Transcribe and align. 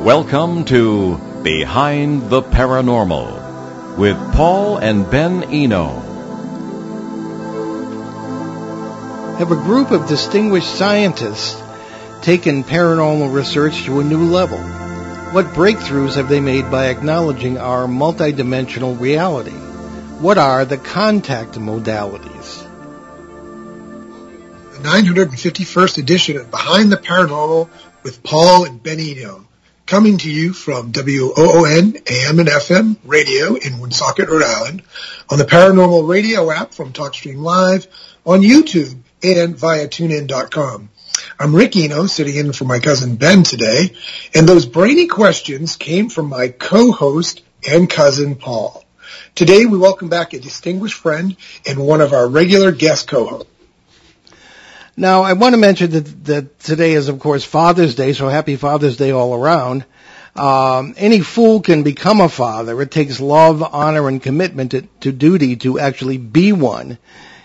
Welcome 0.00 0.64
to 0.64 1.18
Behind 1.42 2.30
the 2.30 2.40
Paranormal 2.40 3.98
with 3.98 4.16
Paul 4.32 4.78
and 4.78 5.08
Ben 5.10 5.44
Eno. 5.44 5.88
Have 9.36 9.52
a 9.52 9.56
group 9.56 9.90
of 9.90 10.08
distinguished 10.08 10.74
scientists 10.74 11.62
taken 12.22 12.64
paranormal 12.64 13.30
research 13.30 13.84
to 13.84 14.00
a 14.00 14.02
new 14.02 14.24
level? 14.24 14.56
What 15.34 15.44
breakthroughs 15.48 16.14
have 16.14 16.30
they 16.30 16.40
made 16.40 16.70
by 16.70 16.86
acknowledging 16.86 17.58
our 17.58 17.86
multidimensional 17.86 18.98
reality? 18.98 19.50
What 19.50 20.38
are 20.38 20.64
the 20.64 20.78
contact 20.78 21.56
modalities? 21.56 22.66
The 24.72 24.78
951st 24.78 25.98
edition 25.98 26.38
of 26.38 26.50
Behind 26.50 26.90
the 26.90 26.96
Paranormal 26.96 27.68
with 28.02 28.22
Paul 28.22 28.64
and 28.64 28.82
Ben 28.82 28.98
Eno 28.98 29.44
coming 29.90 30.18
to 30.18 30.30
you 30.30 30.52
from 30.52 30.92
WOON 30.92 31.96
AM 32.06 32.38
and 32.38 32.48
FM 32.48 32.96
radio 33.04 33.56
in 33.56 33.80
Woonsocket, 33.80 34.28
Rhode 34.28 34.44
Island, 34.44 34.82
on 35.28 35.36
the 35.36 35.44
Paranormal 35.44 36.08
Radio 36.08 36.48
app 36.52 36.72
from 36.72 36.92
TalkStream 36.92 37.38
Live, 37.38 37.88
on 38.24 38.42
YouTube, 38.42 38.96
and 39.24 39.56
via 39.56 39.88
TuneIn.com. 39.88 40.90
I'm 41.40 41.56
Rick 41.56 41.76
Eno, 41.76 42.06
sitting 42.06 42.36
in 42.36 42.52
for 42.52 42.66
my 42.66 42.78
cousin 42.78 43.16
Ben 43.16 43.42
today, 43.42 43.96
and 44.32 44.48
those 44.48 44.64
brainy 44.64 45.08
questions 45.08 45.74
came 45.74 46.08
from 46.08 46.28
my 46.28 46.50
co-host 46.50 47.42
and 47.68 47.90
cousin 47.90 48.36
Paul. 48.36 48.84
Today 49.34 49.66
we 49.66 49.76
welcome 49.76 50.08
back 50.08 50.34
a 50.34 50.38
distinguished 50.38 50.98
friend 50.98 51.36
and 51.66 51.84
one 51.84 52.00
of 52.00 52.12
our 52.12 52.28
regular 52.28 52.70
guest 52.70 53.08
co-hosts. 53.08 53.49
Now, 55.00 55.22
I 55.22 55.32
want 55.32 55.54
to 55.54 55.56
mention 55.56 55.92
that, 55.92 56.24
that 56.26 56.58
today 56.60 56.92
is, 56.92 57.08
of 57.08 57.20
course, 57.20 57.42
Father's 57.42 57.94
Day, 57.94 58.12
so 58.12 58.28
happy 58.28 58.56
Father's 58.56 58.98
Day 58.98 59.12
all 59.12 59.34
around. 59.34 59.86
Um, 60.36 60.92
any 60.98 61.20
fool 61.20 61.62
can 61.62 61.84
become 61.84 62.20
a 62.20 62.28
father. 62.28 62.78
It 62.82 62.90
takes 62.90 63.18
love, 63.18 63.62
honor, 63.62 64.08
and 64.08 64.22
commitment 64.22 64.72
to, 64.72 64.82
to 65.00 65.10
duty 65.10 65.56
to 65.56 65.78
actually 65.78 66.18
be 66.18 66.52
one. 66.52 66.98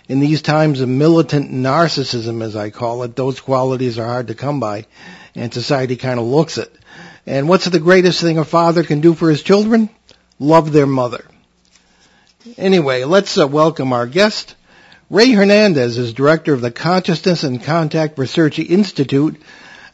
In 0.10 0.20
these 0.20 0.42
times 0.42 0.82
of 0.82 0.90
militant 0.90 1.50
narcissism, 1.50 2.44
as 2.44 2.58
I 2.58 2.72
call 2.72 3.04
it, 3.04 3.16
those 3.16 3.40
qualities 3.40 3.98
are 3.98 4.06
hard 4.06 4.28
to 4.28 4.36
come 4.36 4.60
by, 4.60 4.86
and 5.34 5.54
society 5.54 5.96
kind 5.96 6.20
of 6.20 6.26
looks 6.26 6.58
it. 6.58 6.76
And 7.26 7.48
what's 7.48 7.64
the 7.64 7.80
greatest 7.80 8.20
thing 8.20 8.38
a 8.38 8.44
father 8.44 8.84
can 8.84 9.00
do 9.00 9.14
for 9.14 9.30
his 9.30 9.42
children? 9.42 9.90
Love 10.40 10.74
their 10.74 10.88
mother. 10.88 11.24
Anyway, 12.58 13.06
let's 13.06 13.38
uh, 13.38 13.48
welcome 13.48 13.94
our 13.94 14.08
guest. 14.08 14.56
Ray 15.12 15.32
Hernandez 15.32 16.00
is 16.00 16.14
director 16.14 16.52
of 16.54 16.62
the 16.62 16.72
Consciousness 16.72 17.44
and 17.44 17.64
Contact 17.64 18.18
Research 18.18 18.58
Institute, 18.58 19.40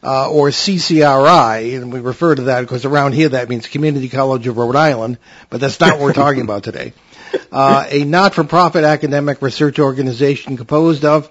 uh, 0.02 0.30
or 0.30 0.48
CCRI, 0.48 1.76
and 1.76 1.92
we 1.92 2.00
refer 2.00 2.34
to 2.34 2.42
that 2.44 2.62
because 2.62 2.86
around 2.86 3.12
here 3.12 3.28
that 3.28 3.50
means 3.50 3.66
Community 3.66 4.08
College 4.08 4.46
of 4.46 4.56
Rhode 4.56 4.74
Island, 4.74 5.18
but 5.50 5.60
that's 5.60 5.78
not 5.78 5.98
what 5.98 6.00
we're 6.00 6.12
talking 6.14 6.42
about 6.42 6.64
today. 6.64 6.92
Uh, 7.50 7.86
a 7.88 8.04
not-for-profit 8.04 8.84
academic 8.84 9.40
research 9.40 9.78
organization 9.78 10.58
composed 10.58 11.02
of, 11.02 11.30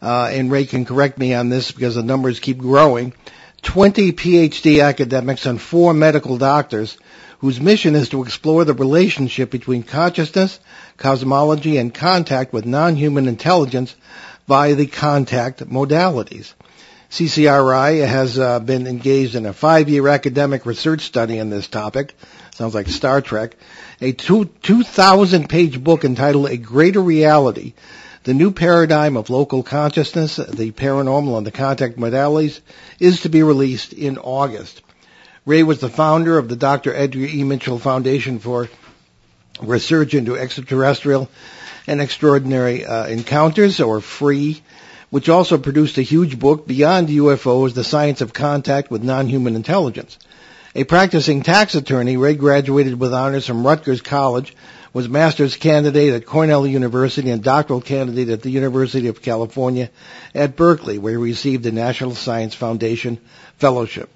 uh, 0.00 0.30
and 0.32 0.52
Ray 0.52 0.66
can 0.66 0.84
correct 0.84 1.18
me 1.18 1.34
on 1.34 1.48
this 1.48 1.72
because 1.72 1.96
the 1.96 2.02
numbers 2.04 2.38
keep 2.38 2.58
growing, 2.58 3.12
20 3.62 4.12
PhD 4.12 4.84
academics 4.84 5.44
and 5.44 5.60
four 5.60 5.94
medical 5.94 6.38
doctors 6.38 6.96
whose 7.42 7.60
mission 7.60 7.96
is 7.96 8.08
to 8.08 8.22
explore 8.22 8.64
the 8.64 8.72
relationship 8.72 9.50
between 9.50 9.82
consciousness, 9.82 10.60
cosmology, 10.96 11.76
and 11.76 11.92
contact 11.92 12.52
with 12.52 12.64
non-human 12.64 13.26
intelligence 13.26 13.96
via 14.46 14.76
the 14.76 14.86
contact 14.86 15.58
modalities. 15.68 16.52
CCRI 17.10 18.06
has 18.06 18.38
uh, 18.38 18.60
been 18.60 18.86
engaged 18.86 19.34
in 19.34 19.44
a 19.44 19.52
five-year 19.52 20.06
academic 20.06 20.64
research 20.66 21.00
study 21.00 21.40
on 21.40 21.50
this 21.50 21.66
topic. 21.66 22.14
Sounds 22.54 22.76
like 22.76 22.86
Star 22.86 23.20
Trek. 23.20 23.56
A 24.00 24.12
2,000 24.12 25.48
page 25.48 25.82
book 25.82 26.04
entitled 26.04 26.48
A 26.48 26.56
Greater 26.56 27.02
Reality, 27.02 27.74
the 28.22 28.34
new 28.34 28.52
paradigm 28.52 29.16
of 29.16 29.30
local 29.30 29.64
consciousness, 29.64 30.36
the 30.36 30.70
paranormal 30.70 31.38
and 31.38 31.46
the 31.46 31.50
contact 31.50 31.98
modalities 31.98 32.60
is 33.00 33.22
to 33.22 33.28
be 33.28 33.42
released 33.42 33.92
in 33.92 34.16
August. 34.16 34.80
Ray 35.44 35.64
was 35.64 35.80
the 35.80 35.88
founder 35.88 36.38
of 36.38 36.48
the 36.48 36.54
Dr. 36.54 36.94
Edgar 36.94 37.24
E. 37.24 37.42
Mitchell 37.42 37.80
Foundation 37.80 38.38
for 38.38 38.68
Research 39.60 40.14
into 40.14 40.36
Extraterrestrial 40.36 41.28
and 41.88 42.00
Extraordinary 42.00 42.84
uh, 42.84 43.06
Encounters, 43.06 43.80
or 43.80 44.00
FREE, 44.00 44.62
which 45.10 45.28
also 45.28 45.58
produced 45.58 45.98
a 45.98 46.02
huge 46.02 46.38
book, 46.38 46.68
Beyond 46.68 47.08
UFOs, 47.08 47.74
The 47.74 47.82
Science 47.82 48.20
of 48.20 48.32
Contact 48.32 48.88
with 48.88 49.02
Non-Human 49.02 49.56
Intelligence. 49.56 50.16
A 50.76 50.84
practicing 50.84 51.42
tax 51.42 51.74
attorney, 51.74 52.16
Ray 52.16 52.36
graduated 52.36 53.00
with 53.00 53.12
honors 53.12 53.44
from 53.44 53.66
Rutgers 53.66 54.00
College, 54.00 54.54
was 54.92 55.08
master's 55.08 55.56
candidate 55.56 56.14
at 56.14 56.24
Cornell 56.24 56.68
University 56.68 57.30
and 57.30 57.42
doctoral 57.42 57.80
candidate 57.80 58.28
at 58.28 58.42
the 58.42 58.50
University 58.50 59.08
of 59.08 59.22
California 59.22 59.90
at 60.36 60.54
Berkeley, 60.54 60.98
where 60.98 61.14
he 61.14 61.16
received 61.16 61.64
the 61.64 61.72
National 61.72 62.14
Science 62.14 62.54
Foundation 62.54 63.18
Fellowship. 63.58 64.08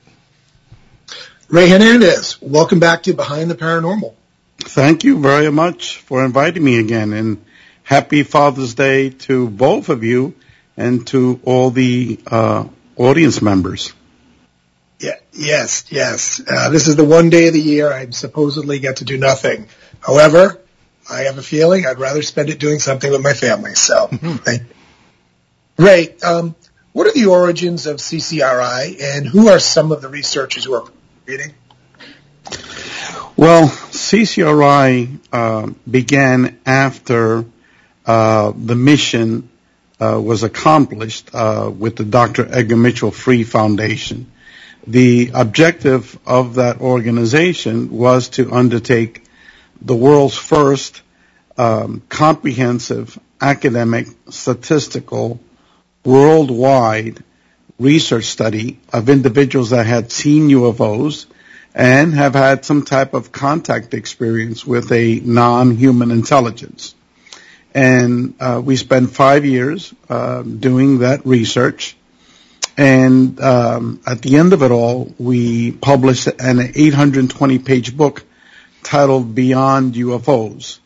Ray 1.48 1.68
Hernandez, 1.68 2.42
welcome 2.42 2.80
back 2.80 3.04
to 3.04 3.14
Behind 3.14 3.48
the 3.48 3.54
Paranormal. 3.54 4.14
Thank 4.58 5.04
you 5.04 5.20
very 5.20 5.52
much 5.52 5.98
for 5.98 6.24
inviting 6.24 6.64
me 6.64 6.80
again, 6.80 7.12
and 7.12 7.44
happy 7.84 8.24
Father's 8.24 8.74
Day 8.74 9.10
to 9.10 9.48
both 9.48 9.88
of 9.88 10.02
you 10.02 10.34
and 10.76 11.06
to 11.06 11.38
all 11.44 11.70
the 11.70 12.18
uh, 12.26 12.64
audience 12.96 13.40
members. 13.40 13.92
Yeah, 14.98 15.12
yes, 15.32 15.84
yes. 15.88 16.42
Uh, 16.44 16.70
this 16.70 16.88
is 16.88 16.96
the 16.96 17.04
one 17.04 17.30
day 17.30 17.46
of 17.46 17.52
the 17.52 17.60
year 17.60 17.92
I 17.92 18.10
supposedly 18.10 18.80
get 18.80 18.96
to 18.96 19.04
do 19.04 19.16
nothing. 19.16 19.68
However, 20.00 20.60
I 21.08 21.20
have 21.20 21.38
a 21.38 21.42
feeling 21.42 21.86
I'd 21.86 22.00
rather 22.00 22.22
spend 22.22 22.50
it 22.50 22.58
doing 22.58 22.80
something 22.80 23.08
with 23.08 23.22
my 23.22 23.34
family. 23.34 23.76
So, 23.76 24.08
you. 24.10 24.60
Ray, 25.78 26.16
um, 26.24 26.56
what 26.92 27.06
are 27.06 27.12
the 27.12 27.26
origins 27.26 27.86
of 27.86 27.98
CCRI, 27.98 29.00
and 29.00 29.26
who 29.28 29.46
are 29.46 29.60
some 29.60 29.92
of 29.92 30.02
the 30.02 30.08
researchers 30.08 30.64
who 30.64 30.74
are 30.74 30.90
Well, 33.36 33.68
CCRI 33.68 35.18
uh, 35.32 35.70
began 35.90 36.58
after 36.64 37.44
uh, 38.06 38.52
the 38.56 38.74
mission 38.76 39.50
uh, 40.00 40.20
was 40.22 40.42
accomplished 40.42 41.30
uh, 41.34 41.70
with 41.76 41.96
the 41.96 42.04
Dr. 42.04 42.46
Edgar 42.50 42.76
Mitchell 42.76 43.10
Free 43.10 43.44
Foundation. 43.44 44.30
The 44.86 45.32
objective 45.34 46.18
of 46.24 46.54
that 46.54 46.80
organization 46.80 47.90
was 47.90 48.28
to 48.30 48.52
undertake 48.52 49.24
the 49.82 49.96
world's 49.96 50.36
first 50.36 51.02
um, 51.58 52.02
comprehensive 52.08 53.18
academic 53.40 54.06
statistical 54.30 55.40
worldwide 56.04 57.24
research 57.78 58.24
study 58.24 58.78
of 58.92 59.08
individuals 59.08 59.70
that 59.70 59.86
had 59.86 60.10
seen 60.10 60.48
UFOs 60.48 61.26
and 61.74 62.14
have 62.14 62.34
had 62.34 62.64
some 62.64 62.84
type 62.84 63.12
of 63.12 63.32
contact 63.32 63.92
experience 63.92 64.66
with 64.66 64.90
a 64.92 65.20
non-human 65.20 66.10
intelligence. 66.10 66.94
And 67.74 68.34
uh, 68.40 68.62
we 68.64 68.76
spent 68.76 69.10
five 69.10 69.44
years 69.44 69.92
uh, 70.08 70.42
doing 70.42 71.00
that 71.00 71.26
research. 71.26 71.94
And 72.78 73.38
um, 73.40 74.00
at 74.06 74.22
the 74.22 74.36
end 74.36 74.54
of 74.54 74.62
it 74.62 74.70
all, 74.70 75.12
we 75.18 75.72
published 75.72 76.26
an 76.28 76.58
820-page 76.58 77.94
book 77.94 78.24
titled 78.82 79.34
Beyond 79.34 79.94
UFOs, 79.94 80.78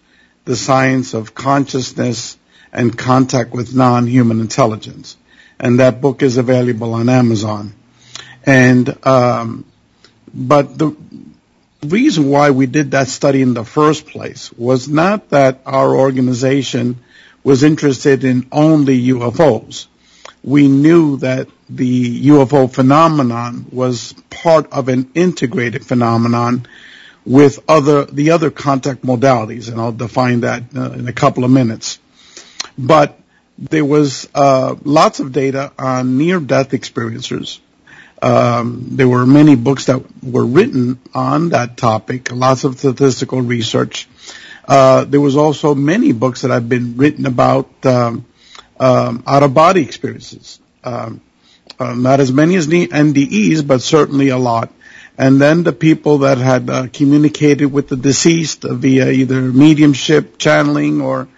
the 0.45 0.57
science 0.57 1.15
of 1.15 1.34
consciousness 1.34 2.37
and 2.72 2.97
contact 2.97 3.53
with 3.53 3.75
non-human 3.75 4.41
intelligence. 4.41 5.16
And 5.60 5.78
that 5.78 6.01
book 6.01 6.22
is 6.22 6.39
available 6.39 6.95
on 6.95 7.09
Amazon. 7.09 7.74
And 8.45 9.07
um, 9.07 9.66
but 10.33 10.78
the 10.78 10.97
reason 11.84 12.28
why 12.30 12.51
we 12.51 12.66
did 12.66 12.92
that 12.92 13.09
study 13.09 13.42
in 13.42 13.54
the 13.54 13.65
first 13.65 14.07
place 14.07 14.53
was 14.53 14.89
not 14.89 15.30
that 15.30 15.60
our 15.66 15.95
organization 15.95 16.98
was 17.42 17.62
interested 17.62 18.24
in 18.24 18.47
only 18.53 19.09
UFOs. 19.09 19.86
We 20.42 20.68
knew 20.68 21.18
that 21.18 21.48
the 21.68 22.27
UFO 22.28 22.72
phenomenon 22.72 23.66
was 23.71 24.15
part 24.30 24.72
of 24.72 24.89
an 24.89 25.10
integrated 25.15 25.84
phenomenon 25.84 26.66
with 27.27 27.60
other 27.68 28.06
the 28.06 28.30
other 28.30 28.51
contact 28.51 29.03
modalities, 29.03 29.71
and 29.71 29.78
I'll 29.78 29.92
define 29.92 30.41
that 30.41 30.65
uh, 30.74 30.92
in 30.92 31.06
a 31.06 31.13
couple 31.13 31.45
of 31.45 31.51
minutes. 31.51 31.98
But 32.78 33.20
there 33.60 33.84
was 33.84 34.28
uh, 34.34 34.74
lots 34.84 35.21
of 35.21 35.33
data 35.33 35.72
on 35.78 36.18
near-death 36.18 36.71
experiencers 36.71 37.60
um, 38.22 38.89
there 38.91 39.09
were 39.09 39.27
many 39.27 39.54
books 39.57 39.86
that 39.86 40.03
were 40.22 40.45
written 40.45 41.01
on 41.15 41.51
that 41.51 41.77
topic, 41.77 42.30
lots 42.30 42.65
of 42.65 42.78
statistical 42.78 43.41
research. 43.41 44.09
Uh, 44.68 45.04
there 45.04 45.21
was 45.21 45.36
also 45.36 45.74
many 45.74 46.12
books 46.12 46.42
that 46.42 46.51
have 46.51 46.68
been 46.68 46.97
written 46.97 47.27
about 47.27 47.86
um, 47.86 48.27
um, 48.78 49.22
out-of-body 49.27 49.83
experiences. 49.83 50.60
Um, 50.84 51.22
uh, 51.78 51.95
not 51.95 52.21
as 52.21 52.30
many 52.30 52.56
as 52.56 52.66
the 52.66 52.89
NDEs, 52.89 53.66
but 53.66 53.80
certainly 53.80 54.28
a 54.28 54.39
lot. 54.39 54.71
and 55.16 55.41
then 55.41 55.65
the 55.65 55.72
people 55.72 56.18
that 56.18 56.39
had 56.39 56.71
uh, 56.71 56.86
communicated 56.92 57.66
with 57.66 57.89
the 57.89 57.97
deceased 57.97 58.63
via 58.63 59.10
either 59.10 59.41
mediumship, 59.41 60.39
channeling, 60.39 61.01
or 61.01 61.28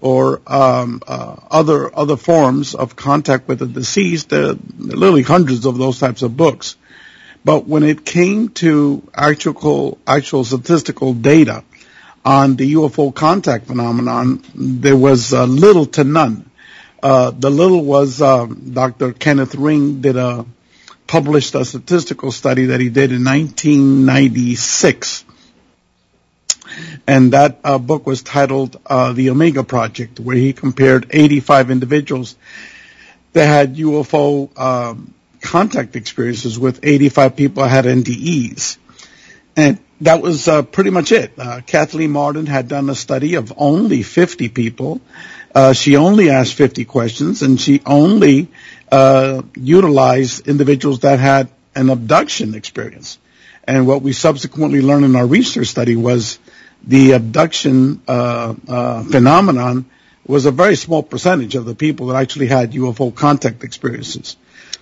or 0.00 0.40
um, 0.46 1.02
uh, 1.06 1.36
other 1.50 1.96
other 1.96 2.16
forms 2.16 2.74
of 2.74 2.96
contact 2.96 3.48
with 3.48 3.58
the 3.58 3.66
deceased. 3.66 4.32
Literally 4.32 5.22
hundreds 5.22 5.66
of 5.66 5.78
those 5.78 5.98
types 5.98 6.22
of 6.22 6.36
books. 6.36 6.76
But 7.44 7.66
when 7.66 7.82
it 7.82 8.04
came 8.04 8.50
to 8.50 9.02
actual 9.14 9.98
actual 10.06 10.44
statistical 10.44 11.14
data 11.14 11.64
on 12.24 12.56
the 12.56 12.74
UFO 12.74 13.14
contact 13.14 13.66
phenomenon, 13.66 14.44
there 14.54 14.96
was 14.96 15.32
uh, 15.32 15.44
little 15.44 15.86
to 15.86 16.04
none. 16.04 16.50
Uh, 17.02 17.30
the 17.30 17.50
little 17.50 17.82
was 17.82 18.20
um, 18.20 18.72
Dr. 18.74 19.14
Kenneth 19.14 19.54
Ring 19.54 20.02
did 20.02 20.16
published 21.06 21.54
a 21.56 21.64
statistical 21.64 22.30
study 22.30 22.66
that 22.66 22.78
he 22.78 22.88
did 22.88 23.10
in 23.10 23.24
1996 23.24 25.24
and 27.10 27.32
that 27.32 27.58
uh, 27.64 27.76
book 27.76 28.06
was 28.06 28.22
titled 28.22 28.78
uh, 28.86 29.12
The 29.12 29.30
Omega 29.30 29.64
Project, 29.64 30.20
where 30.20 30.36
he 30.36 30.52
compared 30.52 31.08
85 31.10 31.72
individuals 31.72 32.36
that 33.32 33.46
had 33.46 33.74
UFO 33.74 34.56
um, 34.56 35.12
contact 35.40 35.96
experiences 35.96 36.56
with 36.56 36.78
85 36.84 37.34
people 37.34 37.64
that 37.64 37.70
had 37.70 37.84
NDEs. 37.86 38.76
And 39.56 39.80
that 40.02 40.22
was 40.22 40.46
uh, 40.46 40.62
pretty 40.62 40.90
much 40.90 41.10
it. 41.10 41.32
Uh, 41.36 41.62
Kathleen 41.66 42.12
Marden 42.12 42.46
had 42.46 42.68
done 42.68 42.88
a 42.88 42.94
study 42.94 43.34
of 43.34 43.52
only 43.56 44.04
50 44.04 44.48
people. 44.48 45.00
Uh, 45.52 45.72
she 45.72 45.96
only 45.96 46.30
asked 46.30 46.54
50 46.54 46.84
questions, 46.84 47.42
and 47.42 47.60
she 47.60 47.82
only 47.84 48.46
uh, 48.92 49.42
utilized 49.56 50.46
individuals 50.46 51.00
that 51.00 51.18
had 51.18 51.48
an 51.74 51.90
abduction 51.90 52.54
experience. 52.54 53.18
And 53.64 53.88
what 53.88 54.00
we 54.00 54.12
subsequently 54.12 54.80
learned 54.80 55.04
in 55.06 55.16
our 55.16 55.26
research 55.26 55.66
study 55.66 55.96
was 55.96 56.38
the 56.82 57.12
abduction 57.12 58.02
uh, 58.08 58.54
uh, 58.68 59.02
phenomenon 59.04 59.86
was 60.26 60.46
a 60.46 60.50
very 60.50 60.76
small 60.76 61.02
percentage 61.02 61.54
of 61.54 61.64
the 61.64 61.74
people 61.74 62.08
that 62.08 62.16
actually 62.16 62.46
had 62.46 62.72
UFO 62.72 63.14
contact 63.14 63.64
experiences. 63.64 64.36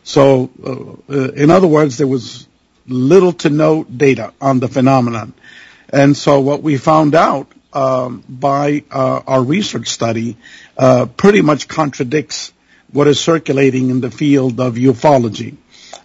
So, 0.05 0.51
uh, 0.65 1.13
uh, 1.13 1.33
in 1.33 1.51
other 1.51 1.67
words, 1.67 1.99
there 1.99 2.07
was 2.07 2.47
little 2.87 3.33
to 3.33 3.51
no 3.51 3.85
data 3.85 4.33
on 4.41 4.61
the 4.61 4.69
phenomenon. 4.69 5.35
And 5.91 6.17
so 6.17 6.41
what 6.41 6.63
we 6.63 6.77
found 6.77 7.15
out 7.15 7.51
um, 7.73 8.25
by 8.29 8.85
uh, 8.91 9.21
our 9.27 9.43
research 9.43 9.89
study 9.89 10.37
uh, 10.77 11.07
pretty 11.07 11.43
much 11.43 11.69
contradicts 11.69 12.53
what 12.93 13.07
is 13.07 13.21
circulating 13.21 13.91
in 13.91 14.01
the 14.01 14.11
field 14.11 14.59
of 14.61 14.75
ufology. 14.75 15.57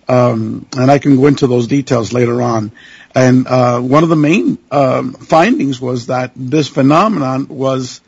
Um, 0.08 0.66
and 0.76 0.92
I 0.92 1.00
can 1.00 1.16
go 1.16 1.28
into 1.28 1.48
those 1.48 1.68
details 1.68 2.12
later 2.12 2.42
on. 2.42 2.72
And 3.16 3.48
uh, 3.48 3.80
one 3.80 4.04
of 4.04 4.10
the 4.10 4.16
main 4.16 4.58
um, 4.72 5.14
findings 5.14 5.80
was 5.80 6.08
that 6.08 6.32
this 6.36 6.68
phenomenon 6.68 7.48
was 7.48 8.02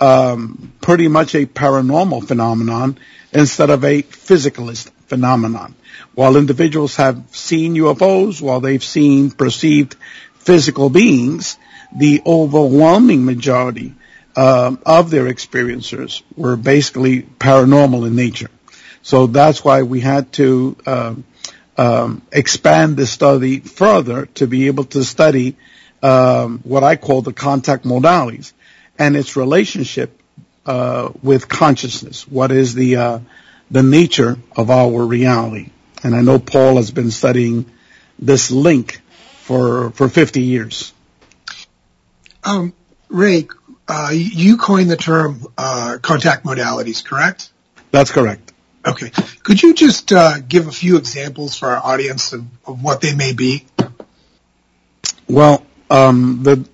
um, 0.00 0.72
pretty 0.80 1.08
much 1.08 1.34
a 1.34 1.46
paranormal 1.46 2.26
phenomenon 2.26 2.98
instead 3.32 3.70
of 3.70 3.84
a 3.84 4.02
physicalist 4.02 4.90
phenomenon. 5.06 5.74
While 6.14 6.36
individuals 6.36 6.96
have 6.96 7.24
seen 7.32 7.74
UFOs, 7.74 8.40
while 8.40 8.60
they've 8.60 8.84
seen 8.84 9.30
perceived 9.30 9.96
physical 10.34 10.90
beings, 10.90 11.58
the 11.96 12.22
overwhelming 12.26 13.24
majority 13.24 13.94
uh, 14.36 14.76
of 14.84 15.10
their 15.10 15.24
experiencers 15.24 16.22
were 16.36 16.56
basically 16.56 17.22
paranormal 17.22 18.06
in 18.06 18.14
nature. 18.14 18.50
So 19.02 19.26
that's 19.26 19.64
why 19.64 19.82
we 19.82 20.00
had 20.00 20.32
to 20.34 20.76
uh, 20.86 21.14
expand 22.32 22.96
the 22.96 23.06
study 23.06 23.60
further 23.60 24.26
to 24.26 24.46
be 24.46 24.66
able 24.66 24.84
to 24.84 25.04
study 25.04 25.56
um, 26.02 26.60
what 26.64 26.84
I 26.84 26.96
call 26.96 27.22
the 27.22 27.32
contact 27.32 27.84
modalities 27.84 28.52
and 28.98 29.16
its 29.16 29.36
relationship 29.36 30.20
uh, 30.66 31.10
with 31.22 31.48
consciousness. 31.48 32.26
What 32.26 32.52
is 32.52 32.74
the 32.74 32.96
uh, 32.96 33.18
the 33.70 33.82
nature 33.82 34.38
of 34.56 34.70
our 34.70 35.04
reality? 35.04 35.70
And 36.02 36.14
I 36.14 36.20
know 36.20 36.38
Paul 36.38 36.76
has 36.76 36.90
been 36.90 37.10
studying 37.10 37.66
this 38.18 38.50
link 38.50 39.00
for 39.42 39.90
for 39.90 40.08
50 40.08 40.42
years. 40.42 40.92
Um, 42.44 42.72
Ray, 43.08 43.48
uh, 43.88 44.10
you 44.12 44.56
coined 44.56 44.90
the 44.90 44.96
term 44.96 45.46
uh, 45.56 45.98
contact 46.00 46.44
modalities, 46.44 47.04
correct? 47.04 47.50
That's 47.90 48.10
correct. 48.10 48.52
Okay. 48.88 49.10
Could 49.42 49.62
you 49.62 49.74
just 49.74 50.12
uh, 50.12 50.38
give 50.40 50.66
a 50.66 50.72
few 50.72 50.96
examples 50.96 51.56
for 51.56 51.68
our 51.68 51.92
audience 51.92 52.32
of, 52.32 52.44
what 52.64 53.00
they 53.00 53.14
may 53.14 53.32
be? 53.32 53.66
Well, 55.28 55.64
um, 55.90 56.42
the 56.42 56.66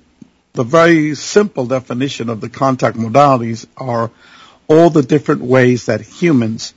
the 0.52 0.62
very 0.62 1.16
simple 1.16 1.66
definition 1.66 2.28
of 2.28 2.40
the 2.40 2.48
contact 2.48 2.96
modalities 2.96 3.66
are 3.76 4.12
all 4.68 4.90
the 4.90 5.02
different 5.02 5.42
ways 5.42 5.86
that 5.86 6.00
humans 6.00 6.74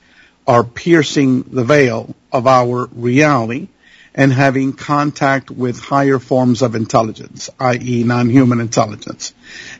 are 0.48 0.64
piercing 0.64 1.42
the 1.44 1.62
veil 1.62 2.14
of 2.32 2.48
our 2.48 2.86
reality 2.86 3.68
and 4.14 4.32
having 4.32 4.72
contact 4.72 5.48
with 5.48 5.78
higher 5.78 6.18
forms 6.18 6.62
of 6.62 6.74
intelligence, 6.74 7.50
i.e., 7.60 8.02
non-human 8.02 8.60
intelligence. 8.60 9.32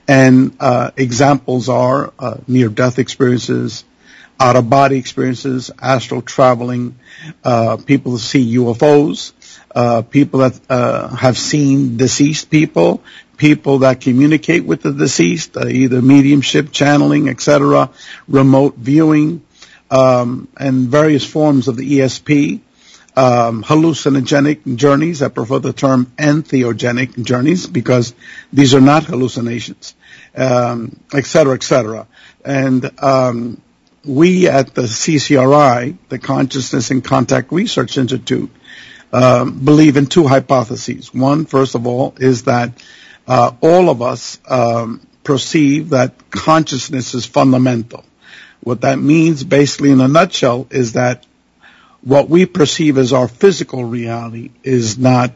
And 0.06 0.56
uh, 0.60 0.92
examples 0.96 1.68
are 1.68 2.12
uh, 2.20 2.36
near-death 2.46 3.00
experiences, 3.00 3.82
out 4.40 4.56
of 4.56 4.70
body 4.70 4.98
experiences, 4.98 5.70
astral 5.80 6.22
traveling, 6.22 6.98
uh, 7.42 7.76
people 7.76 8.18
see 8.18 8.56
UFOs, 8.56 9.32
uh, 9.74 10.02
people 10.02 10.40
that 10.40 10.60
uh, 10.70 11.08
have 11.08 11.36
seen 11.36 11.96
deceased 11.96 12.50
people, 12.50 13.02
people 13.36 13.80
that 13.80 14.00
communicate 14.00 14.64
with 14.64 14.82
the 14.82 14.92
deceased, 14.92 15.56
uh, 15.56 15.66
either 15.66 16.00
mediumship, 16.00 16.70
channeling, 16.70 17.28
etc., 17.28 17.90
remote 18.28 18.76
viewing, 18.76 19.42
um, 19.90 20.48
and 20.56 20.88
various 20.88 21.24
forms 21.24 21.68
of 21.68 21.76
the 21.76 21.98
ESP. 21.98 22.60
Um, 23.16 23.64
hallucinogenic 23.64 24.76
journeys. 24.76 25.22
I 25.22 25.28
prefer 25.28 25.58
the 25.58 25.72
term 25.72 26.06
entheogenic 26.18 27.20
journeys 27.24 27.66
because 27.66 28.14
these 28.52 28.74
are 28.74 28.80
not 28.80 29.02
hallucinations, 29.04 29.96
um, 30.36 31.00
et 31.12 31.26
cetera, 31.26 31.54
et 31.54 31.64
cetera. 31.64 32.06
And 32.44 32.88
um, 33.02 33.60
we 34.08 34.48
at 34.48 34.74
the 34.74 34.82
CCRI, 34.82 35.98
the 36.08 36.18
Consciousness 36.18 36.90
and 36.90 37.04
Contact 37.04 37.52
Research 37.52 37.98
Institute, 37.98 38.50
um, 39.12 39.64
believe 39.64 39.96
in 39.96 40.06
two 40.06 40.26
hypotheses. 40.26 41.12
One, 41.12 41.44
first 41.44 41.74
of 41.74 41.86
all, 41.86 42.14
is 42.18 42.44
that 42.44 42.72
uh, 43.26 43.52
all 43.60 43.90
of 43.90 44.00
us 44.00 44.38
um, 44.48 45.06
perceive 45.22 45.90
that 45.90 46.30
consciousness 46.30 47.14
is 47.14 47.26
fundamental. 47.26 48.04
What 48.60 48.80
that 48.80 48.98
means, 48.98 49.44
basically, 49.44 49.90
in 49.90 50.00
a 50.00 50.08
nutshell, 50.08 50.66
is 50.70 50.94
that 50.94 51.26
what 52.00 52.30
we 52.30 52.46
perceive 52.46 52.96
as 52.96 53.12
our 53.12 53.28
physical 53.28 53.84
reality 53.84 54.50
is 54.62 54.98
not 54.98 55.32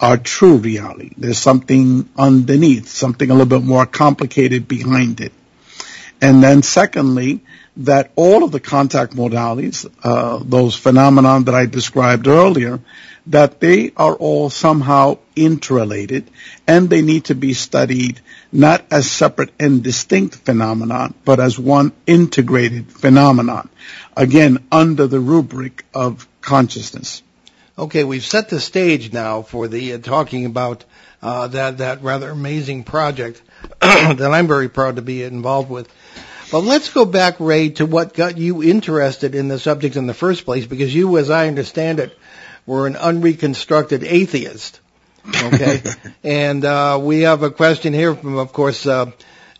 our 0.00 0.16
true 0.16 0.56
reality. 0.56 1.10
There's 1.16 1.38
something 1.38 2.08
underneath, 2.16 2.88
something 2.88 3.30
a 3.30 3.34
little 3.34 3.58
bit 3.58 3.66
more 3.66 3.86
complicated 3.86 4.68
behind 4.68 5.20
it. 5.20 5.32
And 6.22 6.42
then 6.42 6.62
secondly, 6.62 7.40
that 7.76 8.12
all 8.16 8.44
of 8.44 8.52
the 8.52 8.60
contact 8.60 9.14
modalities, 9.14 9.90
uh, 10.04 10.40
those 10.44 10.76
phenomena 10.76 11.40
that 11.42 11.54
I 11.54 11.66
described 11.66 12.28
earlier, 12.28 12.80
that 13.26 13.60
they 13.60 13.92
are 13.96 14.14
all 14.14 14.48
somehow 14.48 15.18
interrelated 15.36 16.30
and 16.66 16.88
they 16.88 17.02
need 17.02 17.26
to 17.26 17.34
be 17.34 17.54
studied 17.54 18.20
not 18.52 18.84
as 18.90 19.10
separate 19.10 19.50
and 19.58 19.82
distinct 19.82 20.36
phenomenon, 20.36 21.14
but 21.24 21.40
as 21.40 21.58
one 21.58 21.92
integrated 22.06 22.92
phenomenon. 22.92 23.68
Again, 24.16 24.64
under 24.70 25.06
the 25.06 25.20
rubric 25.20 25.84
of 25.94 26.28
consciousness. 26.40 27.22
Okay, 27.78 28.04
we've 28.04 28.24
set 28.24 28.48
the 28.48 28.60
stage 28.60 29.12
now 29.12 29.42
for 29.42 29.66
the 29.66 29.94
uh, 29.94 29.98
talking 29.98 30.44
about 30.44 30.84
uh, 31.22 31.46
that 31.48 31.78
that 31.78 32.02
rather 32.02 32.30
amazing 32.30 32.84
project 32.84 33.40
that 33.80 34.30
I'm 34.30 34.46
very 34.46 34.68
proud 34.68 34.96
to 34.96 35.02
be 35.02 35.22
involved 35.22 35.70
with. 35.70 35.88
But 36.52 36.64
let's 36.64 36.92
go 36.92 37.06
back, 37.06 37.36
Ray, 37.40 37.70
to 37.70 37.86
what 37.86 38.12
got 38.12 38.36
you 38.36 38.62
interested 38.62 39.34
in 39.34 39.48
the 39.48 39.58
subject 39.58 39.96
in 39.96 40.06
the 40.06 40.12
first 40.12 40.44
place, 40.44 40.66
because 40.66 40.94
you, 40.94 41.16
as 41.16 41.30
I 41.30 41.48
understand 41.48 41.98
it, 41.98 42.14
were 42.66 42.86
an 42.86 42.94
unreconstructed 42.94 44.04
atheist. 44.04 44.78
Okay, 45.26 45.82
and 46.22 46.62
uh, 46.62 47.00
we 47.00 47.22
have 47.22 47.42
a 47.42 47.50
question 47.50 47.94
here 47.94 48.14
from, 48.14 48.36
of 48.36 48.52
course, 48.52 48.84
uh, 48.84 49.12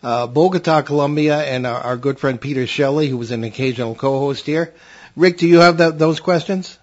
uh, 0.03 0.27
Bogota, 0.27 0.83
Colombia, 0.83 1.41
and 1.41 1.65
our, 1.65 1.79
our, 1.79 1.97
good 1.97 2.19
friend 2.19 2.39
Peter 2.39 2.67
Shelley, 2.67 3.09
who 3.09 3.17
was 3.17 3.31
an 3.31 3.43
occasional 3.43 3.95
co-host 3.95 4.45
here. 4.45 4.71
Rick, 5.15 5.39
do 5.39 5.47
you 5.47 5.61
have 5.61 5.77
that, 5.77 5.97
those 5.97 6.19
questions? 6.19 6.77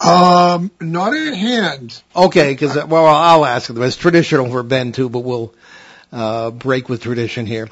Um, 0.00 0.70
not 0.80 1.12
at 1.12 1.34
hand. 1.34 2.02
Okay, 2.16 2.54
because 2.54 2.76
well, 2.86 3.04
I'll 3.04 3.44
ask 3.44 3.66
them. 3.66 3.82
It's 3.82 3.94
traditional 3.94 4.48
for 4.48 4.62
Ben 4.62 4.92
too, 4.92 5.10
but 5.10 5.20
we'll 5.20 5.52
uh, 6.12 6.50
break 6.50 6.88
with 6.88 7.02
tradition 7.02 7.44
here. 7.44 7.68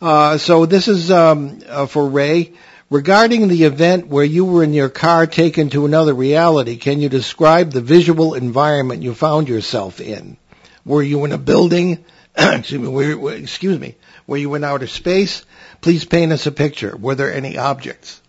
Uh, 0.00 0.36
so 0.36 0.66
this 0.66 0.88
is 0.88 1.10
um, 1.10 1.60
uh, 1.68 1.86
for 1.86 2.08
Ray. 2.08 2.52
Regarding 2.88 3.48
the 3.48 3.64
event 3.64 4.06
where 4.06 4.24
you 4.24 4.44
were 4.44 4.62
in 4.62 4.72
your 4.72 4.88
car 4.88 5.26
taken 5.26 5.70
to 5.70 5.86
another 5.86 6.14
reality, 6.14 6.76
can 6.76 7.00
you 7.00 7.08
describe 7.08 7.72
the 7.72 7.80
visual 7.80 8.34
environment 8.34 9.02
you 9.02 9.12
found 9.12 9.48
yourself 9.48 10.00
in? 10.00 10.36
Were 10.84 11.02
you 11.02 11.24
in 11.24 11.32
a 11.32 11.38
building? 11.38 12.04
excuse 12.36 12.80
me. 12.80 12.88
Were, 12.88 13.32
excuse 13.32 13.80
me. 13.80 13.96
Were 14.26 14.36
you 14.36 14.54
in 14.54 14.62
outer 14.62 14.86
space? 14.86 15.44
Please 15.80 16.04
paint 16.04 16.30
us 16.30 16.46
a 16.46 16.52
picture. 16.52 16.96
Were 16.96 17.16
there 17.16 17.32
any 17.32 17.58
objects? 17.58 18.20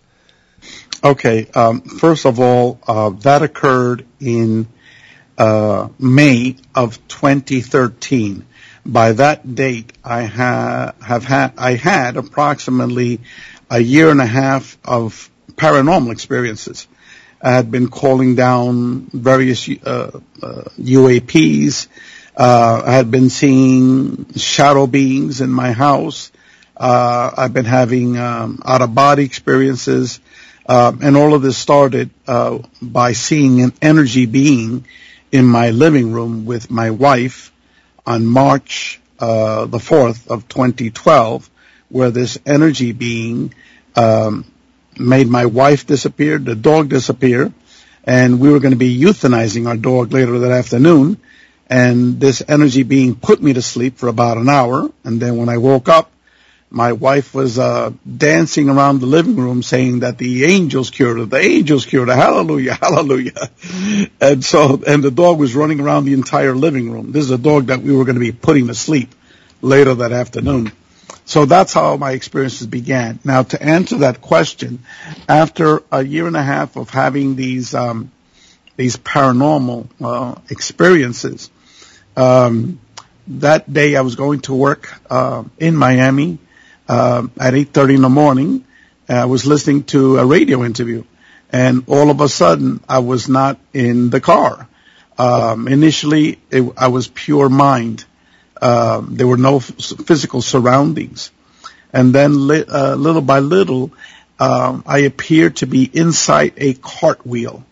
Okay. 1.03 1.47
Um, 1.53 1.81
first 1.81 2.25
of 2.25 2.39
all, 2.39 2.79
uh, 2.87 3.11
that 3.21 3.43
occurred 3.43 4.07
in 4.19 4.67
uh, 5.37 5.89
May 5.99 6.55
of 6.73 7.07
2013. 7.07 8.45
By 8.87 9.11
that 9.13 9.53
date, 9.53 9.91
I 10.01 10.23
ha- 10.23 10.93
have 11.01 11.25
had 11.25 11.53
I 11.57 11.73
had 11.73 12.15
approximately 12.15 13.19
a 13.69 13.79
year 13.79 14.09
and 14.09 14.21
a 14.21 14.25
half 14.25 14.77
of 14.85 15.29
paranormal 15.55 16.13
experiences. 16.13 16.87
I 17.41 17.51
had 17.51 17.69
been 17.69 17.89
calling 17.89 18.35
down 18.35 19.09
various 19.11 19.67
uh, 19.67 20.21
uh, 20.41 20.63
UAPs. 20.79 21.87
Uh, 22.37 22.83
I 22.85 22.93
had 22.93 23.11
been 23.11 23.29
seeing 23.29 24.33
shadow 24.35 24.87
beings 24.87 25.41
in 25.41 25.49
my 25.49 25.73
house. 25.73 26.31
Uh, 26.77 27.31
I've 27.35 27.53
been 27.53 27.65
having 27.65 28.17
um, 28.17 28.61
out 28.65 28.81
of 28.81 28.95
body 28.95 29.25
experiences, 29.25 30.21
um, 30.65 30.99
and 31.03 31.17
all 31.17 31.33
of 31.33 31.41
this 31.41 31.57
started 31.57 32.09
uh, 32.25 32.59
by 32.81 33.11
seeing 33.11 33.61
an 33.61 33.73
energy 33.81 34.27
being 34.27 34.85
in 35.29 35.43
my 35.43 35.71
living 35.71 36.13
room 36.13 36.45
with 36.45 36.71
my 36.71 36.91
wife 36.91 37.51
on 38.07 38.25
March 38.25 38.99
uh, 39.19 39.65
the 39.65 39.77
4th 39.77 40.27
of 40.27 40.47
2012, 40.47 41.49
where 41.89 42.09
this 42.09 42.39
energy 42.45 42.93
being 42.93 43.53
um, 43.95 44.45
made 44.97 45.27
my 45.27 45.45
wife 45.45 45.85
disappear, 45.85 46.37
the 46.37 46.55
dog 46.55 46.89
disappear, 46.89 47.53
and 48.05 48.39
we 48.39 48.49
were 48.49 48.59
going 48.59 48.71
to 48.71 48.77
be 48.77 48.99
euthanizing 48.99 49.67
our 49.67 49.75
dog 49.75 50.13
later 50.13 50.39
that 50.39 50.51
afternoon. 50.51 51.17
And 51.69 52.19
this 52.19 52.41
energy 52.47 52.83
being 52.83 53.15
put 53.15 53.41
me 53.41 53.53
to 53.53 53.61
sleep 53.61 53.97
for 53.97 54.07
about 54.07 54.37
an 54.37 54.47
hour, 54.47 54.89
and 55.03 55.21
then 55.21 55.35
when 55.35 55.49
I 55.49 55.57
woke 55.57 55.89
up, 55.89 56.09
my 56.69 56.91
wife 56.91 57.33
was 57.33 57.57
uh, 57.57 57.91
dancing 58.05 58.69
around 58.69 58.99
the 58.99 59.05
living 59.05 59.37
room 59.37 59.63
saying 59.63 60.01
that 60.01 60.17
the 60.17 60.43
angels 60.45 60.89
cured 60.89 61.17
her, 61.17 61.25
the 61.25 61.37
angels 61.37 61.85
cured 61.85 62.09
her, 62.09 62.15
hallelujah, 62.15 62.73
hallelujah. 62.81 63.49
And 64.19 64.43
so, 64.43 64.81
and 64.85 65.03
the 65.03 65.11
dog 65.11 65.39
was 65.39 65.55
running 65.55 65.79
around 65.79 66.05
the 66.05 66.13
entire 66.13 66.55
living 66.55 66.91
room. 66.91 67.11
This 67.13 67.23
is 67.23 67.31
a 67.31 67.37
dog 67.37 67.67
that 67.67 67.81
we 67.81 67.95
were 67.95 68.03
going 68.03 68.15
to 68.15 68.19
be 68.19 68.33
putting 68.33 68.67
to 68.67 68.75
sleep 68.75 69.15
later 69.61 69.95
that 69.95 70.11
afternoon. 70.11 70.73
So 71.23 71.45
that's 71.45 71.73
how 71.73 71.95
my 71.97 72.11
experiences 72.11 72.67
began. 72.67 73.19
Now 73.23 73.43
to 73.43 73.61
answer 73.61 73.99
that 73.99 74.21
question, 74.21 74.83
after 75.27 75.83
a 75.91 76.03
year 76.03 76.27
and 76.27 76.35
a 76.35 76.43
half 76.43 76.75
of 76.75 76.89
having 76.89 77.35
these, 77.35 77.73
um, 77.73 78.11
these 78.75 78.97
paranormal, 78.97 79.87
uh, 80.01 80.35
experiences, 80.49 81.49
um, 82.17 82.79
that 83.27 83.71
day 83.71 83.95
I 83.95 84.01
was 84.01 84.15
going 84.15 84.41
to 84.41 84.53
work, 84.53 84.93
uh, 85.09 85.43
in 85.59 85.75
Miami 85.75 86.39
at 86.87 87.53
8.30 87.53 87.95
in 87.95 88.01
the 88.01 88.09
morning. 88.09 88.65
I 89.09 89.25
was 89.25 89.45
listening 89.45 89.83
to 89.85 90.17
a 90.17 90.25
radio 90.25 90.65
interview, 90.65 91.03
and 91.51 91.85
all 91.87 92.09
of 92.09 92.19
a 92.19 92.27
sudden, 92.27 92.81
I 92.89 92.99
was 92.99 93.29
not 93.29 93.57
in 93.73 94.09
the 94.09 94.19
car. 94.19 94.67
Um, 95.17 95.67
initially, 95.67 96.39
it, 96.51 96.73
I 96.77 96.89
was 96.89 97.07
pure 97.07 97.49
mind. 97.49 98.05
Um, 98.61 99.15
there 99.15 99.27
were 99.27 99.37
no 99.37 99.59
physical 99.59 100.41
surroundings. 100.41 101.31
And 101.93 102.13
then 102.13 102.47
li- 102.47 102.65
uh, 102.67 102.95
little 102.95 103.21
by 103.21 103.39
little, 103.39 103.91
um, 104.39 104.83
I 104.85 104.99
appeared 104.99 105.57
to 105.57 105.67
be 105.67 105.89
inside 105.91 106.53
a 106.57 106.73
cartwheel. 106.73 107.63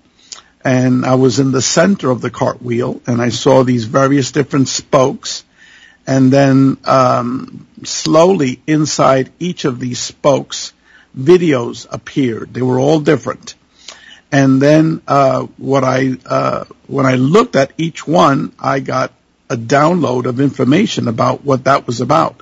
And 0.64 1.06
I 1.06 1.16
was 1.16 1.40
in 1.40 1.52
the 1.52 1.62
center 1.62 2.10
of 2.10 2.22
the 2.22 2.32
cartwheel, 2.32 3.02
and 3.06 3.22
I 3.22 3.30
saw 3.30 3.64
these 3.64 3.86
various 3.86 4.32
different 4.32 4.68
spokes 4.68 5.44
and 6.08 6.32
then 6.32 6.78
um, 6.86 7.68
slowly 7.84 8.62
inside 8.68 9.32
each 9.40 9.66
of 9.66 9.80
these 9.80 10.00
spokes, 10.00 10.74
videos 11.18 11.88
appeared. 11.90 12.54
They 12.54 12.62
were 12.62 12.80
all 12.80 13.00
different. 13.00 13.56
And 14.32 14.62
then 14.62 15.02
uh, 15.08 15.44
what 15.58 15.84
I 15.84 16.18
uh, 16.26 16.66
when 16.88 17.06
I 17.06 17.16
looked 17.16 17.56
at 17.56 17.72
each 17.78 18.08
one, 18.08 18.52
I 18.60 18.80
got 18.80 19.14
a 19.50 19.56
download 19.56 20.26
of 20.26 20.40
information 20.40 21.08
about 21.08 21.46
what 21.46 21.66
that 21.66 21.88
was 21.88 22.02
about, 22.02 22.42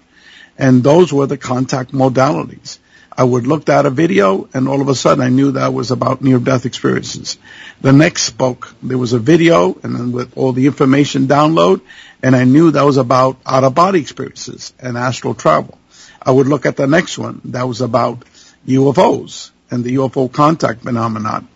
and 0.58 0.84
those 0.84 1.14
were 1.14 1.28
the 1.28 1.38
contact 1.38 1.92
modalities. 1.92 2.80
I 3.16 3.24
would 3.24 3.46
look 3.48 3.70
at 3.70 3.86
a 3.86 3.90
video, 3.90 4.50
and 4.54 4.68
all 4.68 4.82
of 4.82 4.90
a 4.90 4.96
sudden 4.96 5.24
I 5.24 5.30
knew 5.30 5.52
that 5.52 5.74
was 5.74 5.92
about 5.92 6.22
near-death 6.22 6.66
experiences. 6.66 7.38
The 7.82 7.94
next 7.94 8.24
spoke, 8.24 8.74
there 8.82 8.98
was 8.98 9.14
a 9.14 9.20
video, 9.20 9.78
and 9.84 9.96
then 9.96 10.12
with 10.12 10.38
all 10.38 10.52
the 10.52 10.66
information 10.66 11.28
download, 11.28 11.82
and 12.24 12.36
I 12.36 12.44
knew 12.46 12.72
that 12.72 12.84
was 12.84 12.98
about 12.98 13.38
out-of-body 13.46 14.00
experiences 14.00 14.74
and 14.80 14.98
astral 14.98 15.36
travel. 15.36 15.78
I 16.22 16.32
would 16.32 16.48
look 16.48 16.66
at 16.66 16.78
the 16.78 16.88
next 16.88 17.18
one, 17.18 17.42
that 17.46 17.68
was 17.68 17.82
about 17.82 18.26
UFOs 18.68 19.52
and 19.70 19.84
the 19.84 19.96
UFO 19.96 20.32
contact 20.32 20.84
phenomenon, 20.84 21.48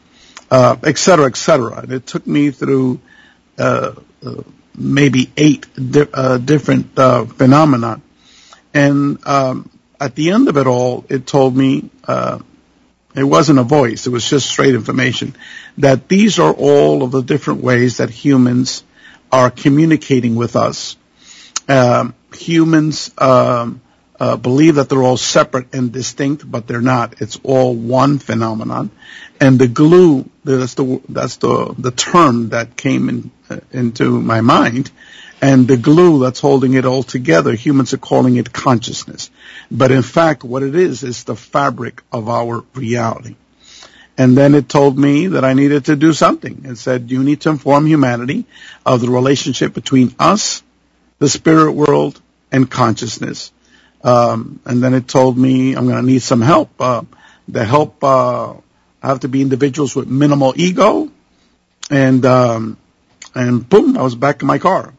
uh, 0.52 0.76
et 0.84 0.98
cetera, 0.98 1.28
et 1.28 1.38
cetera. 1.38 1.80
And 1.80 1.92
it 1.92 2.06
took 2.06 2.28
me 2.28 2.52
through 2.52 3.00
uh, 3.58 3.94
uh, 4.26 4.44
maybe 4.76 5.32
eight 5.38 5.68
di- 5.76 6.08
uh, 6.14 6.38
different 6.38 6.98
uh, 7.00 7.26
phenomena. 7.26 8.02
And 8.74 9.26
um, 9.26 9.70
at 10.00 10.16
the 10.16 10.32
end 10.32 10.48
of 10.48 10.58
it 10.58 10.68
all, 10.68 11.06
it 11.10 11.26
told 11.26 11.56
me 11.56 11.90
uh, 12.06 12.40
it 13.16 13.24
wasn't 13.24 13.60
a 13.60 13.64
voice; 13.64 14.08
it 14.08 14.12
was 14.12 14.30
just 14.30 14.48
straight 14.50 14.76
information 14.76 15.36
that 15.78 16.08
these 16.08 16.40
are 16.40 16.54
all 16.54 17.04
of 17.04 17.12
the 17.12 17.22
different 17.22 17.62
ways 17.62 17.98
that 17.98 18.10
humans 18.10 18.84
are 19.32 19.50
communicating 19.50 20.36
with 20.36 20.56
us. 20.56 20.98
Um, 21.68 22.16
humans 22.34 23.12
um, 23.18 23.82
uh, 24.20 24.38
believe 24.38 24.76
that 24.76 24.90
they're 24.90 25.04
all 25.04 25.18
separate 25.18 25.74
and 25.74 25.92
distinct, 25.92 26.50
but 26.50 26.68
they're 26.68 26.82
not. 26.82 27.22
It's 27.22 27.40
all 27.44 27.76
one 27.76 28.20
phenomenon. 28.20 28.92
And 29.40 29.60
the 29.60 29.68
glue, 29.68 30.30
that's 30.44 30.76
the 30.76 31.94
term 31.96 32.50
that 32.50 32.78
came 32.78 33.32
uh, 33.50 33.60
into 33.72 34.22
my 34.22 34.42
mind 34.42 34.92
and 35.42 35.68
the 35.68 35.78
glue 35.78 36.20
that's 36.20 36.40
holding 36.40 36.74
it 36.74 36.86
all 36.86 37.04
together, 37.04 37.54
humans 37.54 37.94
are 37.94 38.00
calling 38.00 38.38
it 38.38 38.52
consciousness. 38.52 39.30
But 39.70 39.92
in 39.92 40.02
fact, 40.02 40.44
what 40.44 40.64
it 40.64 40.76
is, 40.76 41.04
is 41.04 41.24
the 41.24 41.36
fabric 41.36 42.02
of 42.12 42.28
our 42.28 42.64
reality. 42.74 43.36
And 44.18 44.36
then 44.36 44.56
it 44.56 44.68
told 44.68 44.98
me 44.98 45.28
that 45.28 45.46
I 45.46 45.54
needed 45.54 45.86
to 45.86 45.96
do 45.96 46.12
something. 46.12 46.64
It 46.66 46.78
said, 46.78 47.12
you 47.12 47.24
need 47.24 47.42
to 47.42 47.50
inform 47.50 47.86
humanity 47.86 48.46
of 48.84 49.02
the 49.02 49.12
relationship 49.12 49.76
between 49.76 50.16
us, 50.18 50.64
the 51.20 51.30
spirit 51.30 51.74
world, 51.74 52.20
and 52.52 52.70
consciousness. 52.70 53.52
Um, 54.04 54.60
and 54.66 54.82
then 54.82 54.96
it 54.96 55.08
told 55.08 55.38
me 55.38 55.76
I'm 55.76 55.86
going 55.86 56.04
to 56.04 56.12
need 56.12 56.24
some 56.24 56.42
help. 56.42 56.72
Uh, 56.80 57.04
the 57.48 57.64
help, 57.64 58.04
uh, 58.04 58.56
have 59.04 59.20
to 59.20 59.28
be 59.28 59.44
individuals 59.44 59.96
with 59.96 60.08
minimal 60.08 60.54
ego. 60.56 61.12
And, 61.92 62.26
um, 62.26 62.78
and 63.36 63.70
boom, 63.70 63.98
I 63.98 64.02
was 64.02 64.16
back 64.16 64.42
in 64.42 64.48
my 64.48 64.58
car 64.58 64.94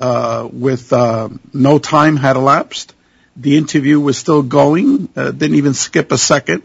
uh, 0.00 0.48
with 0.52 0.92
uh, 0.92 1.28
no 1.52 1.78
time 1.78 2.16
had 2.16 2.36
elapsed. 2.36 2.94
The 3.36 3.56
interview 3.56 4.00
was 4.00 4.16
still 4.18 4.42
going, 4.42 5.08
uh, 5.16 5.30
didn't 5.30 5.56
even 5.56 5.74
skip 5.74 6.12
a 6.12 6.18
second. 6.18 6.62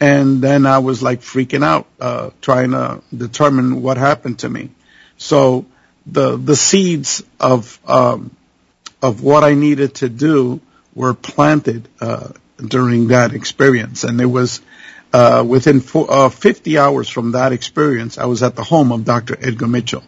And 0.00 0.40
then 0.40 0.66
I 0.66 0.78
was 0.78 1.02
like 1.02 1.20
freaking 1.20 1.64
out, 1.64 1.86
uh, 2.00 2.30
trying 2.40 2.70
to 2.70 3.02
determine 3.14 3.82
what 3.82 3.98
happened 3.98 4.38
to 4.40 4.48
me. 4.48 4.70
So 5.18 5.66
the 6.06 6.38
the 6.38 6.56
seeds 6.56 7.22
of 7.38 7.78
um, 7.86 8.34
of 9.02 9.22
what 9.22 9.44
I 9.44 9.54
needed 9.54 9.96
to 9.96 10.08
do 10.08 10.60
were 10.94 11.12
planted 11.12 11.86
uh, 12.00 12.28
during 12.56 13.08
that 13.08 13.34
experience, 13.34 14.04
and 14.04 14.20
it 14.20 14.26
was 14.26 14.62
uh, 15.12 15.44
within 15.46 15.80
four, 15.80 16.06
uh, 16.10 16.28
50 16.28 16.78
hours 16.78 17.08
from 17.08 17.32
that 17.32 17.52
experience, 17.52 18.16
I 18.16 18.26
was 18.26 18.42
at 18.42 18.54
the 18.54 18.62
home 18.62 18.92
of 18.92 19.04
Dr. 19.04 19.36
Edgar 19.40 19.66
Mitchell 19.66 20.04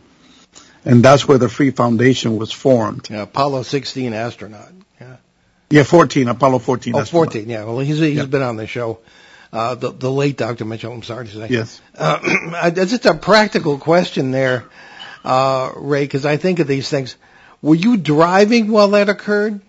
and 0.84 1.04
that's 1.04 1.26
where 1.26 1.38
the 1.38 1.48
Free 1.48 1.70
Foundation 1.70 2.36
was 2.36 2.52
formed. 2.52 3.08
Yeah, 3.10 3.22
Apollo 3.22 3.62
16 3.62 4.12
astronaut. 4.12 4.72
Yeah. 5.00 5.16
Yeah, 5.70 5.82
14, 5.84 6.28
Apollo 6.28 6.58
14. 6.60 6.94
Oh, 6.96 7.04
14, 7.04 7.48
yeah. 7.48 7.64
Well, 7.64 7.78
he's, 7.78 7.98
he's 7.98 8.16
yeah. 8.16 8.24
been 8.26 8.42
on 8.42 8.56
the 8.56 8.66
show. 8.66 8.98
Uh, 9.52 9.74
the, 9.74 9.90
the 9.90 10.10
late 10.10 10.38
Dr. 10.38 10.64
Mitchell, 10.64 10.92
I'm 10.92 11.02
sorry 11.02 11.26
to 11.26 11.32
say. 11.32 11.46
Yes. 11.48 11.80
Uh, 11.96 12.70
just 12.70 13.06
a 13.06 13.14
practical 13.14 13.78
question 13.78 14.30
there, 14.30 14.64
uh, 15.24 15.72
Ray, 15.76 16.04
because 16.04 16.24
I 16.24 16.36
think 16.36 16.58
of 16.58 16.66
these 16.66 16.88
things. 16.88 17.16
Were 17.60 17.74
you 17.74 17.96
driving 17.96 18.68
while 18.68 18.88
that 18.88 19.08
occurred? 19.08 19.60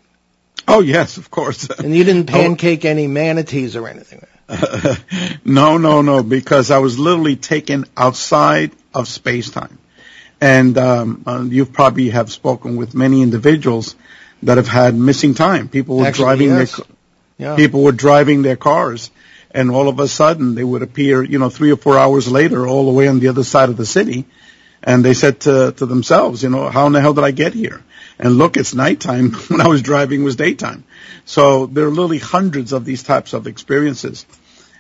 Oh, 0.68 0.80
yes, 0.80 1.18
of 1.18 1.30
course. 1.30 1.70
And 1.70 1.96
you 1.96 2.04
didn't 2.04 2.26
pancake 2.28 2.86
any 2.86 3.08
manatees 3.08 3.76
or 3.76 3.88
anything? 3.88 4.26
no, 5.46 5.78
no, 5.78 6.02
no, 6.02 6.24
because 6.24 6.72
I 6.72 6.80
was 6.80 6.98
literally 6.98 7.36
taken 7.36 7.86
outside 7.96 8.72
of 8.94 9.08
space-time. 9.08 9.78
And 10.44 10.78
um, 10.78 11.24
uh, 11.26 11.46
you 11.48 11.66
probably 11.66 12.10
have 12.10 12.30
spoken 12.30 12.76
with 12.76 12.94
many 12.94 13.22
individuals 13.22 13.96
that 14.42 14.58
have 14.58 14.68
had 14.68 14.94
missing 14.94 15.36
time. 15.36 15.70
People 15.70 16.00
were 16.00 16.06
Actually, 16.06 16.26
driving 16.26 16.50
yes. 16.50 16.76
their 16.76 16.86
yeah. 17.38 17.56
people 17.56 17.82
were 17.82 17.94
driving 17.94 18.42
their 18.42 18.58
cars, 18.58 19.10
and 19.52 19.72
all 19.72 19.88
of 19.88 20.00
a 20.00 20.08
sudden 20.08 20.54
they 20.56 20.64
would 20.64 20.82
appear, 20.82 21.24
you 21.24 21.40
know, 21.40 21.50
three 21.50 21.72
or 21.72 21.78
four 21.78 21.98
hours 21.98 22.30
later, 22.30 22.68
all 22.68 22.86
the 22.88 22.92
way 22.92 23.08
on 23.08 23.22
the 23.22 23.30
other 23.30 23.46
side 23.46 23.70
of 23.70 23.78
the 23.78 23.86
city, 23.86 24.26
and 24.84 25.06
they 25.06 25.14
said 25.14 25.40
to 25.42 25.72
to 25.78 25.86
themselves, 25.86 26.44
you 26.44 26.50
know, 26.50 26.70
how 26.70 26.88
in 26.88 26.94
the 26.94 27.00
hell 27.00 27.14
did 27.14 27.24
I 27.24 27.32
get 27.32 27.54
here? 27.54 27.82
And 28.20 28.38
look, 28.38 28.58
it's 28.58 28.74
nighttime. 28.74 29.32
when 29.48 29.62
I 29.62 29.70
was 29.70 29.82
driving, 29.82 30.22
it 30.22 30.26
was 30.26 30.36
daytime. 30.36 30.84
So 31.24 31.68
there 31.68 31.86
are 31.86 31.90
literally 31.90 32.20
hundreds 32.20 32.74
of 32.74 32.84
these 32.84 33.04
types 33.04 33.32
of 33.32 33.48
experiences, 33.48 34.26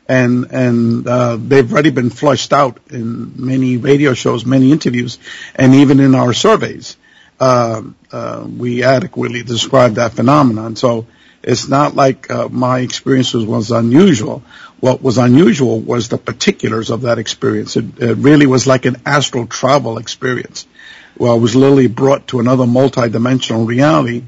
and 0.07 0.51
and 0.51 1.07
uh, 1.07 1.37
they've 1.37 1.71
already 1.71 1.91
been 1.91 2.09
flushed 2.09 2.53
out 2.53 2.79
in 2.89 3.45
many 3.45 3.77
radio 3.77 4.13
shows, 4.13 4.45
many 4.45 4.71
interviews, 4.71 5.19
and 5.55 5.75
even 5.75 5.99
in 5.99 6.15
our 6.15 6.33
surveys. 6.33 6.97
Uh, 7.39 7.81
uh, 8.11 8.45
we 8.47 8.83
adequately 8.83 9.43
describe 9.43 9.95
that 9.95 10.13
phenomenon. 10.13 10.75
So 10.75 11.07
it's 11.41 11.67
not 11.67 11.95
like 11.95 12.29
uh, 12.29 12.47
my 12.47 12.79
experience 12.79 13.33
was, 13.33 13.45
was 13.45 13.71
unusual. 13.71 14.43
What 14.79 15.01
was 15.01 15.17
unusual 15.17 15.79
was 15.79 16.07
the 16.07 16.17
particulars 16.17 16.89
of 16.89 17.01
that 17.01 17.17
experience. 17.17 17.75
It, 17.75 17.99
it 17.99 18.17
really 18.17 18.45
was 18.45 18.67
like 18.67 18.85
an 18.85 18.97
astral 19.05 19.47
travel 19.47 19.97
experience. 19.97 20.67
Well, 21.17 21.33
I 21.33 21.37
was 21.37 21.55
literally 21.55 21.87
brought 21.87 22.27
to 22.29 22.39
another 22.39 22.65
multidimensional 22.65 23.67
reality 23.67 24.23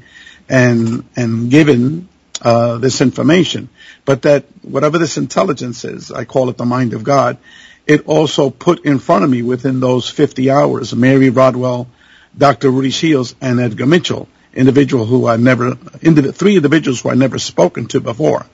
and 0.48 1.04
and 1.16 1.50
given 1.50 2.08
uh, 2.42 2.78
this 2.78 3.00
information. 3.00 3.68
But 4.04 4.22
that 4.22 4.44
whatever 4.62 4.98
this 4.98 5.16
intelligence 5.16 5.84
is, 5.84 6.10
I 6.10 6.24
call 6.24 6.48
it 6.50 6.56
the 6.56 6.64
mind 6.64 6.94
of 6.94 7.04
God. 7.04 7.38
It 7.86 8.06
also 8.06 8.50
put 8.50 8.84
in 8.84 8.98
front 8.98 9.24
of 9.24 9.30
me 9.30 9.42
within 9.42 9.80
those 9.80 10.08
50 10.08 10.50
hours 10.50 10.94
Mary 10.94 11.30
Rodwell, 11.30 11.88
Dr. 12.36 12.70
Rudy 12.70 12.90
Schild, 12.90 13.34
and 13.40 13.60
Edgar 13.60 13.86
Mitchell, 13.86 14.28
individual 14.52 15.06
who 15.06 15.26
I 15.26 15.36
never, 15.36 15.72
indiv- 15.72 16.34
three 16.34 16.56
individuals 16.56 17.00
who 17.00 17.10
I 17.10 17.14
never 17.14 17.38
spoken 17.38 17.86
to 17.88 18.00
before. 18.00 18.44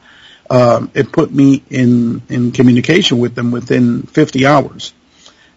Um, 0.50 0.90
it 0.92 1.12
put 1.12 1.32
me 1.32 1.62
in 1.70 2.22
in 2.28 2.52
communication 2.52 3.18
with 3.18 3.34
them 3.34 3.52
within 3.52 4.02
50 4.02 4.44
hours. 4.44 4.92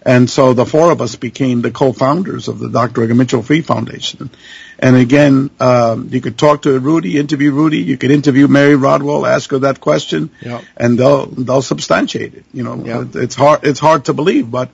And 0.06 0.30
so 0.30 0.54
the 0.54 0.66
four 0.68 0.92
of 0.92 1.02
us 1.02 1.16
became 1.16 1.62
the 1.62 1.72
co-founders 1.72 2.48
of 2.48 2.60
the 2.60 2.70
Dr. 2.70 3.02
Edgar 3.04 3.16
Mitchell 3.16 3.42
Free 3.42 3.62
Foundation. 3.62 4.30
And 4.78 4.96
again, 4.96 5.50
um, 5.60 6.10
you 6.12 6.22
could 6.22 6.38
talk 6.38 6.62
to 6.64 6.80
Rudy, 6.80 7.18
interview 7.18 7.52
Rudy. 7.52 7.80
You 7.80 7.98
could 7.98 8.12
interview 8.12 8.48
Mary 8.48 8.76
Rodwell, 8.76 9.26
ask 9.26 9.50
her 9.50 9.60
that 9.60 9.80
question, 9.82 10.30
Yep. 10.42 10.64
and 10.78 11.00
they'll 11.00 11.26
they'll 11.26 11.64
substantiate 11.64 12.36
it. 12.36 12.46
You 12.54 12.64
know, 12.64 12.76
Yep. 12.86 13.16
it's 13.16 13.34
hard 13.36 13.64
it's 13.64 13.80
hard 13.80 14.06
to 14.06 14.14
believe, 14.14 14.52
but 14.52 14.70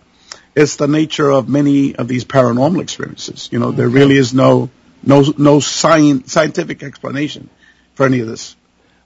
it's 0.54 0.76
the 0.76 0.88
nature 0.88 1.30
of 1.30 1.48
many 1.48 1.96
of 1.96 2.10
these 2.10 2.26
paranormal 2.26 2.82
experiences. 2.82 3.48
You 3.54 3.60
know, 3.60 3.72
there 3.72 3.88
really 3.88 4.18
is 4.18 4.34
no 4.34 4.70
no 5.02 5.24
no 5.38 5.60
science 5.62 6.34
scientific 6.34 6.84
explanation 6.84 7.50
for 7.94 8.06
any 8.06 8.20
of 8.20 8.28
this. 8.28 8.56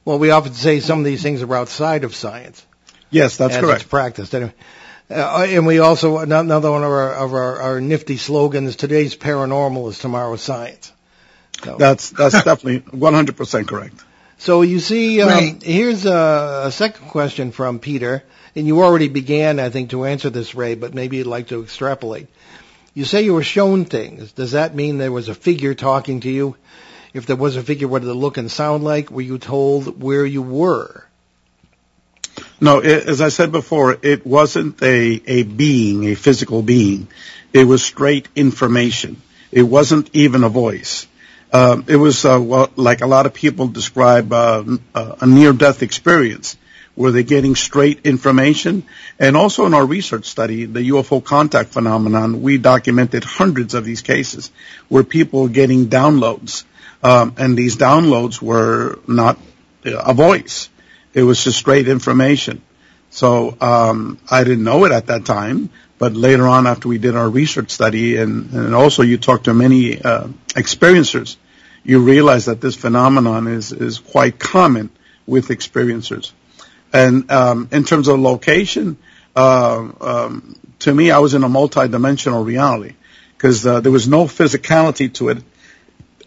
Well, 0.06 0.18
we 0.18 0.32
often 0.32 0.54
say 0.54 0.80
some 0.80 1.00
of 1.00 1.06
these 1.06 1.22
things 1.22 1.44
are 1.44 1.56
outside 1.56 2.04
of 2.04 2.16
science. 2.16 2.66
Yes, 3.12 3.38
that's 3.38 3.58
correct. 3.58 3.82
it's 3.82 3.90
practiced. 3.90 4.34
Anyway. 4.34 4.54
Uh, 5.10 5.46
and 5.48 5.68
we 5.68 5.80
also 5.80 6.18
another 6.18 6.72
one 6.72 6.84
of 6.84 6.90
our 6.90 7.14
of 7.14 7.34
our, 7.34 7.60
our 7.62 7.82
nifty 7.82 8.18
slogans: 8.18 8.76
"Today's 8.76 9.16
paranormal 9.16 9.90
is 9.90 10.00
tomorrow's 10.00 10.42
science." 10.42 10.92
So, 11.64 11.78
That's 11.78 12.10
that's 12.10 12.44
definitely 12.44 12.82
100% 12.82 13.68
correct. 13.68 14.04
so 14.38 14.62
you 14.62 14.80
see, 14.80 15.22
um, 15.22 15.30
Right. 15.30 15.64
here's 15.64 16.06
a, 16.06 16.64
a 16.66 16.72
second 16.72 17.08
question 17.08 17.52
from 17.52 17.80
Peter, 17.80 18.24
and 18.56 18.68
you 18.68 18.84
already 18.84 19.08
began, 19.08 19.60
I 19.60 19.70
think, 19.70 19.92
to 19.92 20.04
answer 20.06 20.30
this, 20.30 20.54
Ray, 20.54 20.76
but 20.76 20.94
maybe 20.94 21.18
you'd 21.18 21.28
like 21.28 21.48
to 21.50 21.64
extrapolate. 21.64 22.28
You 22.94 23.06
say 23.06 23.22
you 23.24 23.34
were 23.34 23.44
shown 23.44 23.86
things. 23.86 24.34
Does 24.34 24.52
that 24.52 24.76
mean 24.76 24.98
there 24.98 25.12
was 25.14 25.30
a 25.30 25.34
figure 25.36 25.74
talking 25.76 26.20
to 26.22 26.30
you? 26.30 26.56
If 27.14 27.26
there 27.26 27.38
was 27.38 27.56
a 27.56 27.64
figure, 27.64 27.88
what 27.88 28.02
did 28.02 28.10
it 28.12 28.16
look 28.16 28.38
and 28.38 28.52
sound 28.52 28.84
like? 28.84 29.10
Were 29.10 29.22
you 29.22 29.38
told 29.38 30.02
where 30.04 30.26
you 30.26 30.42
were? 30.42 31.05
No, 32.62 32.80
as 32.80 33.20
I 33.20 33.30
said 33.30 33.52
before, 33.52 33.98
it 34.02 34.26
wasn't 34.26 34.82
a, 34.82 35.22
a 35.28 35.44
being, 35.44 36.06
a 36.06 36.16
physical 36.16 36.62
being. 36.62 37.08
It 37.52 37.66
was 37.66 37.84
straight 37.84 38.30
information. 38.36 39.22
It 39.52 39.64
wasn't 39.64 40.10
even 40.14 40.44
a 40.44 40.50
voice. 40.50 41.08
Um, 41.52 41.86
it 41.88 41.98
was 41.98 42.26
uh, 42.26 42.68
like 42.76 43.02
a 43.02 43.08
lot 43.08 43.26
of 43.26 43.34
people 43.34 43.68
describe 43.68 44.32
uh, 44.32 44.64
uh, 44.94 45.16
a 45.22 45.28
near-death 45.28 45.84
experience, 45.84 46.58
where 46.96 47.12
they're 47.12 47.24
getting 47.24 47.56
straight 47.56 48.06
information. 48.06 48.84
And 49.20 49.36
also 49.36 49.66
in 49.66 49.74
our 49.74 49.86
research 49.86 50.26
study, 50.26 50.66
the 50.66 50.90
UFO 50.90 51.24
contact 51.24 51.70
phenomenon, 51.70 52.42
we 52.42 52.58
documented 52.58 53.24
hundreds 53.24 53.74
of 53.74 53.84
these 53.84 54.02
cases 54.02 54.52
where 54.88 55.04
people 55.04 55.44
were 55.44 55.50
getting 55.50 55.88
downloads, 55.88 56.64
um, 57.04 57.36
and 57.38 57.58
these 57.58 57.76
downloads 57.76 58.42
were 58.42 59.00
not 59.08 59.38
a 59.84 60.14
voice. 60.14 60.70
It 61.16 61.24
was 61.24 61.44
just 61.44 61.58
straight 61.58 61.88
information. 61.88 62.62
So 63.10 63.58
um, 63.62 64.20
I 64.30 64.44
didn't 64.44 64.66
know 64.66 64.84
it 64.84 64.92
at 64.92 65.08
that 65.08 65.26
time, 65.26 65.70
but 65.98 66.14
later 66.14 66.46
on, 66.46 66.68
after 66.68 66.90
we 66.90 66.98
did 66.98 67.16
our 67.16 67.30
research 67.30 67.72
study, 67.72 68.18
and, 68.18 68.52
and 68.52 68.76
also 68.76 69.02
you 69.02 69.18
talked 69.18 69.46
to 69.46 69.54
many 69.54 70.02
uh, 70.02 70.28
experiencers, 70.50 71.38
you 71.86 72.02
realize 72.02 72.46
that 72.46 72.60
this 72.60 72.76
phenomenon 72.76 73.48
is 73.48 73.72
is 73.72 74.00
quite 74.00 74.38
common 74.38 74.90
with 75.26 75.48
experiencers. 75.48 76.34
And 76.92 77.32
um, 77.32 77.70
in 77.72 77.86
terms 77.86 78.10
of 78.10 78.20
location, 78.20 78.98
uh, 79.36 79.88
um, 80.02 80.56
to 80.80 80.94
me, 80.94 81.12
I 81.12 81.20
was 81.20 81.34
in 81.34 81.44
a 81.44 81.50
multi-dimensional 81.50 82.44
reality 82.44 82.96
because 83.38 83.66
uh, 83.66 83.80
there 83.80 83.92
was 83.92 84.08
no 84.08 84.26
physicality 84.26 85.14
to 85.14 85.30
it, 85.30 85.44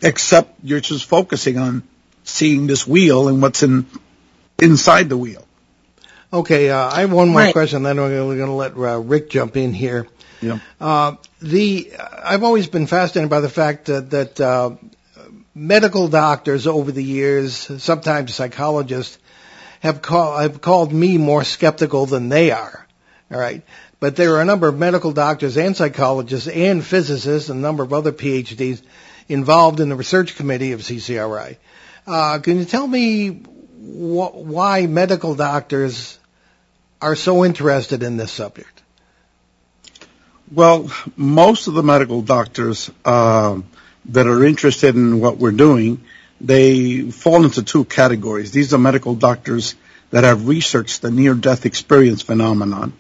except 0.00 0.54
you're 0.62 0.80
just 0.80 1.04
focusing 1.04 1.58
on 1.58 1.82
seeing 2.24 2.66
this 2.66 2.86
wheel 2.86 3.28
and 3.28 3.42
what's 3.42 3.62
in 3.62 3.86
inside 4.60 5.08
the 5.08 5.16
wheel. 5.16 5.44
Okay, 6.32 6.70
uh, 6.70 6.90
I 6.90 7.00
have 7.00 7.12
one 7.12 7.28
more 7.28 7.40
Right. 7.40 7.52
question, 7.52 7.82
then 7.82 7.96
we're 7.96 8.36
going 8.36 8.46
to 8.46 8.52
let 8.52 8.76
uh, 8.76 8.98
Rick 8.98 9.30
jump 9.30 9.56
in 9.56 9.72
here. 9.72 10.06
Yeah. 10.42 10.58
Uh, 10.80 11.14
the 11.40 11.92
I've 12.22 12.44
always 12.44 12.66
been 12.68 12.86
fascinated 12.86 13.30
by 13.30 13.40
the 13.40 13.48
fact 13.48 13.86
that, 13.86 14.10
that 14.10 14.40
uh, 14.40 14.72
medical 15.54 16.08
doctors 16.08 16.66
over 16.66 16.92
the 16.92 17.02
years, 17.02 17.54
sometimes 17.82 18.34
psychologists, 18.34 19.18
have, 19.80 20.02
call, 20.02 20.36
have 20.38 20.60
called 20.60 20.92
me 20.92 21.18
more 21.18 21.44
skeptical 21.44 22.06
than 22.06 22.28
they 22.28 22.50
are. 22.50 22.86
All 23.32 23.38
right, 23.38 23.62
but 24.00 24.16
there 24.16 24.34
are 24.36 24.40
a 24.40 24.44
number 24.44 24.68
of 24.68 24.78
medical 24.78 25.12
doctors 25.12 25.56
and 25.56 25.76
psychologists 25.76 26.48
and 26.48 26.84
physicists 26.84 27.48
and 27.48 27.58
a 27.58 27.62
number 27.62 27.82
of 27.82 27.92
other 27.92 28.12
PhDs 28.12 28.82
involved 29.28 29.80
in 29.80 29.88
the 29.88 29.96
research 29.96 30.36
committee 30.36 30.72
of 30.72 30.80
CCRI. 30.80 31.56
Uh, 32.06 32.38
can 32.38 32.58
you 32.58 32.64
tell 32.64 32.86
me 32.86 33.42
wh- 33.78 34.34
why 34.34 34.86
medical 34.86 35.34
doctors 35.34 36.18
are 37.00 37.14
so 37.14 37.44
interested 37.44 38.02
in 38.02 38.16
this 38.16 38.32
subject? 38.32 38.82
Well, 40.50 40.90
most 41.16 41.66
of 41.68 41.74
the 41.74 41.82
medical 41.82 42.22
doctors 42.22 42.90
um, 43.04 43.66
that 44.06 44.26
are 44.26 44.44
interested 44.44 44.96
in 44.96 45.20
what 45.20 45.36
we're 45.36 45.52
doing, 45.52 46.02
they 46.40 47.10
fall 47.10 47.44
into 47.44 47.62
two 47.62 47.84
categories. 47.84 48.50
These 48.50 48.72
are 48.72 48.78
medical 48.78 49.14
doctors 49.14 49.74
that 50.10 50.24
have 50.24 50.48
researched 50.48 51.02
the 51.02 51.10
near-death 51.10 51.66
experience 51.66 52.22
phenomenon, 52.22 52.94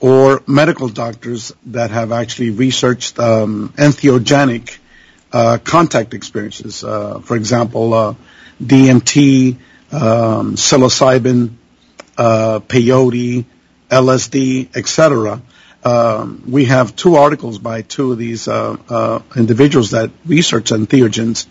or 0.00 0.42
medical 0.46 0.88
doctors 0.88 1.54
that 1.66 1.90
have 1.90 2.12
actually 2.12 2.50
researched 2.50 3.18
um, 3.18 3.72
entheogenic 3.76 4.76
uh, 5.32 5.58
contact 5.64 6.12
experiences. 6.12 6.84
Uh, 6.84 7.20
for 7.20 7.36
example, 7.36 7.94
uh, 7.94 8.14
DMT, 8.62 9.56
um, 9.92 10.56
psilocybin, 10.56 11.52
uh, 12.16 12.60
peyote, 12.60 13.44
LSD, 13.90 14.74
etc. 14.76 15.42
Um, 15.84 16.44
we 16.48 16.66
have 16.66 16.94
two 16.94 17.16
articles 17.16 17.58
by 17.58 17.82
two 17.82 18.12
of 18.12 18.18
these 18.18 18.48
uh, 18.48 18.76
uh, 18.88 19.20
individuals 19.36 19.90
that 19.90 20.10
research 20.24 20.70
entheogens, 20.70 21.46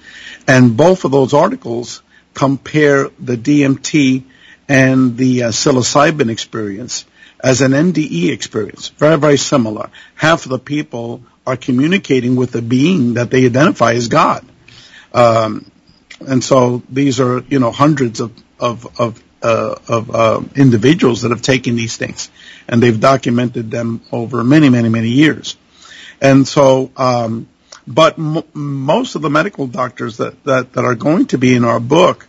and 0.47 0.75
both 0.75 1.05
of 1.05 1.11
those 1.11 1.33
articles 1.33 2.01
compare 2.33 3.09
the 3.19 3.35
DMT 3.35 4.23
and 4.69 5.17
the 5.17 5.43
uh, 5.43 5.49
psilocybin 5.49 6.29
experience 6.29 7.05
as 7.43 7.61
an 7.61 7.71
NDE 7.71 8.31
experience. 8.31 8.89
Very, 8.89 9.17
very 9.17 9.37
similar. 9.37 9.89
Half 10.15 10.45
of 10.45 10.51
the 10.51 10.59
people 10.59 11.23
are 11.45 11.57
communicating 11.57 12.35
with 12.35 12.55
a 12.55 12.61
being 12.61 13.15
that 13.15 13.31
they 13.31 13.45
identify 13.45 13.93
as 13.93 14.07
God. 14.07 14.45
Um, 15.13 15.70
and 16.27 16.43
so 16.43 16.81
these 16.89 17.19
are, 17.19 17.41
you 17.49 17.59
know, 17.59 17.71
hundreds 17.71 18.19
of, 18.19 18.31
of, 18.59 18.99
of, 18.99 19.23
uh, 19.41 19.75
of 19.87 20.11
uh, 20.11 20.41
individuals 20.55 21.23
that 21.23 21.31
have 21.31 21.41
taken 21.41 21.75
these 21.75 21.97
things 21.97 22.29
and 22.67 22.81
they've 22.81 22.99
documented 22.99 23.71
them 23.71 24.01
over 24.11 24.43
many, 24.43 24.69
many, 24.69 24.89
many 24.89 25.09
years. 25.09 25.57
And 26.21 26.47
so, 26.47 26.91
um, 26.95 27.47
but 27.87 28.19
m- 28.19 28.43
most 28.53 29.15
of 29.15 29.21
the 29.21 29.29
medical 29.29 29.67
doctors 29.67 30.17
that, 30.17 30.43
that, 30.43 30.73
that 30.73 30.85
are 30.85 30.95
going 30.95 31.27
to 31.27 31.37
be 31.37 31.55
in 31.55 31.65
our 31.65 31.79
book, 31.79 32.27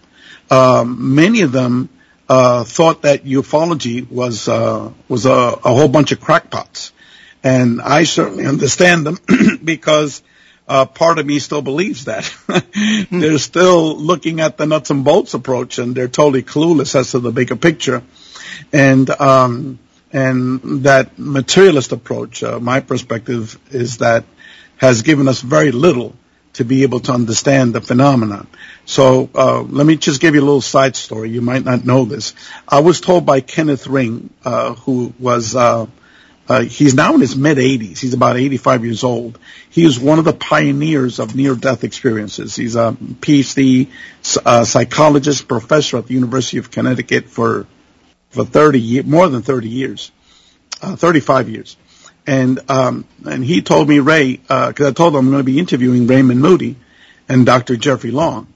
um, 0.50 1.14
many 1.14 1.42
of 1.42 1.52
them 1.52 1.88
uh, 2.28 2.64
thought 2.64 3.02
that 3.02 3.24
ufology 3.24 4.11
was 4.11 4.48
uh, 4.48 4.90
was 5.09 5.26
a, 5.26 5.31
a 5.31 5.74
whole 5.74 5.88
bunch 5.88 6.12
of 6.12 6.20
crackpots, 6.20 6.92
and 7.42 7.83
I 7.83 8.05
certainly 8.05 8.46
understand 8.46 9.05
them 9.05 9.18
because 9.64 10.22
uh, 10.72 10.87
part 10.87 11.18
of 11.18 11.26
me 11.26 11.38
still 11.38 11.61
believes 11.61 12.06
that 12.06 12.35
they're 13.11 13.37
still 13.37 13.94
looking 13.94 14.40
at 14.40 14.56
the 14.56 14.64
nuts 14.64 14.88
and 14.88 15.04
bolts 15.04 15.35
approach, 15.35 15.78
and 15.78 15.94
they're 15.94 16.08
totally 16.08 16.42
clueless 16.42 16.94
as 16.94 17.11
to 17.11 17.18
the 17.20 17.30
bigger 17.30 17.56
picture. 17.56 18.02
And, 18.72 19.11
um, 19.11 19.78
and 20.14 20.85
that 20.85 21.18
materialist 21.18 21.92
approach, 21.92 22.42
uh, 22.42 22.58
my 22.58 22.80
perspective 22.80 23.58
is 23.70 23.98
that 23.98 24.24
has 24.78 25.02
given 25.02 25.28
us 25.28 25.42
very 25.42 25.72
little 25.72 26.16
to 26.54 26.64
be 26.64 26.85
able 26.85 27.00
to 27.00 27.12
understand 27.12 27.74
the 27.74 27.82
phenomenon. 27.82 28.46
So 28.87 29.28
uh, 29.35 29.61
let 29.61 29.87
me 29.87 29.96
just 29.96 30.22
give 30.22 30.35
you 30.35 30.40
a 30.40 30.48
little 30.48 30.62
side 30.62 30.96
story. 30.96 31.28
You 31.28 31.42
might 31.42 31.66
not 31.66 31.85
know 31.85 32.06
this. 32.06 32.35
I 32.66 32.80
was 32.80 33.02
told 33.02 33.26
by 33.26 33.40
Kenneth 33.40 33.87
Ring, 33.87 34.30
uh, 34.42 34.72
who 34.74 35.12
was 35.18 35.54
uh, 35.54 35.87
he's 36.60 36.94
now 36.94 37.14
in 37.14 37.20
his 37.20 37.36
mid 37.36 37.58
80s. 37.58 37.98
He's 37.98 38.14
about 38.14 38.36
85 38.36 38.84
years 38.84 39.04
old. 39.04 39.38
He 39.70 39.84
is 39.84 39.98
one 39.98 40.18
of 40.18 40.24
the 40.24 40.32
pioneers 40.32 41.18
of 41.18 41.34
near-death 41.34 41.84
experiences. 41.84 42.54
He's 42.54 42.76
a 42.76 42.92
PhD 42.92 43.88
uh, 44.44 44.64
psychologist, 44.64 45.48
professor 45.48 45.98
at 45.98 46.06
the 46.06 46.14
University 46.14 46.58
of 46.58 46.70
Connecticut 46.70 47.28
for 47.28 47.66
for 48.30 48.44
30 48.44 48.80
years, 48.80 49.06
more 49.06 49.28
than 49.28 49.42
30 49.42 49.68
years, 49.68 50.10
uh, 50.80 50.96
35 50.96 51.48
years. 51.50 51.76
And 52.26 52.60
um, 52.70 53.04
and 53.24 53.44
he 53.44 53.62
told 53.62 53.88
me, 53.88 53.98
Ray, 53.98 54.36
because 54.36 54.86
I 54.86 54.92
told 54.92 55.14
him 55.14 55.20
I'm 55.20 55.30
going 55.30 55.40
to 55.40 55.44
be 55.44 55.58
interviewing 55.58 56.06
Raymond 56.06 56.40
Moody 56.40 56.76
and 57.28 57.44
Dr. 57.44 57.76
Jeffrey 57.76 58.10
Long 58.10 58.46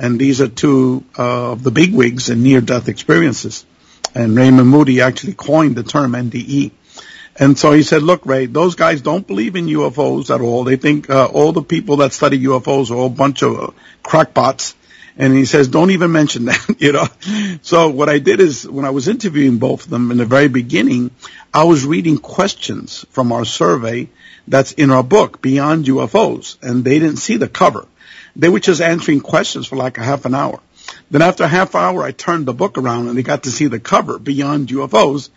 and 0.00 0.18
these 0.18 0.40
are 0.40 0.48
two 0.48 1.04
uh, 1.18 1.52
of 1.52 1.62
the 1.62 1.70
bigwigs 1.70 2.30
in 2.30 2.42
near-death 2.42 2.88
experiences. 2.88 3.66
And 4.14 4.34
Raymond 4.34 4.66
Moody 4.66 5.02
actually 5.02 5.34
coined 5.34 5.76
the 5.76 5.82
term 5.82 6.12
NDE. 6.12 6.70
And 7.40 7.58
so 7.58 7.72
he 7.72 7.82
said, 7.82 8.02
look, 8.02 8.26
Ray, 8.26 8.44
those 8.44 8.74
guys 8.74 9.00
don't 9.00 9.26
believe 9.26 9.56
in 9.56 9.64
UFOs 9.64 10.32
at 10.32 10.42
all. 10.42 10.64
They 10.64 10.76
think 10.76 11.08
uh, 11.08 11.24
all 11.24 11.52
the 11.52 11.62
people 11.62 11.96
that 11.96 12.12
study 12.12 12.38
UFOs 12.40 12.90
are 12.90 12.96
all 12.96 13.06
a 13.06 13.08
bunch 13.08 13.40
of 13.42 13.58
uh, 13.58 13.70
crackpots. 14.04 14.74
And 15.16 15.34
he 15.34 15.46
says, 15.46 15.68
don't 15.68 15.90
even 15.90 16.12
mention 16.12 16.44
that, 16.50 16.76
you 16.78 16.92
know. 16.92 17.06
So 17.62 17.88
what 17.88 18.10
I 18.10 18.18
did 18.18 18.40
is 18.40 18.68
when 18.68 18.84
I 18.84 18.90
was 18.90 19.08
interviewing 19.08 19.56
both 19.56 19.84
of 19.84 19.90
them 19.90 20.10
in 20.10 20.18
the 20.18 20.26
very 20.26 20.48
beginning, 20.48 21.12
I 21.52 21.64
was 21.64 21.86
reading 21.86 22.18
questions 22.18 23.06
from 23.08 23.32
our 23.32 23.46
survey 23.46 24.10
that's 24.46 24.72
in 24.72 24.90
our 24.90 25.02
book, 25.02 25.40
Beyond 25.40 25.86
UFOs, 25.86 26.58
and 26.62 26.84
they 26.84 26.98
didn't 26.98 27.16
see 27.16 27.38
the 27.38 27.48
cover. 27.48 27.86
They 28.36 28.50
were 28.50 28.60
just 28.60 28.82
answering 28.82 29.20
questions 29.20 29.66
for 29.66 29.76
like 29.76 29.96
a 29.96 30.02
half 30.02 30.26
an 30.26 30.34
hour. 30.34 30.60
Then 31.10 31.22
after 31.22 31.44
a 31.44 31.48
half 31.48 31.74
hour, 31.74 32.02
I 32.02 32.12
turned 32.12 32.46
the 32.46 32.52
book 32.52 32.76
around 32.76 33.08
and 33.08 33.16
they 33.16 33.22
got 33.22 33.44
to 33.44 33.50
see 33.50 33.66
the 33.66 33.80
cover, 33.80 34.18
Beyond 34.18 34.68
UFOs, 34.68 35.30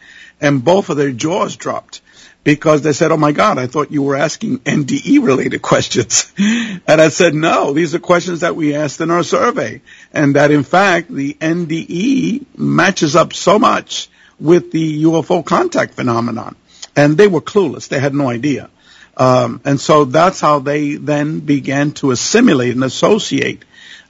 and 0.44 0.64
both 0.64 0.90
of 0.90 0.98
their 0.98 1.12
jaws 1.12 1.56
dropped 1.56 2.02
because 2.44 2.82
they 2.82 2.92
said, 2.92 3.12
oh 3.14 3.18
my 3.18 3.32
God, 3.32 3.58
I 3.58 3.68
thought 3.68 3.92
you 3.92 4.04
were 4.04 4.18
asking 4.18 4.60
NDE 4.60 5.26
related 5.26 5.62
questions. 5.72 6.32
and 6.38 7.02
I 7.02 7.08
said, 7.08 7.34
no, 7.34 7.74
these 7.74 7.96
are 7.96 8.00
questions 8.00 8.42
that 8.42 8.56
we 8.56 8.76
asked 8.76 9.00
in 9.00 9.10
our 9.10 9.24
survey. 9.24 9.82
And 10.12 10.36
that 10.36 10.52
in 10.52 10.64
fact, 10.64 11.10
the 11.10 11.34
NDE 11.36 12.46
matches 12.58 13.16
up 13.16 13.34
so 13.34 13.58
much 13.58 14.10
with 14.40 14.72
the 14.72 15.04
UFO 15.04 15.46
contact 15.46 15.94
phenomenon. 15.94 16.58
And 16.96 17.18
they 17.18 17.28
were 17.28 17.42
clueless. 17.42 17.88
They 17.88 18.00
had 18.00 18.14
no 18.14 18.30
idea. 18.30 18.70
Um, 19.16 19.62
and 19.64 19.80
so 19.80 20.06
that's 20.06 20.42
how 20.42 20.60
they 20.60 20.96
then 20.96 21.40
began 21.40 21.92
to 21.94 22.12
assimilate 22.12 22.74
and 22.74 22.84
associate 22.84 23.64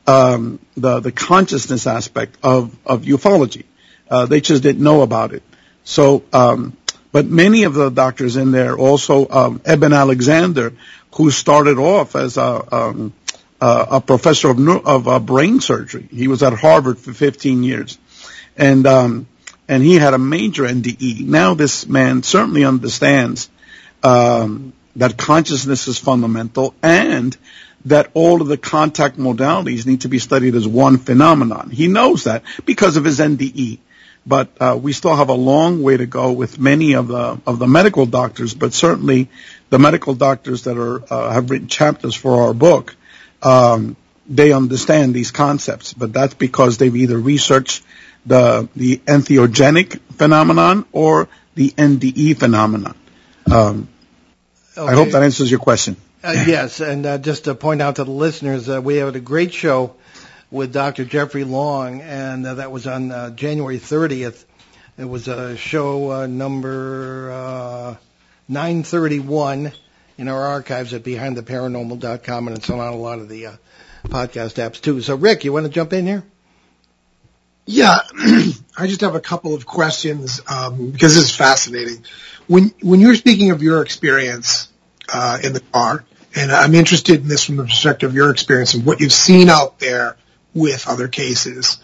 um, 0.07 0.59
the 0.75 0.99
the 0.99 1.11
consciousness 1.11 1.87
aspect 1.87 2.37
of 2.41 2.75
of 2.85 3.03
ufology. 3.03 3.65
Uh, 4.09 4.25
they 4.25 4.41
just 4.41 4.63
didn't 4.63 4.83
know 4.83 5.01
about 5.01 5.33
it. 5.33 5.43
So, 5.83 6.23
um, 6.31 6.77
but 7.11 7.25
many 7.25 7.63
of 7.63 7.73
the 7.73 7.89
doctors 7.89 8.35
in 8.35 8.51
there, 8.51 8.75
also 8.77 9.27
um, 9.29 9.61
Eben 9.65 9.93
Alexander, 9.93 10.73
who 11.15 11.29
started 11.29 11.77
off 11.77 12.15
as 12.15 12.37
a 12.37 12.75
um, 12.75 13.13
a 13.61 14.01
professor 14.01 14.49
of 14.49 14.67
of 14.85 15.07
uh, 15.07 15.19
brain 15.19 15.61
surgery. 15.61 16.07
He 16.11 16.27
was 16.27 16.43
at 16.43 16.53
Harvard 16.53 16.97
for 16.99 17.13
15 17.13 17.63
years, 17.63 17.97
and 18.57 18.85
um, 18.85 19.27
and 19.67 19.83
he 19.83 19.95
had 19.95 20.13
a 20.13 20.17
major 20.17 20.63
NDE. 20.63 21.25
Now 21.25 21.53
this 21.53 21.87
man 21.87 22.23
certainly 22.23 22.65
understands 22.65 23.49
um, 24.03 24.73
that 24.95 25.17
consciousness 25.17 25.87
is 25.87 25.97
fundamental 25.97 26.73
and 26.83 27.35
that 27.85 28.09
all 28.13 28.41
of 28.41 28.47
the 28.47 28.57
contact 28.57 29.17
modalities 29.17 29.85
need 29.85 30.01
to 30.01 30.09
be 30.09 30.19
studied 30.19 30.55
as 30.55 30.67
one 30.67 30.97
phenomenon. 30.97 31.69
He 31.69 31.87
knows 31.87 32.25
that 32.25 32.43
because 32.65 32.97
of 32.97 33.05
his 33.05 33.19
NDE. 33.19 33.79
But 34.25 34.49
uh, 34.59 34.79
we 34.81 34.93
still 34.93 35.15
have 35.15 35.29
a 35.29 35.33
long 35.33 35.83
way 35.83 35.97
to 35.97 36.05
go 36.05 36.31
with 36.31 36.57
many 36.57 36.93
of 36.93 37.07
the 37.09 37.41
of 37.45 37.59
the 37.59 37.67
medical 37.67 38.05
doctors, 38.05 38.53
but 38.53 38.73
certainly 38.73 39.29
the 39.69 39.79
medical 39.79 40.13
doctors 40.13 40.63
that 40.63 40.77
are 40.77 41.03
uh, 41.13 41.31
have 41.31 41.49
written 41.49 41.67
chapters 41.67 42.15
for 42.15 42.43
our 42.43 42.53
book, 42.53 42.95
um, 43.41 43.97
they 44.27 44.53
understand 44.53 45.13
these 45.13 45.31
concepts. 45.31 45.93
But 45.93 46.13
that's 46.13 46.35
because 46.35 46.77
they've 46.77 46.95
either 46.95 47.17
researched 47.19 47.83
the 48.25 48.69
the 48.75 48.97
entheogenic 48.97 49.99
phenomenon 50.13 50.85
or 50.93 51.27
the 51.55 51.71
NDE 51.71 52.37
phenomenon. 52.37 52.95
Um, 53.51 53.89
Okay. 54.75 54.91
I 54.91 54.95
hope 54.95 55.09
that 55.11 55.21
answers 55.21 55.51
your 55.51 55.59
question. 55.59 55.97
Uh, 56.23 56.31
yes, 56.47 56.79
and 56.79 57.05
uh, 57.05 57.17
just 57.19 57.43
to 57.43 57.53
point 57.53 57.81
out 57.81 57.97
to 57.97 58.03
the 58.03 58.11
listeners, 58.11 58.67
uh, 58.67 58.81
we 58.81 58.95
had 58.95 59.15
a 59.15 59.19
great 59.19 59.53
show 59.53 59.95
with 60.53 60.71
Dr. 60.71 61.03
Jeffrey 61.03 61.43
Long, 61.43 62.01
and 62.01 62.45
uh, 62.45 62.53
that 62.53 62.71
was 62.71 62.85
on 62.85 63.11
uh, 63.11 63.31
January 63.31 63.79
30th. 63.79 64.45
It 64.99 65.05
was 65.05 65.27
a 65.27 65.57
show 65.57 66.11
uh, 66.11 66.27
number 66.27 67.97
931 68.47 69.71
in 70.19 70.27
our 70.27 70.43
archives 70.43 70.93
at 70.93 71.03
BehindTheParanormal.com, 71.03 72.47
and 72.47 72.55
it's 72.55 72.69
on 72.69 72.77
a 72.79 72.95
lot 72.95 73.17
of 73.17 73.29
the 73.29 73.47
podcast 74.05 74.61
apps 74.63 74.79
too. 74.79 75.01
So, 75.01 75.15
Rick, 75.15 75.43
you 75.43 75.51
want 75.51 75.65
to 75.65 75.71
jump 75.71 75.91
in 75.91 76.05
here? 76.05 76.23
Yeah, 77.65 77.95
I 78.77 78.85
just 78.85 79.01
have 79.01 79.15
a 79.15 79.21
couple 79.21 79.55
of 79.55 79.65
questions 79.65 80.39
um, 80.47 80.91
because 80.91 81.15
this 81.15 81.23
is 81.23 81.35
fascinating. 81.35 82.05
When 82.45 82.73
when 82.81 82.99
you're 82.99 83.15
speaking 83.15 83.49
of 83.49 83.63
your 83.63 83.81
experience 83.81 84.67
uh, 85.11 85.39
in 85.43 85.53
the 85.53 85.61
car, 85.61 86.05
and 86.35 86.51
I'm 86.51 86.75
interested 86.75 87.21
in 87.21 87.27
this 87.27 87.43
from 87.43 87.55
the 87.55 87.63
perspective 87.63 88.11
of 88.11 88.15
your 88.15 88.29
experience 88.29 88.75
and 88.75 88.85
what 88.85 88.99
you've 88.99 89.13
seen 89.13 89.49
out 89.49 89.79
there 89.79 90.17
with 90.53 90.87
other 90.87 91.07
cases. 91.07 91.79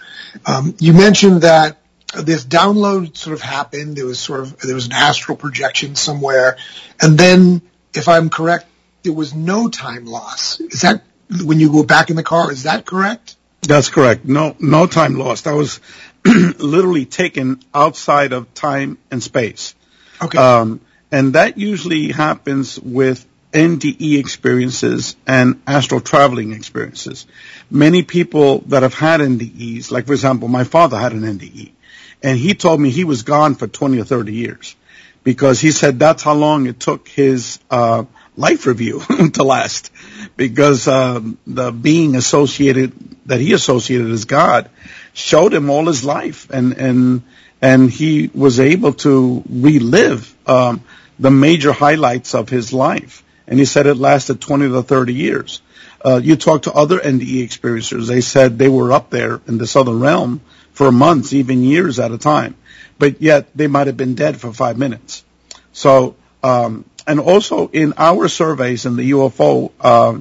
Um, 0.46 0.76
you 0.80 0.94
mentioned 0.94 1.42
that 1.42 1.78
this 2.16 2.44
download 2.44 3.16
sort 3.18 3.34
of 3.36 3.42
happened. 3.42 3.96
There 3.96 4.06
was 4.06 4.20
sort 4.20 4.42
of 4.42 4.60
there 4.60 4.76
was 4.76 4.88
an 4.88 4.94
astral 4.94 5.38
projection 5.38 5.96
somewhere, 5.96 6.58
and 7.02 7.18
then, 7.18 7.62
if 7.94 8.08
I'm 8.08 8.30
correct, 8.30 8.66
there 9.04 9.14
was 9.14 9.34
no 9.34 9.70
time 9.70 10.06
loss. 10.06 10.60
Is 10.60 10.82
that 10.82 11.04
when 11.44 11.60
you 11.60 11.72
go 11.72 11.84
back 11.84 12.10
in 12.10 12.16
the 12.16 12.24
car? 12.24 12.52
Is 12.52 12.64
that 12.64 12.86
correct? 12.86 13.36
That's 13.62 13.90
correct. 13.90 14.26
No, 14.26 14.56
no 14.60 14.88
time 14.88 15.16
lost. 15.16 15.46
I 15.48 15.54
was 15.54 15.80
literally 16.26 17.06
taken 17.06 17.62
outside 17.74 18.34
of 18.34 18.54
time 18.54 18.98
and 19.12 19.22
space. 19.22 19.76
Okay. 20.22 20.38
Um, 20.38 20.82
and 21.12 21.34
that 21.34 21.58
usually 21.58 22.12
happens 22.12 22.80
with 22.80 23.26
NDE 23.52 24.20
experiences 24.20 25.16
and 25.26 25.62
astral 25.66 26.02
traveling 26.02 26.54
experiences. 26.54 27.26
Many 27.72 28.04
people 28.04 28.60
that 28.68 28.84
have 28.84 28.94
had 28.94 29.22
NDEs, 29.22 29.92
like 29.92 30.06
for 30.06 30.14
example, 30.14 30.48
my 30.48 30.64
father 30.64 30.98
had 30.98 31.14
an 31.14 31.22
NDE, 31.22 31.72
and 32.22 32.38
he 32.38 32.54
told 32.54 32.80
me 32.80 32.90
he 32.92 33.06
was 33.06 33.24
gone 33.24 33.56
for 33.56 33.68
20 33.68 34.00
or 34.00 34.04
30 34.04 34.34
years 34.34 34.76
because 35.24 35.60
he 35.60 35.72
said 35.72 36.00
that's 36.00 36.24
how 36.24 36.34
long 36.34 36.68
it 36.68 36.80
took 36.80 37.08
his 37.08 37.60
uh, 37.72 38.04
life 38.38 38.66
review 38.66 39.02
to 39.34 39.44
last 39.44 39.92
because 40.38 40.88
um, 40.88 41.38
the 41.46 41.72
being 41.72 42.16
associated 42.16 42.94
that 43.26 43.40
he 43.40 43.54
associated 43.54 44.12
as 44.12 44.26
God 44.26 44.70
showed 45.14 45.54
him 45.54 45.70
all 45.70 45.88
his 45.88 46.06
life 46.06 46.50
and 46.50 46.74
and 46.74 47.24
and 47.62 47.90
he 47.90 48.30
was 48.34 48.60
able 48.60 48.94
to 48.94 49.44
relive 49.50 50.34
um, 50.48 50.84
the 51.18 51.32
major 51.32 51.74
highlights 51.74 52.34
of 52.34 52.48
his 52.48 52.72
life 52.72 53.24
and 53.50 53.60
he 53.60 53.66
said 53.66 53.86
it 53.86 53.96
lasted 53.96 54.40
20 54.40 54.70
to 54.70 54.82
30 54.82 55.14
years 55.14 55.62
uh, 56.06 56.16
you 56.24 56.38
talk 56.38 56.62
to 56.62 56.72
other 56.74 57.00
NDE 57.00 57.44
experiencers 57.44 58.08
they 58.08 58.22
said 58.22 58.58
they 58.58 58.70
were 58.70 58.94
up 58.94 59.10
there 59.10 59.42
in 59.48 59.58
this 59.58 59.76
other 59.76 59.94
realm 59.94 60.40
for 60.72 60.92
months 60.92 61.34
even 61.34 61.64
years 61.64 62.00
at 62.00 62.12
a 62.12 62.18
time 62.18 62.56
but 62.98 63.22
yet 63.22 63.50
they 63.56 63.68
might 63.68 63.88
have 63.88 63.98
been 63.98 64.16
dead 64.16 64.40
for 64.40 64.54
five 64.54 64.78
minutes 64.78 65.26
so 65.74 66.16
um, 66.42 66.86
and 67.06 67.20
also 67.20 67.68
in 67.68 67.94
our 67.98 68.28
surveys 68.28 68.86
in 68.86 68.96
the 68.96 69.12
UFO 69.12 69.72
uh, 69.82 70.20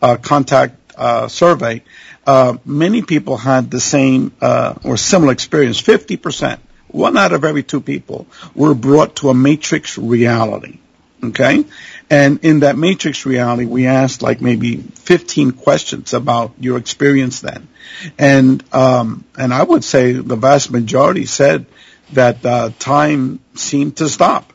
uh, 0.00 0.16
contact 0.16 0.76
uh, 0.96 1.28
survey, 1.28 1.82
uh, 2.26 2.56
many 2.64 3.02
people 3.02 3.36
had 3.36 3.70
the 3.70 3.80
same 3.80 4.32
uh, 4.40 4.74
or 4.84 4.96
similar 4.96 5.32
experience. 5.32 5.80
50%, 5.80 6.58
one 6.88 7.16
out 7.16 7.32
of 7.32 7.44
every 7.44 7.62
two 7.62 7.80
people, 7.80 8.26
were 8.54 8.74
brought 8.74 9.16
to 9.16 9.30
a 9.30 9.34
matrix 9.34 9.98
reality. 9.98 10.78
Okay? 11.22 11.64
And 12.10 12.44
in 12.44 12.60
that 12.60 12.76
matrix 12.76 13.24
reality, 13.24 13.66
we 13.66 13.86
asked 13.86 14.20
like 14.20 14.40
maybe 14.40 14.78
15 14.78 15.52
questions 15.52 16.12
about 16.12 16.52
your 16.58 16.76
experience 16.76 17.40
then. 17.40 17.68
And, 18.18 18.64
um, 18.74 19.24
and 19.38 19.54
I 19.54 19.62
would 19.62 19.84
say 19.84 20.12
the 20.12 20.34
vast 20.34 20.72
majority 20.72 21.26
said 21.26 21.66
that 22.12 22.44
uh, 22.44 22.70
time 22.80 23.38
seemed 23.54 23.98
to 23.98 24.08
stop. 24.08 24.52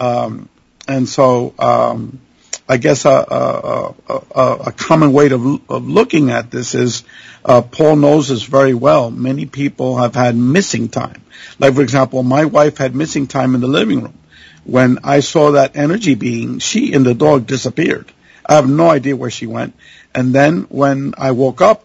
Um, 0.00 0.48
and 0.88 1.08
so 1.08 1.54
um, 1.56 2.20
I 2.68 2.78
guess 2.78 3.04
a, 3.04 3.10
a, 3.10 3.94
a, 4.08 4.52
a 4.66 4.72
common 4.72 5.12
way 5.12 5.30
of, 5.30 5.70
of 5.70 5.86
looking 5.86 6.30
at 6.30 6.50
this 6.50 6.74
is 6.74 7.04
uh, 7.44 7.62
Paul 7.62 7.96
knows 7.96 8.28
this 8.28 8.42
very 8.42 8.74
well. 8.74 9.10
Many 9.10 9.46
people 9.46 9.98
have 9.98 10.14
had 10.16 10.36
missing 10.36 10.88
time. 10.88 11.22
Like, 11.58 11.74
for 11.74 11.82
example, 11.82 12.22
my 12.22 12.44
wife 12.44 12.78
had 12.78 12.94
missing 12.94 13.28
time 13.28 13.54
in 13.54 13.60
the 13.60 13.68
living 13.68 14.02
room. 14.02 14.18
When 14.64 14.98
I 15.04 15.20
saw 15.20 15.52
that 15.52 15.76
energy 15.76 16.14
being, 16.14 16.58
she 16.58 16.92
and 16.92 17.04
the 17.04 17.14
dog 17.14 17.46
disappeared. 17.46 18.12
I 18.46 18.54
have 18.54 18.68
no 18.68 18.90
idea 18.90 19.16
where 19.16 19.30
she 19.30 19.46
went. 19.46 19.74
And 20.14 20.34
then 20.34 20.62
when 20.68 21.14
I 21.18 21.32
woke 21.32 21.60
up 21.60 21.84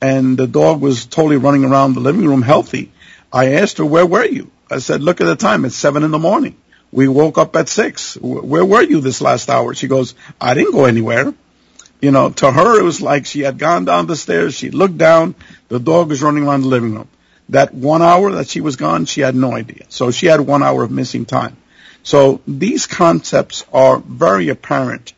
and 0.00 0.36
the 0.36 0.46
dog 0.46 0.80
was 0.80 1.06
totally 1.06 1.36
running 1.36 1.64
around 1.64 1.94
the 1.94 2.00
living 2.00 2.26
room 2.26 2.42
healthy, 2.42 2.92
I 3.32 3.54
asked 3.54 3.78
her, 3.78 3.84
where 3.84 4.06
were 4.06 4.24
you? 4.24 4.50
I 4.70 4.78
said, 4.78 5.02
look 5.02 5.20
at 5.20 5.26
the 5.26 5.36
time. 5.36 5.64
It's 5.64 5.76
seven 5.76 6.02
in 6.02 6.10
the 6.10 6.18
morning. 6.18 6.56
We 6.92 7.08
woke 7.08 7.38
up 7.38 7.54
at 7.56 7.68
six. 7.68 8.16
Where 8.16 8.64
were 8.64 8.82
you 8.82 9.00
this 9.00 9.20
last 9.20 9.50
hour? 9.50 9.74
She 9.74 9.88
goes, 9.88 10.14
I 10.40 10.54
didn't 10.54 10.72
go 10.72 10.84
anywhere. 10.84 11.34
You 12.00 12.10
know, 12.10 12.30
to 12.30 12.50
her, 12.50 12.78
it 12.78 12.84
was 12.84 13.00
like 13.00 13.26
she 13.26 13.40
had 13.40 13.58
gone 13.58 13.84
down 13.84 14.06
the 14.06 14.16
stairs. 14.16 14.54
She 14.54 14.70
looked 14.70 14.98
down. 14.98 15.34
The 15.68 15.80
dog 15.80 16.08
was 16.08 16.22
running 16.22 16.46
around 16.46 16.62
the 16.62 16.68
living 16.68 16.94
room. 16.94 17.08
That 17.50 17.72
one 17.72 18.02
hour 18.02 18.32
that 18.32 18.48
she 18.48 18.60
was 18.60 18.76
gone, 18.76 19.06
she 19.06 19.20
had 19.20 19.34
no 19.34 19.52
idea. 19.52 19.84
So 19.88 20.10
she 20.10 20.26
had 20.26 20.40
one 20.40 20.62
hour 20.62 20.82
of 20.82 20.90
missing 20.90 21.24
time. 21.24 21.56
So 22.06 22.40
these 22.46 22.86
concepts 22.86 23.64
are 23.72 23.98
very 23.98 24.48
apparent 24.48 25.12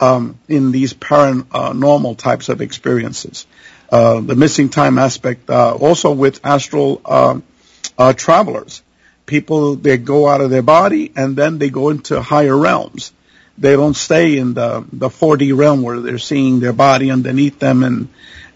um, 0.00 0.40
in 0.48 0.72
these 0.72 0.92
paranormal 0.92 2.18
types 2.18 2.48
of 2.48 2.60
experiences. 2.60 3.46
Uh, 3.88 4.20
the 4.20 4.34
missing 4.34 4.68
time 4.68 4.98
aspect, 4.98 5.48
uh, 5.48 5.76
also 5.76 6.10
with 6.10 6.44
astral 6.44 7.00
uh, 7.04 7.38
uh, 7.96 8.12
travelers. 8.14 8.82
People, 9.24 9.76
they 9.76 9.98
go 9.98 10.26
out 10.26 10.40
of 10.40 10.50
their 10.50 10.62
body 10.62 11.12
and 11.14 11.36
then 11.36 11.58
they 11.58 11.70
go 11.70 11.90
into 11.90 12.20
higher 12.20 12.56
realms. 12.56 13.12
They 13.56 13.76
don't 13.76 13.94
stay 13.94 14.36
in 14.36 14.54
the, 14.54 14.84
the 14.92 15.10
4D 15.10 15.56
realm 15.56 15.82
where 15.82 16.00
they're 16.00 16.18
seeing 16.18 16.58
their 16.58 16.72
body 16.72 17.12
underneath 17.12 17.60
them 17.60 17.84
and, 17.84 18.08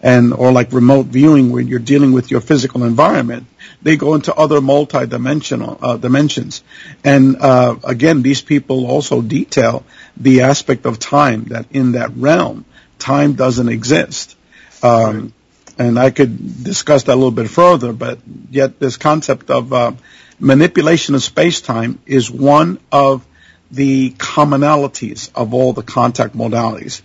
and, 0.03 0.33
or 0.33 0.51
like 0.51 0.73
remote 0.73 1.05
viewing 1.05 1.53
where 1.53 1.61
you're 1.61 1.79
dealing 1.79 2.11
with 2.11 2.31
your 2.31 2.41
physical 2.41 2.83
environment. 2.83 3.47
They 3.81 3.95
go 3.95 4.15
into 4.15 4.33
other 4.33 4.59
multi-dimensional, 4.59 5.77
uh, 5.81 5.97
dimensions. 5.97 6.63
And, 7.03 7.37
uh, 7.37 7.75
again, 7.83 8.21
these 8.21 8.41
people 8.41 8.87
also 8.87 9.21
detail 9.21 9.83
the 10.15 10.41
aspect 10.41 10.85
of 10.85 10.99
time 10.99 11.45
that 11.45 11.67
in 11.71 11.91
that 11.93 12.15
realm, 12.17 12.65
time 12.97 13.33
doesn't 13.33 13.69
exist. 13.69 14.35
Um, 14.81 15.33
and 15.77 15.99
I 15.99 16.09
could 16.09 16.63
discuss 16.63 17.03
that 17.03 17.13
a 17.13 17.15
little 17.15 17.31
bit 17.31 17.49
further, 17.49 17.93
but 17.93 18.19
yet 18.49 18.79
this 18.79 18.97
concept 18.97 19.51
of 19.51 19.71
uh, 19.71 19.91
manipulation 20.39 21.13
of 21.15 21.23
space-time 21.23 21.99
is 22.05 22.31
one 22.31 22.79
of 22.91 23.25
the 23.69 24.11
commonalities 24.11 25.29
of 25.35 25.53
all 25.53 25.73
the 25.73 25.83
contact 25.83 26.35
modalities. 26.35 27.01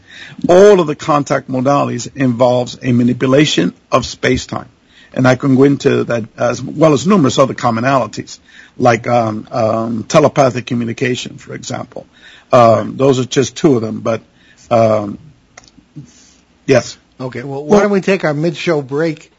All 0.48 0.80
of 0.80 0.86
the 0.86 0.94
contact 0.94 1.48
modalities 1.48 2.14
involves 2.16 2.78
a 2.82 2.92
manipulation 2.92 3.74
of 3.90 4.06
space-time. 4.06 4.68
And 5.14 5.26
I 5.26 5.36
can 5.36 5.56
go 5.56 5.64
into 5.64 6.04
that 6.04 6.24
as 6.38 6.62
well 6.62 6.92
as 6.94 7.06
numerous 7.06 7.38
other 7.38 7.54
commonalities, 7.54 8.38
like 8.76 9.06
um, 9.06 9.46
um, 9.50 10.04
telepathic 10.04 10.66
communication, 10.66 11.38
for 11.38 11.54
example. 11.54 12.06
Um, 12.50 12.96
those 12.96 13.18
are 13.18 13.24
just 13.24 13.56
two 13.56 13.76
of 13.76 13.82
them, 13.82 14.00
but 14.00 14.22
um, 14.70 15.18
yes. 16.66 16.98
Okay, 17.20 17.42
well, 17.42 17.64
why 17.64 17.80
don't 17.80 17.90
we 17.90 18.00
take 18.00 18.24
our 18.24 18.34
mid-show 18.34 18.82
break 18.82 19.32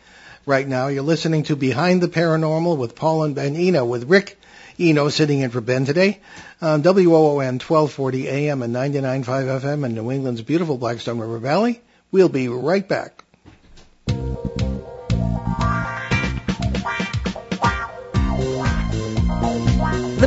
right 0.45 0.67
now? 0.67 0.87
You're 0.87 1.03
listening 1.03 1.43
to 1.43 1.55
Behind 1.55 2.01
the 2.01 2.07
Paranormal 2.07 2.77
with 2.77 2.95
Paul 2.95 3.23
and 3.23 3.35
Ben 3.35 3.55
Eno, 3.55 3.83
with 3.83 4.09
Rick 4.09 4.39
Eno 4.79 5.09
sitting 5.09 5.39
in 5.39 5.49
for 5.49 5.61
Ben 5.61 5.85
today 5.85 6.19
on 6.61 6.81
WOON 6.81 7.59
1240 7.59 8.27
AM 8.27 8.61
and 8.61 8.73
99.5 8.73 9.25
FM 9.61 9.85
in 9.85 9.95
New 9.95 10.11
England's 10.11 10.41
beautiful 10.41 10.77
Blackstone 10.77 11.19
River 11.19 11.39
Valley. 11.39 11.81
We'll 12.11 12.29
be 12.29 12.47
right 12.47 12.87
back. 12.87 13.23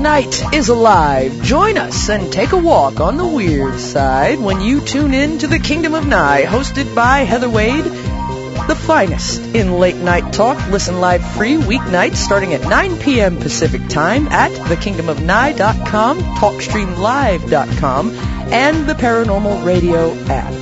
Night 0.07 0.55
is 0.55 0.69
alive. 0.69 1.43
Join 1.43 1.77
us 1.77 2.09
and 2.09 2.33
take 2.33 2.53
a 2.53 2.57
walk 2.57 3.01
on 3.01 3.17
the 3.17 3.27
weird 3.27 3.81
side 3.81 4.39
when 4.39 4.61
you 4.61 4.81
tune 4.81 5.13
in 5.13 5.39
to 5.39 5.49
the 5.49 5.59
Kingdom 5.59 5.95
of 5.95 6.07
Nye, 6.07 6.45
hosted 6.45 6.95
by 6.95 7.25
Heather 7.25 7.51
Wade, 7.51 7.83
the 7.83 8.79
finest 8.87 9.41
in 9.57 9.81
late 9.81 9.97
night 9.97 10.33
talk. 10.33 10.65
Listen 10.69 11.01
live 11.01 11.29
free 11.33 11.57
weeknights 11.57 12.19
starting 12.19 12.55
at 12.55 12.61
9 12.61 12.99
p.m. 13.01 13.39
Pacific 13.39 13.89
time 13.89 14.29
at 14.29 14.53
thekingdomofnye.com, 14.53 16.21
talkstreamlive.com, 16.21 18.11
and 18.53 18.87
the 18.89 18.95
Paranormal 18.95 19.67
Radio 19.67 20.15
app. 20.29 20.55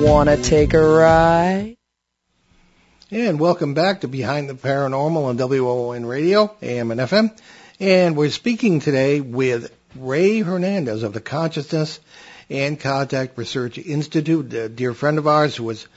Wanna 0.00 0.36
take 0.38 0.74
a 0.74 0.84
ride? 0.84 1.76
And 3.12 3.38
welcome 3.38 3.74
back 3.74 4.00
to 4.00 4.08
Behind 4.08 4.50
the 4.50 4.54
Paranormal 4.54 5.24
on 5.24 5.36
WON 5.36 6.04
Radio, 6.04 6.52
AM 6.60 6.90
and 6.90 7.00
FM. 7.00 7.30
And 7.80 8.16
we're 8.16 8.30
speaking 8.30 8.78
today 8.78 9.20
with 9.20 9.74
Ray 9.96 10.38
Hernandez 10.38 11.02
of 11.02 11.12
the 11.12 11.20
Consciousness 11.20 11.98
and 12.48 12.78
Contact 12.78 13.36
Research 13.36 13.78
Institute, 13.78 14.52
a 14.54 14.68
dear 14.68 14.94
friend 14.94 15.18
of 15.18 15.26
ours 15.26 15.56
who 15.56 15.70
has 15.70 15.88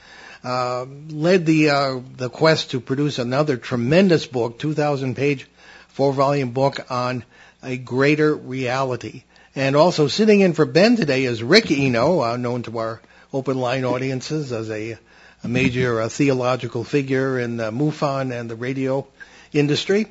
uh, 0.42 0.86
led 1.08 1.46
the 1.46 1.70
uh, 1.70 2.00
the 2.16 2.30
quest 2.30 2.72
to 2.72 2.80
produce 2.80 3.20
another 3.20 3.56
tremendous 3.56 4.26
book, 4.26 4.58
2,000 4.58 5.14
page, 5.14 5.46
four 5.86 6.12
volume 6.12 6.50
book 6.50 6.84
on 6.90 7.24
a 7.62 7.76
greater 7.76 8.34
reality. 8.34 9.22
And 9.54 9.76
also 9.76 10.08
sitting 10.08 10.40
in 10.40 10.54
for 10.54 10.64
Ben 10.64 10.96
today 10.96 11.22
is 11.22 11.44
Rick 11.44 11.70
Eno, 11.70 12.22
uh, 12.22 12.36
known 12.36 12.64
to 12.64 12.76
our 12.78 13.00
open 13.32 13.56
line 13.56 13.84
audiences 13.84 14.50
as 14.52 14.68
a, 14.68 14.98
a 15.44 15.48
major 15.48 16.00
uh, 16.00 16.08
theological 16.08 16.82
figure 16.82 17.38
in 17.38 17.56
MUFON 17.58 18.32
and 18.32 18.50
the 18.50 18.56
radio 18.56 19.06
industry. 19.52 20.08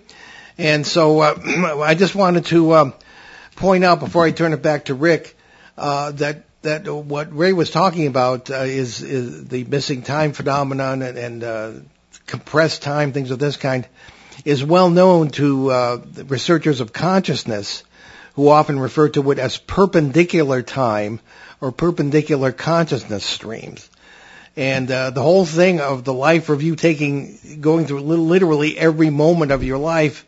And 0.58 0.86
so 0.86 1.20
uh, 1.20 1.36
I 1.84 1.96
just 1.96 2.16
wanted 2.16 2.46
to 2.48 2.74
um, 2.76 2.94
point 3.56 3.84
out 3.84 4.00
before 4.00 4.26
I 4.26 4.32
turn 4.32 4.54
it 4.54 4.62
back 4.62 4.86
to 4.86 4.94
Rick 4.94 5.38
uh, 5.78 6.12
that 6.12 6.44
that 6.64 6.88
what 6.88 7.36
Ray 7.36 7.54
was 7.54 7.70
talking 7.70 8.08
about 8.08 8.50
uh, 8.50 8.56
is 8.64 9.02
is 9.02 9.46
the 9.46 9.64
missing 9.64 10.02
time 10.02 10.34
phenomenon 10.34 11.02
and, 11.02 11.18
and 11.18 11.44
uh, 11.44 11.72
compressed 12.26 12.82
time, 12.82 13.14
things 13.14 13.32
of 13.32 13.40
this 13.40 13.58
kind, 13.58 13.88
is 14.44 14.64
well 14.64 14.90
known 14.90 15.30
to 15.30 15.72
uh, 15.72 16.02
researchers 16.26 16.82
of 16.82 16.92
consciousness, 16.92 17.84
who 18.34 18.50
often 18.50 18.80
refer 18.80 19.10
to 19.10 19.32
it 19.32 19.40
as 19.40 19.58
perpendicular 19.58 20.62
time 20.62 21.20
or 21.62 21.72
perpendicular 21.72 22.52
consciousness 22.52 23.24
streams. 23.24 23.90
And 24.56 24.90
uh, 24.90 25.12
the 25.12 25.22
whole 25.22 25.46
thing 25.46 25.80
of 25.80 26.04
the 26.04 26.14
life 26.14 26.50
review 26.50 26.76
taking, 26.76 27.60
going 27.62 27.86
through 27.86 28.02
literally 28.02 28.78
every 28.78 29.12
moment 29.12 29.52
of 29.52 29.64
your 29.64 29.78
life 29.78 30.26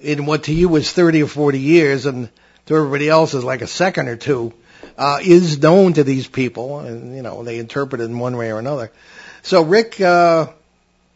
in 0.00 0.26
what 0.26 0.44
to 0.44 0.54
you 0.54 0.74
is 0.76 0.90
30 0.90 1.24
or 1.24 1.26
40 1.26 1.58
years 1.58 2.06
and 2.06 2.30
to 2.66 2.76
everybody 2.76 3.08
else 3.08 3.34
is 3.34 3.44
like 3.44 3.62
a 3.62 3.66
second 3.66 4.08
or 4.08 4.16
two, 4.16 4.52
uh, 4.96 5.18
is 5.22 5.60
known 5.60 5.92
to 5.94 6.04
these 6.04 6.26
people 6.26 6.80
and, 6.80 7.14
you 7.14 7.22
know, 7.22 7.42
they 7.42 7.58
interpret 7.58 8.00
it 8.00 8.04
in 8.04 8.18
one 8.18 8.36
way 8.36 8.50
or 8.50 8.58
another. 8.58 8.90
So 9.42 9.62
Rick, 9.62 10.00
uh, 10.00 10.48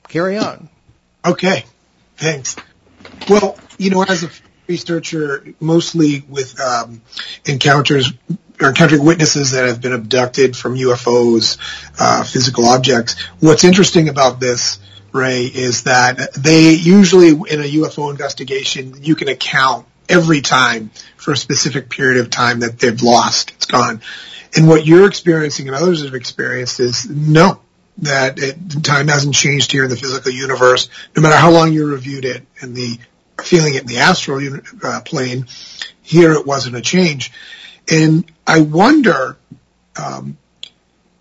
carry 0.08 0.38
on. 0.38 0.68
Okay. 1.24 1.64
Thanks. 2.16 2.56
Well, 3.28 3.58
you 3.78 3.90
know, 3.90 4.02
as 4.02 4.24
a 4.24 4.30
researcher, 4.66 5.44
mostly 5.60 6.24
with, 6.28 6.58
um, 6.60 7.02
encounters 7.44 8.12
or 8.60 8.68
encountering 8.68 9.04
witnesses 9.04 9.52
that 9.52 9.66
have 9.66 9.80
been 9.80 9.92
abducted 9.92 10.56
from 10.56 10.76
UFOs, 10.76 11.58
uh, 11.98 12.22
physical 12.24 12.66
objects. 12.66 13.20
What's 13.40 13.64
interesting 13.64 14.08
about 14.08 14.40
this 14.40 14.78
Ray, 15.14 15.44
is 15.44 15.84
that 15.84 16.34
they 16.34 16.72
usually 16.74 17.28
in 17.28 17.60
a 17.60 17.72
UFO 17.78 18.10
investigation, 18.10 19.02
you 19.02 19.14
can 19.14 19.28
account 19.28 19.86
every 20.08 20.40
time 20.40 20.90
for 21.16 21.32
a 21.32 21.36
specific 21.36 21.88
period 21.88 22.20
of 22.20 22.30
time 22.30 22.60
that 22.60 22.78
they've 22.78 23.00
lost. 23.00 23.52
It's 23.52 23.66
gone. 23.66 24.02
And 24.56 24.68
what 24.68 24.84
you're 24.84 25.06
experiencing 25.06 25.68
and 25.68 25.76
others 25.76 26.04
have 26.04 26.14
experienced 26.14 26.80
is 26.80 27.08
no, 27.08 27.60
that 27.98 28.38
it, 28.38 28.82
time 28.82 29.08
hasn't 29.08 29.34
changed 29.34 29.72
here 29.72 29.84
in 29.84 29.90
the 29.90 29.96
physical 29.96 30.32
universe. 30.32 30.88
No 31.16 31.22
matter 31.22 31.36
how 31.36 31.52
long 31.52 31.72
you 31.72 31.86
reviewed 31.86 32.24
it 32.24 32.44
and 32.60 32.74
the 32.74 32.98
feeling 33.42 33.74
it 33.74 33.82
in 33.82 33.86
the 33.86 33.98
astral 33.98 34.40
uh, 34.82 35.00
plane, 35.04 35.46
here 36.02 36.32
it 36.32 36.44
wasn't 36.44 36.76
a 36.76 36.80
change. 36.80 37.32
And 37.90 38.24
I 38.46 38.62
wonder, 38.62 39.36
um, 39.96 40.38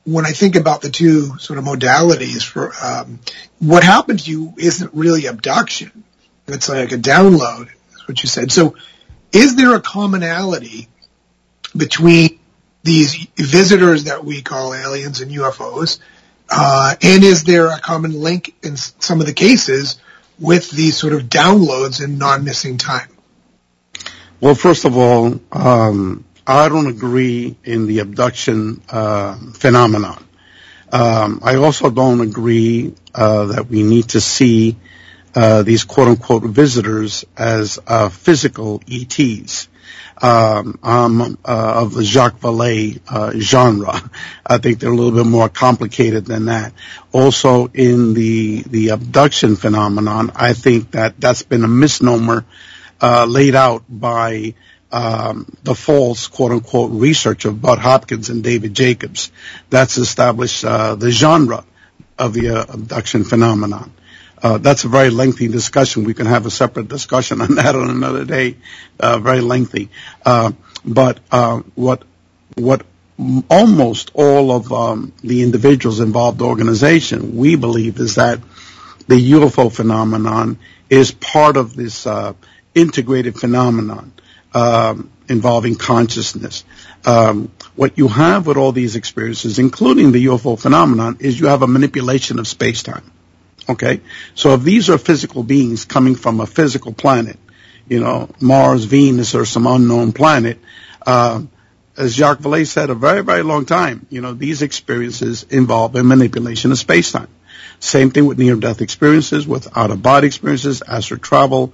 when 0.06 0.26
I 0.26 0.32
think 0.32 0.56
about 0.56 0.82
the 0.82 0.90
two 0.90 1.38
sort 1.38 1.60
of 1.60 1.66
modalities 1.66 2.44
for 2.44 2.74
um, 2.84 3.20
what 3.60 3.84
happened 3.84 4.20
to 4.20 4.32
you 4.32 4.54
isn't 4.58 4.94
really 4.94 5.28
abduction. 5.28 6.04
It's 6.48 6.68
like 6.68 6.92
a 6.92 6.98
download, 6.98 7.70
is 7.94 8.08
what 8.08 8.22
you 8.22 8.28
said. 8.28 8.52
So 8.52 8.76
is 9.32 9.56
there 9.56 9.76
a 9.76 9.82
commonality 9.82 10.90
between 11.76 12.40
these 12.84 13.16
visitors 13.38 14.06
that 14.06 14.26
we 14.26 14.42
call 14.42 14.74
aliens 14.74 15.22
and 15.22 15.32
UFOs? 15.32 16.00
Uh, 16.50 16.96
and 17.02 17.24
is 17.24 17.44
there 17.46 17.68
a 17.68 17.80
common 17.80 18.12
link 18.12 18.54
in 18.62 18.76
some 18.76 19.22
of 19.22 19.26
the 19.26 19.34
cases 19.34 20.00
with 20.38 20.70
these 20.70 20.98
sort 20.98 21.14
of 21.14 21.24
downloads 21.24 22.04
and 22.04 22.20
non-missing 22.20 22.78
time? 22.78 23.10
Well, 24.42 24.56
first 24.56 24.84
of 24.84 24.98
all, 24.98 25.40
um, 25.54 26.26
I 26.46 26.68
don't 26.68 26.88
agree 26.88 27.56
in 27.64 27.88
the 27.88 28.00
abduction 28.00 28.82
uh, 28.90 29.38
phenomenon. 29.54 30.24
Um, 30.92 31.40
I 31.42 31.56
also 31.56 31.90
don't 31.90 32.20
agree 32.20 32.94
uh, 33.16 33.46
that 33.46 33.68
we 33.68 33.84
need 33.84 34.10
to 34.10 34.22
see 34.22 34.76
uh, 35.36 35.64
these 35.64 35.86
quote 35.86 36.10
unquote 36.10 36.44
visitors 36.44 37.26
as 37.38 37.80
physical 38.12 38.82
ETs. 38.90 39.70
Um, 40.22 40.78
I'm 40.84 41.38
of 41.44 41.94
the 41.94 42.04
Jacques 42.04 42.40
Vallée 42.40 43.00
uh, 43.08 43.32
genre. 43.40 44.00
I 44.46 44.58
think 44.58 44.80
they're 44.80 44.92
a 44.92 44.96
little 44.96 45.24
bit 45.24 45.30
more 45.30 45.50
complicated 45.50 46.26
than 46.26 46.46
that. 46.46 46.74
Also, 47.12 47.68
in 47.68 48.14
the 48.14 48.64
the 48.64 48.90
abduction 48.90 49.56
phenomenon, 49.56 50.32
I 50.36 50.54
think 50.54 50.92
that 50.92 51.20
that's 51.20 51.42
been 51.42 51.64
a 51.64 51.68
misnomer 51.68 52.46
uh, 53.02 53.26
laid 53.26 53.56
out 53.56 53.84
by 53.90 54.54
the 54.94 55.76
false 55.76 56.28
quote 56.28 56.52
unquote 56.52 56.92
research 56.92 57.46
of 57.46 57.62
Bud 57.62 57.80
Hopkins 57.80 58.30
and 58.30 58.44
David 58.44 58.74
Jacobs. 58.76 59.32
That's 59.70 59.98
established 59.98 60.64
uh, 60.64 60.96
the 60.96 61.12
genre 61.12 61.66
of 62.18 62.34
the 62.34 62.50
uh, 62.50 62.66
abduction 62.74 63.24
phenomenon. 63.24 63.92
Uh, 64.42 64.58
that's 64.58 64.84
a 64.84 64.90
very 64.90 65.10
lengthy 65.10 65.48
discussion. 65.48 66.04
We 66.04 66.14
can 66.14 66.26
have 66.26 66.46
a 66.46 66.52
separate 66.52 66.90
discussion 66.90 67.42
on 67.42 67.56
that 67.56 67.76
on 67.76 67.90
another 67.90 68.26
day. 68.26 68.58
Uh, 69.00 69.20
very 69.20 69.42
lengthy. 69.42 69.90
Uh, 70.26 70.52
but 70.86 71.20
what 71.76 72.04
what 72.56 72.86
almost 73.50 74.12
all 74.14 74.52
of 74.52 74.72
um, 74.74 75.14
the 75.22 75.44
individuals 75.44 76.00
involved 76.00 76.42
organization 76.42 77.38
we 77.38 77.56
believe 77.56 78.00
is 78.00 78.16
that 78.16 78.40
the 79.08 79.32
UFO 79.32 79.72
phenomenon 79.72 80.58
is 80.90 81.12
part 81.12 81.58
of 81.58 81.76
this 81.76 82.08
uh, 82.08 82.34
integrated 82.74 83.40
phenomenon 83.40 84.00
um, 84.00 84.13
involving 85.28 85.76
consciousness. 85.76 86.64
Um, 87.06 87.52
what 87.76 87.98
you 87.98 88.08
have 88.08 88.48
with 88.48 88.58
all 88.58 88.72
these 88.72 88.96
experiences, 88.96 89.60
including 89.60 90.12
the 90.12 90.26
UFO 90.26 90.60
phenomenon, 90.60 91.18
is 91.20 91.40
you 91.40 91.48
have 91.48 91.62
a 91.62 91.68
manipulation 91.68 92.40
of 92.40 92.48
space-time. 92.48 93.12
Okay? 93.68 94.02
So 94.36 94.54
if 94.54 94.64
these 94.64 94.90
are 94.90 94.98
physical 94.98 95.44
beings 95.44 95.86
coming 95.86 96.16
from 96.16 96.40
a 96.40 96.46
physical 96.46 96.94
planet, 96.94 97.38
you 97.88 98.00
know, 98.00 98.30
Mars, 98.40 98.86
Venus, 98.86 99.36
or 99.36 99.46
some 99.46 99.68
unknown 99.68 100.14
planet, 100.14 100.60
uh, 101.06 101.42
as 101.98 102.16
Jacques 102.16 102.40
Vallée 102.40 102.66
said 102.66 102.90
a 102.90 102.96
very, 102.96 103.22
very 103.22 103.44
long 103.44 103.66
time, 103.66 104.06
you 104.10 104.22
know, 104.22 104.34
these 104.34 104.62
experiences 104.62 105.44
involve 105.50 105.96
a 105.96 106.04
manipulation 106.04 106.72
of 106.72 106.78
space-time. 106.78 107.28
Same 107.80 108.12
thing 108.12 108.26
with 108.26 108.40
near-death 108.40 108.82
experiences, 108.82 109.46
with 109.46 109.78
out-of-body 109.78 110.26
experiences, 110.26 110.82
astral 110.88 111.20
travel, 111.20 111.74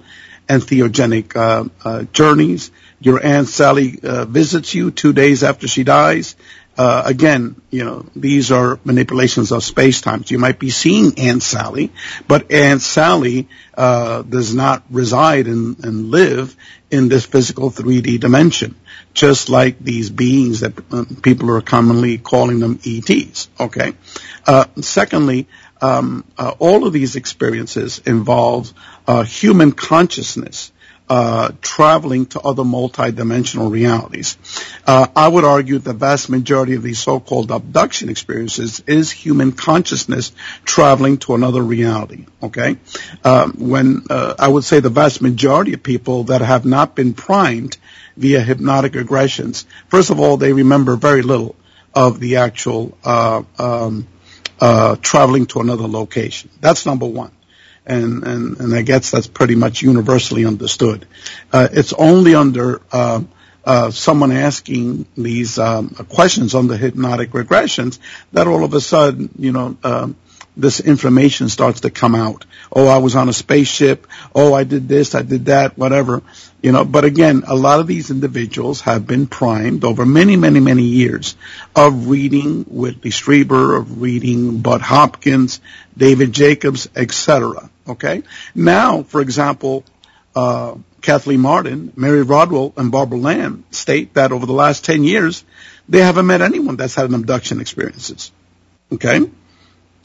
and 0.50 0.62
theogenic 0.62 1.36
uh, 1.36 1.68
uh, 1.84 2.02
journeys. 2.12 2.72
Your 2.98 3.24
Aunt 3.24 3.46
Sally 3.46 4.00
uh, 4.02 4.24
visits 4.24 4.74
you 4.74 4.90
two 4.90 5.12
days 5.12 5.44
after 5.44 5.68
she 5.68 5.84
dies. 5.84 6.34
Again, 6.76 7.60
you 7.68 7.84
know, 7.84 8.06
these 8.16 8.50
are 8.50 8.80
manipulations 8.84 9.52
of 9.52 9.62
space-time. 9.62 10.24
You 10.26 10.38
might 10.38 10.58
be 10.58 10.70
seeing 10.70 11.18
Aunt 11.18 11.42
Sally, 11.42 11.92
but 12.26 12.50
Aunt 12.50 12.80
Sally 12.80 13.48
does 13.76 14.54
not 14.54 14.82
reside 14.90 15.46
and, 15.46 16.10
live 16.10 16.56
in 16.90 17.08
this 17.08 17.26
physical 17.26 17.70
3D 17.70 18.18
dimension, 18.18 18.76
just 19.12 19.50
like 19.50 19.78
these 19.78 20.08
beings 20.08 20.60
that 20.60 20.72
uh, 20.90 21.04
people 21.20 21.50
are 21.50 21.60
commonly 21.60 22.16
calling 22.16 22.60
them 22.60 22.80
ETs. 22.82 23.50
Okay. 23.60 23.92
Secondly, 24.80 25.48
um, 25.80 26.24
uh, 26.36 26.54
all 26.58 26.86
of 26.86 26.92
these 26.92 27.16
experiences 27.16 28.00
involve 28.04 28.72
uh, 29.06 29.22
human 29.22 29.72
consciousness 29.72 30.72
uh, 31.10 31.50
traveling 31.60 32.24
to 32.24 32.40
other 32.40 32.62
multidimensional 32.62 33.68
realities. 33.68 34.38
Uh, 34.86 35.08
I 35.16 35.26
would 35.26 35.44
argue 35.44 35.78
the 35.78 35.92
vast 35.92 36.30
majority 36.30 36.76
of 36.76 36.84
these 36.84 37.00
so-called 37.00 37.50
abduction 37.50 38.08
experiences 38.08 38.80
is 38.86 39.10
human 39.10 39.50
consciousness 39.50 40.30
traveling 40.64 41.18
to 41.18 41.34
another 41.34 41.62
reality. 41.62 42.26
Okay, 42.40 42.76
um, 43.24 43.54
when 43.58 44.04
uh, 44.08 44.36
I 44.38 44.46
would 44.46 44.62
say 44.62 44.78
the 44.78 44.88
vast 44.88 45.20
majority 45.20 45.74
of 45.74 45.82
people 45.82 46.24
that 46.24 46.42
have 46.42 46.64
not 46.64 46.94
been 46.94 47.12
primed 47.12 47.76
via 48.16 48.40
hypnotic 48.40 48.92
regressions, 48.92 49.64
first 49.88 50.10
of 50.10 50.20
all, 50.20 50.36
they 50.36 50.52
remember 50.52 50.94
very 50.94 51.22
little 51.22 51.56
of 51.92 52.20
the 52.20 52.36
actual 52.36 52.96
uh, 53.02 53.42
um, 53.58 54.06
traveling 55.02 55.46
to 55.46 55.60
another 55.60 55.88
location. 55.88 56.50
That's 56.60 56.86
number 56.86 57.06
one 57.06 57.32
and, 57.86 58.24
and, 58.24 58.60
and 58.60 58.74
I 58.74 58.82
guess 58.82 59.10
that's 59.10 59.26
pretty 59.26 59.54
much 59.54 59.82
universally 59.82 60.44
understood. 60.44 61.06
Uh, 61.52 61.68
it's 61.72 61.92
only 61.92 62.34
under 62.34 62.80
uh, 62.92 63.22
uh, 63.64 63.90
someone 63.90 64.32
asking 64.32 65.06
these 65.16 65.58
um, 65.58 65.90
questions 66.08 66.54
on 66.54 66.66
the 66.66 66.76
hypnotic 66.76 67.30
regressions 67.30 67.98
that 68.32 68.46
all 68.46 68.64
of 68.64 68.74
a 68.74 68.80
sudden, 68.80 69.30
you 69.38 69.52
know, 69.52 69.76
um, 69.82 70.16
this 70.56 70.80
information 70.80 71.48
starts 71.48 71.80
to 71.80 71.90
come 71.90 72.14
out. 72.14 72.44
Oh, 72.72 72.86
I 72.86 72.98
was 72.98 73.16
on 73.16 73.28
a 73.28 73.32
spaceship. 73.32 74.06
Oh, 74.34 74.52
I 74.52 74.64
did 74.64 74.88
this, 74.88 75.14
I 75.14 75.22
did 75.22 75.46
that, 75.46 75.78
whatever. 75.78 76.22
You 76.62 76.72
know, 76.72 76.84
but 76.84 77.04
again, 77.04 77.44
a 77.46 77.54
lot 77.54 77.80
of 77.80 77.86
these 77.86 78.10
individuals 78.10 78.82
have 78.82 79.06
been 79.06 79.26
primed 79.26 79.84
over 79.84 80.04
many, 80.04 80.36
many, 80.36 80.60
many 80.60 80.82
years 80.82 81.36
of 81.74 82.08
reading 82.08 82.64
Whitley 82.64 83.10
Strieber, 83.10 83.78
of 83.78 84.02
reading 84.02 84.58
Bud 84.58 84.82
Hopkins, 84.82 85.60
David 85.96 86.32
Jacobs, 86.32 86.88
etc. 86.94 87.70
Okay? 87.88 88.22
Now, 88.54 89.04
for 89.04 89.20
example, 89.20 89.84
uh, 90.36 90.74
Kathleen 91.00 91.40
Marden, 91.40 91.92
Mary 91.96 92.22
Rodwell, 92.22 92.74
and 92.76 92.92
Barbara 92.92 93.18
Lamb 93.18 93.64
state 93.70 94.14
that 94.14 94.32
over 94.32 94.44
the 94.44 94.52
last 94.52 94.84
10 94.84 95.04
years, 95.04 95.44
they 95.88 96.00
haven't 96.00 96.26
met 96.26 96.42
anyone 96.42 96.76
that's 96.76 96.94
had 96.94 97.08
an 97.08 97.14
abduction 97.14 97.60
experiences. 97.60 98.30
Okay? 98.92 99.20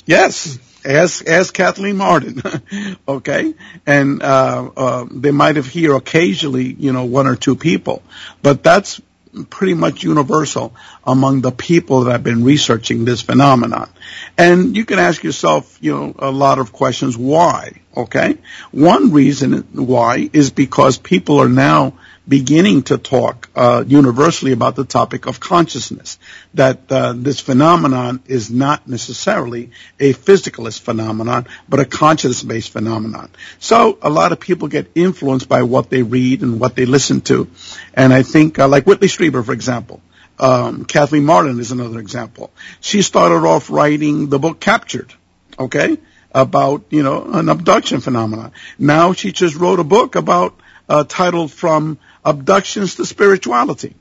Yes. 0.06 0.60
Ask, 0.86 1.28
ask 1.28 1.54
Kathleen 1.54 1.98
Marden. 1.98 2.42
okay? 3.08 3.56
And, 3.88 4.22
uh, 4.22 4.70
uh, 4.78 5.06
they 5.10 5.32
might 5.32 5.56
have 5.56 5.66
here 5.66 5.96
occasionally, 5.96 6.66
you 6.66 6.94
know, 6.94 7.06
one 7.06 7.26
or 7.26 7.36
two 7.36 7.56
people. 7.56 8.04
But 8.44 8.64
that's 8.64 9.02
pretty 9.50 9.74
much 9.74 10.04
universal 10.04 10.74
among 11.04 11.42
the 11.42 11.52
people 11.52 12.02
that 12.02 12.12
have 12.12 12.24
been 12.24 12.44
researching 12.44 13.04
this 13.04 13.22
phenomenon. 13.22 13.90
And 14.38 14.76
you 14.78 14.86
can 14.86 15.00
ask 15.00 15.24
yourself, 15.24 15.78
you 15.82 15.94
know, 15.94 16.16
a 16.20 16.32
lot 16.32 16.60
of 16.60 16.72
questions. 16.72 17.18
Why? 17.18 17.82
Okay. 17.96 18.38
One 18.72 19.12
reason 19.12 19.68
why 19.74 20.30
is 20.32 20.52
because 20.52 20.98
people 20.98 21.40
are 21.42 21.50
now 21.50 21.94
beginning 22.28 22.84
to 22.84 22.98
talk 22.98 23.50
uh, 23.56 23.84
universally 23.88 24.52
about 24.52 24.76
the 24.76 24.86
topic 24.86 25.28
of 25.28 25.40
consciousness. 25.40 26.18
That 26.54 26.92
uh, 26.92 27.14
this 27.16 27.40
phenomenon 27.40 28.24
is 28.26 28.50
not 28.50 28.88
necessarily 28.88 29.72
a 30.00 30.14
physicalist 30.14 30.82
phenomenon, 30.82 31.48
but 31.70 31.80
a 31.80 31.86
consciousness-based 31.86 32.72
phenomenon. 32.72 33.30
So 33.60 33.98
a 34.02 34.10
lot 34.10 34.32
of 34.32 34.40
people 34.40 34.68
get 34.68 34.92
influenced 34.96 35.48
by 35.48 35.64
what 35.64 35.90
they 35.90 36.04
read 36.04 36.42
and 36.42 36.60
what 36.60 36.76
they 36.76 36.86
listen 36.86 37.22
to, 37.22 37.48
and 37.94 38.14
I 38.14 38.24
think, 38.24 38.60
uh, 38.60 38.68
like 38.68 38.86
Whitley 38.86 39.08
Strieber, 39.08 39.46
for 39.46 39.54
example. 39.54 40.02
Um, 40.38 40.84
Kathleen 40.84 41.24
Marden 41.24 41.60
is 41.60 41.72
another 41.72 42.00
example. 42.00 42.52
She 42.82 43.02
started 43.02 43.48
off 43.48 43.70
writing 43.70 44.28
the 44.28 44.38
book 44.38 44.60
Captured, 44.60 45.14
okay, 45.58 45.98
about 46.36 46.84
you 46.90 47.02
know 47.02 47.24
an 47.24 47.48
abduction 47.48 48.02
phenomenon. 48.02 48.52
Now 48.78 49.14
she 49.14 49.32
just 49.32 49.56
wrote 49.56 49.80
a 49.80 49.86
book 49.86 50.16
about 50.16 50.60
uh, 50.90 51.06
titled 51.06 51.52
"From 51.52 51.98
abductions 52.26 52.96
to 52.96 53.06
spirituality. 53.06 53.94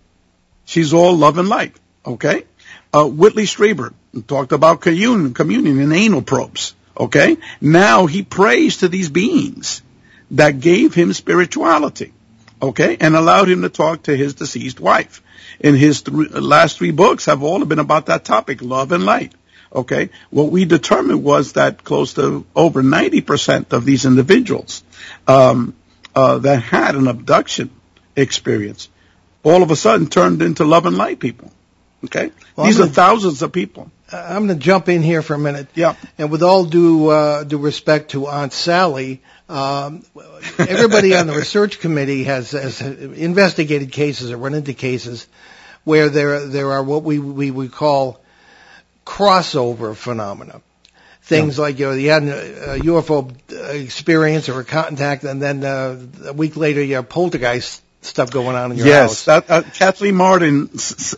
She's 0.64 0.94
all 0.94 1.16
love 1.16 1.38
and 1.38 1.48
light. 1.48 1.76
Okay? 2.06 2.44
Uh, 2.92 3.06
Whitley 3.06 3.44
Strieber 3.44 3.92
talked 4.26 4.52
about 4.52 4.80
communion, 4.80 5.34
communion 5.34 5.78
and 5.78 5.92
anal 5.92 6.22
probes. 6.22 6.74
Okay? 6.98 7.36
Now 7.60 8.06
he 8.06 8.22
prays 8.22 8.78
to 8.78 8.88
these 8.88 9.10
beings 9.10 9.82
that 10.30 10.60
gave 10.60 10.94
him 10.94 11.12
spirituality. 11.12 12.12
Okay? 12.62 12.96
And 12.98 13.14
allowed 13.14 13.48
him 13.48 13.62
to 13.62 13.68
talk 13.68 14.04
to 14.04 14.16
his 14.16 14.34
deceased 14.34 14.80
wife. 14.80 15.22
And 15.60 15.76
his 15.76 16.02
th- 16.02 16.30
last 16.30 16.78
three 16.78 16.90
books 16.90 17.26
have 17.26 17.42
all 17.42 17.64
been 17.64 17.78
about 17.78 18.06
that 18.06 18.24
topic, 18.24 18.62
love 18.62 18.92
and 18.92 19.04
light. 19.04 19.32
Okay? 19.74 20.10
What 20.30 20.50
we 20.50 20.64
determined 20.64 21.24
was 21.24 21.54
that 21.54 21.84
close 21.84 22.14
to 22.14 22.46
over 22.54 22.82
90% 22.82 23.72
of 23.72 23.84
these 23.84 24.06
individuals, 24.06 24.82
um, 25.26 25.74
uh, 26.14 26.38
that 26.38 26.62
had 26.62 26.94
an 26.94 27.08
abduction 27.08 27.70
experience 28.16 28.88
all 29.44 29.62
of 29.62 29.70
a 29.70 29.76
sudden 29.76 30.08
turned 30.08 30.42
into 30.42 30.64
love 30.64 30.86
and 30.86 30.96
light 30.96 31.20
people. 31.20 31.50
Okay? 32.04 32.32
Well, 32.56 32.66
These 32.66 32.78
gonna, 32.78 32.90
are 32.90 32.92
thousands 32.92 33.42
of 33.42 33.52
people. 33.52 33.90
I'm 34.10 34.46
going 34.46 34.58
to 34.58 34.64
jump 34.64 34.88
in 34.88 35.02
here 35.02 35.22
for 35.22 35.34
a 35.34 35.38
minute. 35.38 35.68
Yeah. 35.74 35.94
And 36.18 36.30
with 36.30 36.42
all 36.42 36.64
due 36.64 37.08
uh, 37.08 37.44
due 37.44 37.58
respect 37.58 38.10
to 38.10 38.26
Aunt 38.26 38.52
Sally, 38.52 39.22
um, 39.48 40.04
everybody 40.58 41.14
on 41.14 41.26
the 41.26 41.32
research 41.36 41.80
committee 41.80 42.24
has, 42.24 42.50
has 42.50 42.80
investigated 42.80 43.92
cases 43.92 44.30
or 44.30 44.36
run 44.36 44.54
into 44.54 44.74
cases 44.74 45.26
where 45.84 46.08
there 46.08 46.46
there 46.46 46.72
are 46.72 46.82
what 46.82 47.02
we 47.02 47.18
we 47.18 47.50
would 47.50 47.72
call 47.72 48.20
crossover 49.06 49.96
phenomena. 49.96 50.60
Things 51.22 51.56
yeah. 51.56 51.62
like 51.62 51.78
you 51.78 51.86
know 51.86 51.92
you 51.92 52.10
had 52.10 52.22
a 52.24 52.78
UFO 52.80 53.32
experience 53.82 54.50
or 54.50 54.60
a 54.60 54.64
contact, 54.64 55.24
and 55.24 55.40
then 55.40 55.64
uh, 55.64 55.98
a 56.26 56.32
week 56.34 56.56
later 56.56 56.82
you 56.82 56.96
have 56.96 57.08
poltergeist 57.08 57.83
stuff 58.04 58.30
going 58.30 58.56
on 58.56 58.72
in 58.72 58.78
your 58.78 58.86
yes, 58.86 59.26
house. 59.26 59.44
Yes, 59.48 59.50
uh, 59.50 59.70
Kathleen 59.74 60.14
Marden 60.14 60.70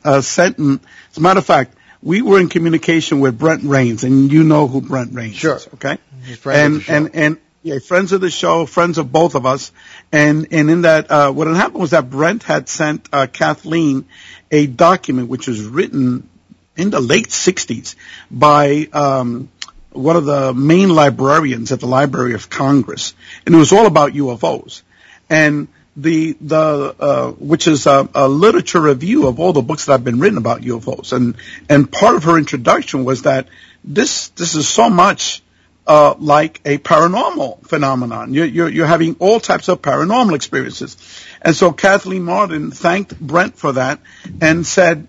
uh, 0.04 0.20
sent. 0.20 0.58
As 0.58 1.16
a 1.16 1.20
matter 1.20 1.38
of 1.38 1.46
fact, 1.46 1.74
we 2.02 2.22
were 2.22 2.40
in 2.40 2.48
communication 2.48 3.20
with 3.20 3.38
Brent 3.38 3.62
Raynes, 3.62 4.04
and 4.04 4.30
you 4.30 4.44
know 4.44 4.68
who 4.68 4.80
Brent 4.80 5.12
Raynes 5.12 5.34
sure. 5.34 5.56
is, 5.56 5.68
okay? 5.74 5.98
and 6.44 6.84
and 6.88 7.10
and 7.14 7.38
yeah, 7.62 7.80
friends 7.80 8.12
of 8.12 8.20
the 8.20 8.30
show, 8.30 8.64
friends 8.66 8.98
of 8.98 9.10
both 9.10 9.34
of 9.34 9.46
us, 9.46 9.72
and 10.12 10.48
and 10.52 10.70
in 10.70 10.82
that, 10.82 11.10
uh, 11.10 11.32
what 11.32 11.48
had 11.48 11.56
happened 11.56 11.80
was 11.80 11.90
that 11.90 12.08
Brent 12.08 12.42
had 12.42 12.68
sent 12.68 13.08
uh, 13.12 13.26
Kathleen 13.26 14.06
a 14.50 14.66
document 14.66 15.28
which 15.28 15.48
was 15.48 15.62
written 15.64 16.28
in 16.76 16.90
the 16.90 17.00
late 17.00 17.28
'60s 17.28 17.96
by 18.30 18.88
um, 18.92 19.48
one 19.90 20.16
of 20.16 20.24
the 20.24 20.54
main 20.54 20.90
librarians 20.90 21.72
at 21.72 21.80
the 21.80 21.86
Library 21.86 22.34
of 22.34 22.48
Congress, 22.48 23.14
and 23.44 23.54
it 23.54 23.58
was 23.58 23.72
all 23.72 23.86
about 23.86 24.12
UFOs, 24.12 24.82
and 25.28 25.68
the 25.96 26.36
the 26.40 26.94
uh, 26.98 27.30
which 27.32 27.66
is 27.66 27.86
a, 27.86 28.08
a, 28.14 28.28
literature 28.28 28.80
review 28.80 29.26
of 29.26 29.40
all 29.40 29.52
the 29.52 29.62
books 29.62 29.86
that 29.86 29.92
have 29.92 30.04
been 30.04 30.18
written 30.18 30.38
about 30.38 30.60
UFOs, 30.60 31.12
and 31.12 31.36
and 31.68 31.90
part 31.90 32.16
of 32.16 32.24
her 32.24 32.36
introduction 32.36 33.04
was 33.04 33.22
that 33.22 33.48
this 33.82 34.28
this 34.28 34.54
is 34.54 34.68
so 34.68 34.90
much 34.90 35.42
uh, 35.86 36.14
like 36.18 36.60
a 36.64 36.78
paranormal 36.78 37.66
phenomenon. 37.66 38.34
You're, 38.34 38.46
you're, 38.46 38.68
you're 38.68 38.86
having 38.86 39.16
all 39.20 39.38
types 39.38 39.68
of 39.68 39.82
paranormal 39.82 40.34
experiences. 40.34 40.96
And 41.40 41.54
so 41.54 41.72
Kathleen 41.72 42.24
Marden 42.24 42.72
thanked 42.72 43.18
Brent 43.20 43.56
for 43.56 43.72
that 43.72 44.00
and 44.40 44.66
said, 44.66 45.06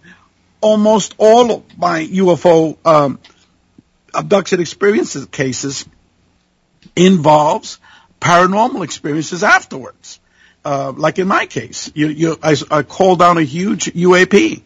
almost 0.62 1.16
all 1.18 1.52
of 1.52 1.78
my 1.78 2.06
UFO 2.06 2.78
um, 2.86 3.20
abduction 4.14 4.60
experiences 4.60 5.26
cases 5.28 5.88
involves 6.96 7.80
paranormal 8.22 8.84
experiences 8.84 9.44
afterwards. 9.44 10.20
Uh, 10.68 10.92
like 10.92 11.18
in 11.18 11.30
my 11.30 11.46
case, 11.46 11.90
you, 11.96 12.08
you, 12.10 12.38
I, 12.44 12.54
I, 12.70 12.84
called 12.84 13.20
down 13.20 13.38
a 13.38 13.42
huge 13.42 13.86
UAP, 13.86 14.62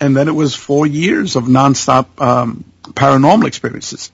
and 0.00 0.16
then 0.16 0.26
it 0.26 0.34
was 0.34 0.56
four 0.56 0.84
years 0.84 1.36
of 1.36 1.44
nonstop 1.44 2.20
um, 2.20 2.64
paranormal 2.82 3.46
experiences. 3.46 4.10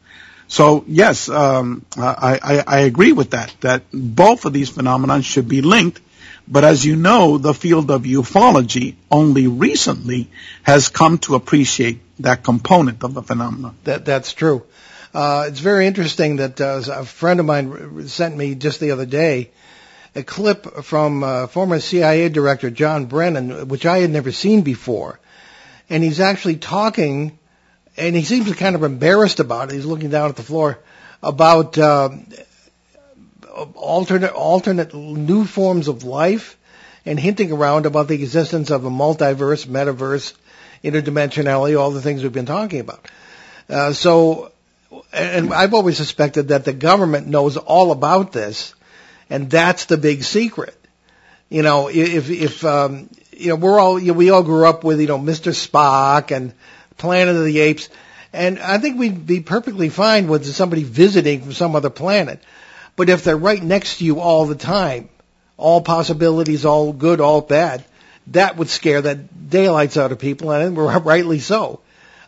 So 0.49 0.84
yes, 0.86 1.30
um, 1.30 1.86
I, 1.97 2.38
I, 2.43 2.64
I 2.66 2.78
agree 2.80 3.12
with 3.12 3.30
that. 3.30 3.57
That 3.62 3.84
both 3.91 4.45
of 4.45 4.53
these 4.53 4.68
phenomena 4.68 5.22
should 5.22 5.49
be 5.49 5.62
linked. 5.62 6.03
But 6.47 6.64
as 6.64 6.84
you 6.84 6.97
know, 6.97 7.38
the 7.38 7.55
field 7.55 7.91
of 7.91 8.03
ufology 8.03 8.97
only 9.11 9.47
recently 9.47 10.28
has 10.64 10.91
come 10.91 11.16
to 11.20 11.36
appreciate 11.36 12.01
that 12.18 12.43
component 12.43 13.03
of 13.03 13.14
the 13.14 13.22
phenomenon. 13.22 13.78
That 13.84 14.05
that's 14.05 14.34
true. 14.34 14.66
Uh, 15.14 15.47
it's 15.49 15.61
very 15.61 15.86
interesting 15.86 16.36
that 16.36 16.61
uh, 16.61 16.82
a 16.93 17.07
friend 17.07 17.41
of 17.41 17.47
mine 17.47 18.09
sent 18.09 18.36
me 18.36 18.57
just 18.57 18.78
the 18.78 18.91
other 18.91 19.07
day 19.07 19.53
a 20.14 20.22
clip 20.22 20.84
from 20.84 21.22
uh, 21.22 21.46
former 21.46 21.80
CIA 21.80 22.28
director 22.28 22.70
John 22.70 23.06
Brennan, 23.06 23.68
which 23.68 23.86
I 23.86 23.98
had 23.98 24.11
never 24.11 24.32
seen 24.32 24.62
before, 24.62 25.18
and 25.88 26.02
he's 26.02 26.20
actually 26.20 26.56
talking 26.56 27.38
and 27.96 28.16
he 28.16 28.22
seems 28.22 28.52
kind 28.54 28.74
of 28.74 28.82
embarrassed 28.82 29.40
about 29.40 29.70
it. 29.70 29.74
He's 29.74 29.84
looking 29.84 30.11
down 30.11 30.30
at 30.30 30.36
the 30.36 30.42
floor 30.42 30.78
about 31.22 31.76
uh, 31.76 32.11
alternate 33.74 34.32
alternate 34.32 34.94
new 34.94 35.44
forms 35.44 35.88
of 35.88 36.04
life 36.04 36.56
and 37.04 37.18
hinting 37.18 37.52
around 37.52 37.86
about 37.86 38.08
the 38.08 38.14
existence 38.14 38.70
of 38.70 38.84
a 38.84 38.90
multiverse, 38.90 39.66
metaverse, 39.66 40.34
interdimensionality, 40.84 41.78
all 41.78 41.90
the 41.90 42.02
things 42.02 42.22
we've 42.22 42.32
been 42.32 42.46
talking 42.46 42.80
about. 42.80 43.06
Uh, 43.68 43.92
so, 43.92 44.52
and 45.12 45.52
I've 45.52 45.74
always 45.74 45.96
suspected 45.96 46.48
that 46.48 46.64
the 46.64 46.72
government 46.72 47.26
knows 47.26 47.56
all 47.56 47.92
about 47.92 48.32
this, 48.32 48.74
and 49.31 49.49
that's 49.49 49.87
the 49.87 49.97
big 49.97 50.24
secret. 50.24 50.76
You 51.49 51.62
know, 51.62 51.89
if 51.89 52.28
if 52.31 52.64
um, 52.64 53.09
you 53.33 53.49
know 53.49 53.57
we're 53.57 53.78
all 53.78 53.99
you 53.99 54.09
know, 54.09 54.18
we 54.18 54.31
all 54.31 54.43
grew 54.43 54.66
up 54.66 54.85
with 54.85 55.01
you 55.01 55.07
know 55.07 55.18
Mr. 55.18 55.53
Spock 55.53 56.35
and 56.37 56.53
Planet 56.99 57.37
of 57.37 57.45
the 57.45 57.61
Apes. 57.61 57.89
And 58.33 58.61
I 58.61 58.78
think 58.78 58.99
we'd 58.99 59.26
be 59.26 59.41
perfectly 59.41 59.89
fine 59.89 60.28
with 60.28 60.47
somebody 60.47 60.85
visiting 60.85 61.43
from 61.43 61.53
some 61.53 61.74
other 61.74 61.91
planet. 61.91 62.41
But 62.95 63.09
if 63.09 63.24
they're 63.24 63.37
right 63.37 63.62
next 63.62 63.99
to 63.99 64.05
you 64.05 64.20
all 64.20 64.47
the 64.47 64.55
time, 64.55 65.09
all 65.57 65.81
possibilities, 65.81 66.64
all 66.64 66.93
good, 66.93 67.20
all 67.20 67.41
bad, 67.41 67.85
that 68.28 68.57
would 68.57 68.68
scare 68.68 69.03
the 69.03 69.16
daylights 69.16 69.97
out 69.97 70.12
of 70.12 70.20
people, 70.20 70.53
and 70.53 70.76
rightly 71.05 71.41
so. 71.41 71.81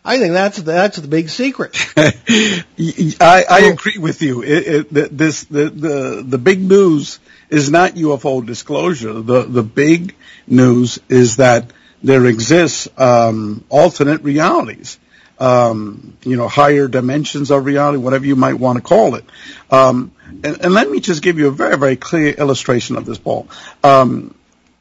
I 0.05 0.19
think 0.19 0.33
that's 0.33 0.57
that's 0.57 0.97
the 0.97 1.07
big 1.07 1.29
secret. 1.29 1.75
I, 1.97 3.45
I 3.49 3.59
agree 3.71 3.97
with 3.97 4.21
you. 4.21 4.43
It, 4.43 4.93
it, 4.97 5.17
this 5.17 5.45
the, 5.45 5.69
the 5.69 6.23
the 6.25 6.37
big 6.37 6.61
news 6.61 7.19
is 7.49 7.71
not 7.71 7.93
UFO 7.93 8.45
disclosure. 8.45 9.13
The 9.13 9.43
the 9.43 9.63
big 9.63 10.15
news 10.47 10.99
is 11.07 11.37
that 11.37 11.71
there 12.03 12.25
exists 12.25 12.89
um, 12.97 13.63
alternate 13.69 14.23
realities, 14.23 14.99
um, 15.39 16.17
you 16.23 16.35
know, 16.35 16.49
higher 16.49 16.87
dimensions 16.87 17.49
of 17.49 17.65
reality, 17.65 17.97
whatever 17.97 18.25
you 18.25 18.35
might 18.35 18.55
want 18.55 18.77
to 18.77 18.81
call 18.81 19.15
it. 19.15 19.23
Um, 19.71 20.11
and, 20.43 20.61
and, 20.61 20.73
let 20.73 20.89
me 20.89 20.99
just 20.99 21.23
give 21.23 21.39
you 21.39 21.47
a 21.47 21.51
very, 21.51 21.77
very 21.77 21.95
clear 21.95 22.33
illustration 22.33 22.97
of 22.97 23.05
this, 23.05 23.17
Paul. 23.17 23.47
Um, 23.83 24.35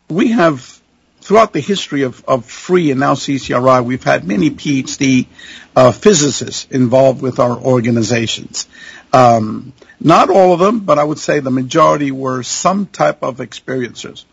we 0.09 0.33
have, 0.33 0.82
throughout 1.23 1.53
the 1.53 1.61
history 1.61 2.03
of, 2.03 2.25
of 2.27 2.45
free 2.45 2.91
and 2.91 3.01
now 3.01 3.15
CCRI, 3.15 3.85
we've 3.85 4.03
had 4.03 4.27
many 4.27 4.51
PhD 4.51 5.27
uh, 5.75 5.93
physicists 5.93 6.67
involved 6.71 7.23
with 7.23 7.39
our 7.39 7.57
organizations. 7.57 8.69
Um, 9.13 9.73
not 10.01 10.31
all 10.31 10.53
of 10.53 10.61
them, 10.61 10.81
but 10.81 10.99
I 10.99 11.05
would 11.05 11.19
say 11.19 11.41
the 11.41 11.51
majority 11.51 12.11
were 12.11 12.43
some 12.43 12.87
type 12.87 13.23
of 13.23 13.39
experiencers. 13.39 14.25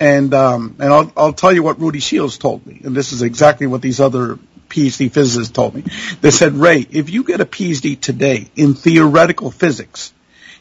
And 0.00 0.34
um, 0.34 0.76
and 0.80 0.92
I'll 0.92 1.12
I'll 1.16 1.32
tell 1.32 1.52
you 1.52 1.62
what 1.62 1.78
Rudy 1.78 2.00
Schild 2.00 2.40
told 2.40 2.66
me, 2.66 2.80
and 2.82 2.96
this 2.96 3.12
is 3.12 3.22
exactly 3.22 3.68
what 3.68 3.82
these 3.82 4.00
other 4.00 4.36
PhD 4.68 5.12
physicists 5.12 5.52
told 5.52 5.74
me. 5.74 5.84
They 6.20 6.32
said, 6.32 6.54
Ray, 6.54 6.86
if 6.90 7.10
you 7.10 7.22
get 7.22 7.40
a 7.40 7.44
PhD 7.44 8.00
today 8.00 8.48
in 8.56 8.74
theoretical 8.74 9.52
physics, 9.52 10.12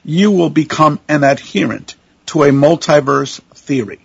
you 0.03 0.31
will 0.31 0.49
become 0.51 0.99
an 1.07 1.23
adherent 1.23 1.95
to 2.27 2.43
a 2.43 2.49
multiverse 2.49 3.41
theory. 3.55 3.99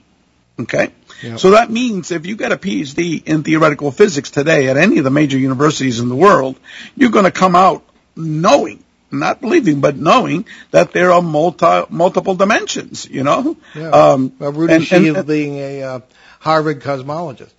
Okay? 0.58 0.90
Yep. 1.22 1.38
So 1.38 1.50
that 1.52 1.70
means 1.70 2.10
if 2.10 2.26
you 2.26 2.36
get 2.36 2.52
a 2.52 2.56
PhD 2.56 3.24
in 3.26 3.42
theoretical 3.42 3.90
physics 3.90 4.30
today 4.30 4.68
at 4.68 4.76
any 4.76 4.98
of 4.98 5.04
the 5.04 5.10
major 5.10 5.38
universities 5.38 6.00
in 6.00 6.08
the 6.08 6.16
world, 6.16 6.58
you're 6.94 7.10
going 7.10 7.24
to 7.24 7.30
come 7.30 7.56
out 7.56 7.84
knowing 8.14 8.82
not 9.10 9.40
believing, 9.40 9.80
but 9.80 9.96
knowing 9.96 10.46
that 10.70 10.92
there 10.92 11.12
are 11.12 11.22
multi, 11.22 11.82
multiple 11.90 12.34
dimensions, 12.34 13.08
you 13.08 13.22
know? 13.22 13.56
Yeah. 13.74 13.90
Um, 13.90 14.32
well, 14.38 14.52
Rudy 14.52 14.74
and, 14.74 14.84
Schild 14.84 15.16
and, 15.16 15.26
being 15.26 15.56
a 15.58 15.82
uh, 15.82 16.00
Harvard 16.40 16.80
cosmologist. 16.80 17.52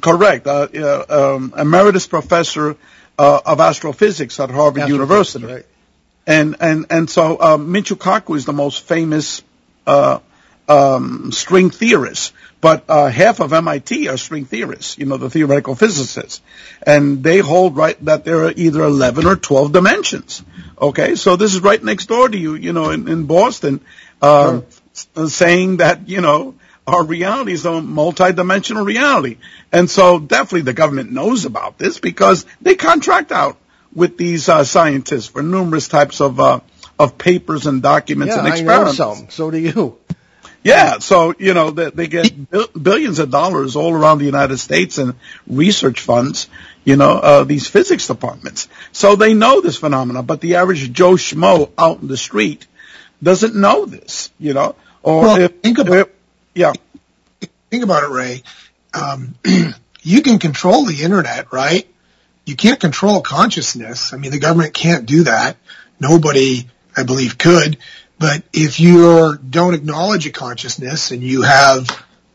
Correct. 0.00 0.46
Uh, 0.46 0.68
uh, 0.74 1.36
um, 1.36 1.54
emeritus 1.56 2.06
professor 2.06 2.76
uh, 3.18 3.40
of 3.44 3.60
astrophysics 3.60 4.40
at 4.40 4.50
Harvard 4.50 4.82
astrophysics, 4.82 4.92
University. 4.92 5.46
Right. 5.46 5.66
And, 6.26 6.56
and, 6.60 6.86
and 6.90 7.10
so 7.10 7.36
uh, 7.36 7.56
Michio 7.56 7.96
Kaku 7.96 8.36
is 8.36 8.44
the 8.44 8.52
most 8.52 8.82
famous 8.82 9.42
uh, 9.86 10.18
um, 10.68 11.30
string 11.32 11.70
theorist 11.70 12.32
but 12.60 12.84
uh, 12.88 13.08
half 13.08 13.40
of 13.40 13.52
MIT 13.52 14.08
are 14.08 14.16
string 14.16 14.44
theorists, 14.44 14.98
you 14.98 15.06
know, 15.06 15.16
the 15.16 15.30
theoretical 15.30 15.74
physicists, 15.74 16.40
and 16.84 17.22
they 17.22 17.38
hold 17.38 17.76
right 17.76 18.02
that 18.04 18.24
there 18.24 18.44
are 18.44 18.52
either 18.56 18.82
11 18.82 19.26
or 19.26 19.36
12 19.36 19.72
dimensions. 19.72 20.42
Okay, 20.80 21.14
so 21.14 21.36
this 21.36 21.54
is 21.54 21.60
right 21.60 21.82
next 21.82 22.06
door 22.06 22.28
to 22.28 22.36
you, 22.36 22.54
you 22.54 22.72
know, 22.72 22.90
in, 22.90 23.08
in 23.08 23.24
Boston, 23.24 23.80
um, 24.22 24.64
sure. 25.14 25.28
saying 25.28 25.78
that 25.78 26.08
you 26.08 26.20
know 26.20 26.54
our 26.86 27.04
reality 27.04 27.52
is 27.52 27.66
a 27.66 27.80
multi-dimensional 27.82 28.84
reality, 28.84 29.38
and 29.72 29.90
so 29.90 30.18
definitely 30.18 30.62
the 30.62 30.72
government 30.72 31.12
knows 31.12 31.44
about 31.44 31.78
this 31.78 31.98
because 31.98 32.46
they 32.62 32.74
contract 32.74 33.32
out 33.32 33.58
with 33.94 34.18
these 34.18 34.48
uh, 34.48 34.64
scientists 34.64 35.26
for 35.26 35.42
numerous 35.42 35.88
types 35.88 36.20
of 36.20 36.38
uh, 36.38 36.60
of 36.98 37.18
papers 37.18 37.66
and 37.66 37.82
documents 37.82 38.34
yeah, 38.34 38.40
and 38.40 38.48
experiments. 38.48 39.00
I 39.00 39.04
know 39.04 39.14
some. 39.14 39.30
So 39.30 39.50
do 39.50 39.58
you. 39.58 39.98
Yeah, 40.66 40.98
so 40.98 41.32
you 41.38 41.54
know 41.54 41.70
they, 41.70 41.90
they 41.90 42.06
get 42.08 42.50
billions 42.82 43.20
of 43.20 43.30
dollars 43.30 43.76
all 43.76 43.94
around 43.94 44.18
the 44.18 44.24
United 44.24 44.58
States 44.58 44.98
and 44.98 45.14
research 45.46 46.00
funds. 46.00 46.48
You 46.84 46.96
know 46.96 47.12
uh, 47.12 47.44
these 47.44 47.68
physics 47.68 48.08
departments, 48.08 48.66
so 48.90 49.14
they 49.14 49.32
know 49.32 49.60
this 49.60 49.76
phenomena. 49.76 50.24
But 50.24 50.40
the 50.40 50.56
average 50.56 50.92
Joe 50.92 51.12
schmo 51.12 51.70
out 51.78 52.00
in 52.00 52.08
the 52.08 52.16
street 52.16 52.66
doesn't 53.22 53.54
know 53.54 53.86
this. 53.86 54.32
You 54.40 54.54
know, 54.54 54.74
or 55.04 55.22
well, 55.22 55.40
if, 55.40 55.60
think 55.60 55.78
about 55.78 55.98
if, 55.98 56.08
yeah, 56.52 56.72
think 57.70 57.84
about 57.84 58.02
it, 58.02 58.10
Ray. 58.10 58.42
Um, 58.92 59.36
you 60.02 60.22
can 60.22 60.40
control 60.40 60.84
the 60.84 61.00
internet, 61.04 61.52
right? 61.52 61.86
You 62.44 62.56
can't 62.56 62.80
control 62.80 63.20
consciousness. 63.20 64.12
I 64.12 64.16
mean, 64.16 64.32
the 64.32 64.40
government 64.40 64.74
can't 64.74 65.06
do 65.06 65.22
that. 65.24 65.58
Nobody, 66.00 66.66
I 66.96 67.04
believe, 67.04 67.38
could. 67.38 67.78
But 68.18 68.42
if 68.52 68.80
you 68.80 69.36
don't 69.36 69.74
acknowledge 69.74 70.26
a 70.26 70.30
consciousness 70.30 71.10
and 71.10 71.22
you 71.22 71.42
have 71.42 71.88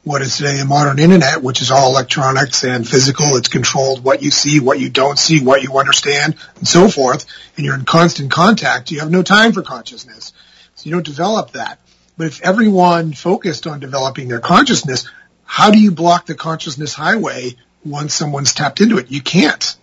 what 0.04 0.22
is 0.22 0.38
today 0.38 0.58
the 0.58 0.66
modern 0.66 1.00
internet, 1.00 1.44
which 1.44 1.62
is 1.62 1.70
all 1.70 1.92
electronics 1.92 2.64
and 2.64 2.88
physical, 2.88 3.36
it's 3.36 3.48
controlled 3.48 4.04
what 4.04 4.24
you 4.24 4.32
see, 4.32 4.60
what 4.60 4.80
you 4.80 4.90
don't 4.90 5.18
see, 5.18 5.44
what 5.44 5.62
you 5.62 5.78
understand, 5.78 6.36
and 6.58 6.68
so 6.68 6.88
forth, 6.88 7.26
and 7.56 7.66
you're 7.66 7.76
in 7.76 7.86
constant 7.86 8.32
contact, 8.32 8.92
you 8.92 9.00
have 9.00 9.12
no 9.12 9.22
time 9.22 9.52
for 9.52 9.62
consciousness. 9.62 10.34
So 10.76 10.90
you 10.90 10.96
don't 10.96 11.06
develop 11.06 11.52
that. 11.52 11.80
But 12.18 12.28
if 12.28 12.42
everyone 12.42 13.14
focused 13.14 13.68
on 13.68 13.80
developing 13.80 14.28
their 14.28 14.40
consciousness, 14.40 15.08
how 15.46 15.72
do 15.72 15.80
you 15.80 15.92
block 15.92 16.26
the 16.26 16.36
consciousness 16.36 16.94
highway 16.94 17.56
once 17.86 18.14
someone's 18.14 18.54
tapped 18.54 18.82
into 18.82 18.98
it? 18.98 19.12
You 19.12 19.22
can't. 19.22 19.76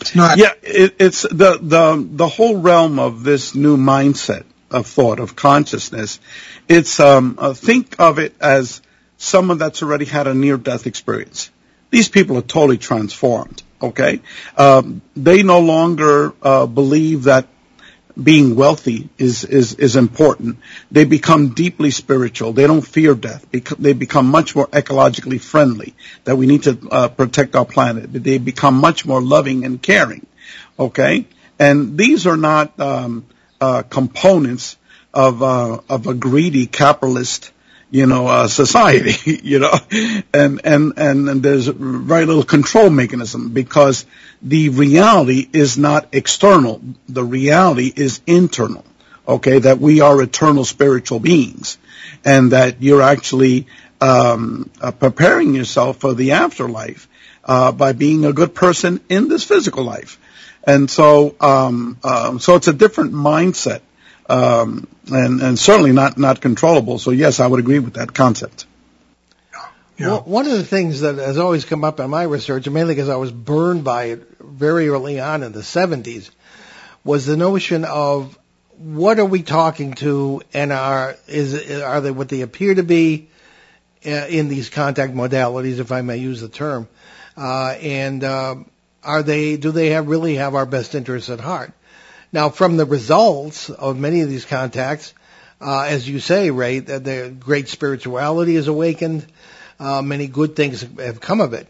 It's 0.00 0.16
not. 0.16 0.38
Yeah, 0.38 0.52
it, 0.62 0.96
it's 0.98 1.22
the, 1.22 1.58
the, 1.60 2.08
the 2.10 2.28
whole 2.28 2.58
realm 2.58 2.98
of 2.98 3.22
this 3.22 3.54
new 3.54 3.76
mindset 3.76 4.44
of 4.72 4.86
thought, 4.86 5.20
of 5.20 5.36
consciousness. 5.36 6.20
It's, 6.68 7.00
um, 7.00 7.36
uh, 7.38 7.54
think 7.54 7.96
of 7.98 8.18
it 8.18 8.34
as 8.40 8.82
someone 9.16 9.58
that's 9.58 9.82
already 9.82 10.04
had 10.04 10.26
a 10.26 10.34
near 10.34 10.56
death 10.56 10.86
experience. 10.86 11.50
These 11.90 12.08
people 12.08 12.36
are 12.38 12.42
totally 12.42 12.78
transformed. 12.78 13.62
Okay, 13.80 14.20
um, 14.56 15.02
they 15.16 15.42
no 15.42 15.58
longer 15.58 16.32
uh, 16.40 16.66
believe 16.66 17.24
that 17.24 17.48
being 18.20 18.54
wealthy 18.54 19.08
is, 19.18 19.44
is, 19.44 19.74
is 19.74 19.96
important. 19.96 20.58
They 20.90 21.04
become 21.04 21.50
deeply 21.50 21.90
spiritual. 21.90 22.52
They 22.52 22.66
don't 22.66 22.82
fear 22.82 23.14
death. 23.14 23.46
They 23.50 23.92
become 23.92 24.26
much 24.26 24.54
more 24.54 24.66
ecologically 24.68 25.40
friendly, 25.40 25.94
that 26.24 26.36
we 26.36 26.46
need 26.46 26.64
to 26.64 26.78
uh, 26.90 27.08
protect 27.08 27.56
our 27.56 27.64
planet. 27.64 28.12
They 28.12 28.38
become 28.38 28.74
much 28.74 29.06
more 29.06 29.20
loving 29.20 29.64
and 29.64 29.80
caring. 29.80 30.26
Okay? 30.78 31.26
And 31.58 31.96
these 31.96 32.26
are 32.26 32.36
not 32.36 32.78
um, 32.80 33.26
uh, 33.62 33.82
components 33.82 34.76
of, 35.14 35.40
uh, 35.40 35.80
of 35.88 36.08
a 36.08 36.14
greedy 36.14 36.66
capitalist 36.66 37.52
you 37.92 38.06
know, 38.06 38.26
uh, 38.26 38.48
society, 38.48 39.40
you 39.44 39.58
know, 39.58 39.72
and, 40.32 40.62
and, 40.64 40.94
and, 40.96 41.28
and 41.28 41.42
there's 41.42 41.66
very 41.68 42.24
little 42.24 42.42
control 42.42 42.88
mechanism 42.88 43.50
because 43.50 44.06
the 44.40 44.70
reality 44.70 45.46
is 45.52 45.76
not 45.76 46.08
external. 46.12 46.80
The 47.08 47.22
reality 47.22 47.92
is 47.94 48.22
internal. 48.26 48.84
Okay. 49.28 49.58
That 49.58 49.78
we 49.78 50.00
are 50.00 50.20
eternal 50.22 50.64
spiritual 50.64 51.20
beings 51.20 51.76
and 52.24 52.52
that 52.52 52.82
you're 52.82 53.02
actually, 53.02 53.66
um, 54.00 54.70
uh, 54.80 54.90
preparing 54.92 55.54
yourself 55.54 55.98
for 55.98 56.14
the 56.14 56.32
afterlife, 56.32 57.06
uh, 57.44 57.72
by 57.72 57.92
being 57.92 58.24
a 58.24 58.32
good 58.32 58.54
person 58.54 59.00
in 59.10 59.28
this 59.28 59.44
physical 59.44 59.84
life. 59.84 60.18
And 60.64 60.90
so, 60.90 61.34
um, 61.40 61.98
um, 62.04 62.38
so 62.38 62.54
it's 62.54 62.68
a 62.68 62.72
different 62.72 63.12
mindset 63.12 63.80
um, 64.28 64.86
and, 65.10 65.40
and 65.42 65.58
certainly 65.58 65.92
not, 65.92 66.16
not 66.16 66.40
controllable. 66.40 66.98
So 66.98 67.10
yes, 67.10 67.40
I 67.40 67.46
would 67.46 67.60
agree 67.60 67.78
with 67.78 67.94
that 67.94 68.14
concept. 68.14 68.66
Yeah. 69.98 70.06
Well, 70.08 70.20
one 70.20 70.46
of 70.46 70.52
the 70.52 70.64
things 70.64 71.00
that 71.00 71.16
has 71.16 71.38
always 71.38 71.64
come 71.64 71.84
up 71.84 72.00
in 72.00 72.08
my 72.08 72.22
research, 72.22 72.68
mainly 72.68 72.94
because 72.94 73.08
I 73.08 73.16
was 73.16 73.30
burned 73.30 73.84
by 73.84 74.04
it 74.04 74.26
very 74.40 74.88
early 74.88 75.20
on 75.20 75.42
in 75.42 75.52
the 75.52 75.60
70s, 75.60 76.30
was 77.04 77.26
the 77.26 77.36
notion 77.36 77.84
of 77.84 78.38
what 78.78 79.18
are 79.18 79.24
we 79.24 79.42
talking 79.42 79.94
to, 79.94 80.42
and 80.54 80.72
are 80.72 81.16
is 81.28 81.82
are 81.82 82.00
they 82.00 82.10
what 82.10 82.28
they 82.28 82.40
appear 82.40 82.74
to 82.74 82.82
be 82.82 83.28
uh, 84.04 84.10
in 84.10 84.48
these 84.48 84.70
contact 84.70 85.14
modalities, 85.14 85.78
if 85.78 85.92
I 85.92 86.00
may 86.02 86.16
use 86.16 86.40
the 86.40 86.48
term, 86.48 86.88
uh, 87.36 87.76
and 87.80 88.24
uh, 88.24 88.56
are 89.04 89.22
they 89.22 89.56
do 89.56 89.70
they 89.70 89.90
have 89.90 90.08
really 90.08 90.36
have 90.36 90.54
our 90.54 90.66
best 90.66 90.94
interests 90.94 91.30
at 91.30 91.40
heart? 91.40 91.72
Now, 92.32 92.48
from 92.48 92.76
the 92.76 92.86
results 92.86 93.68
of 93.68 93.98
many 93.98 94.22
of 94.22 94.28
these 94.28 94.46
contacts, 94.46 95.12
uh, 95.60 95.82
as 95.82 96.08
you 96.08 96.18
say, 96.18 96.50
Ray, 96.50 96.78
the, 96.78 96.98
the 96.98 97.34
great 97.38 97.68
spirituality 97.68 98.56
is 98.56 98.68
awakened. 98.68 99.26
Uh, 99.78 100.00
many 100.00 100.26
good 100.26 100.56
things 100.56 100.80
have 100.98 101.20
come 101.20 101.40
of 101.40 101.52
it. 101.52 101.68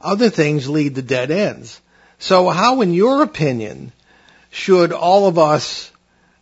Other 0.00 0.28
things 0.30 0.68
lead 0.68 0.96
to 0.96 1.02
dead 1.02 1.30
ends. 1.30 1.80
So, 2.18 2.48
how, 2.50 2.82
in 2.82 2.92
your 2.92 3.22
opinion, 3.22 3.92
should 4.50 4.92
all 4.92 5.26
of 5.26 5.38
us 5.38 5.90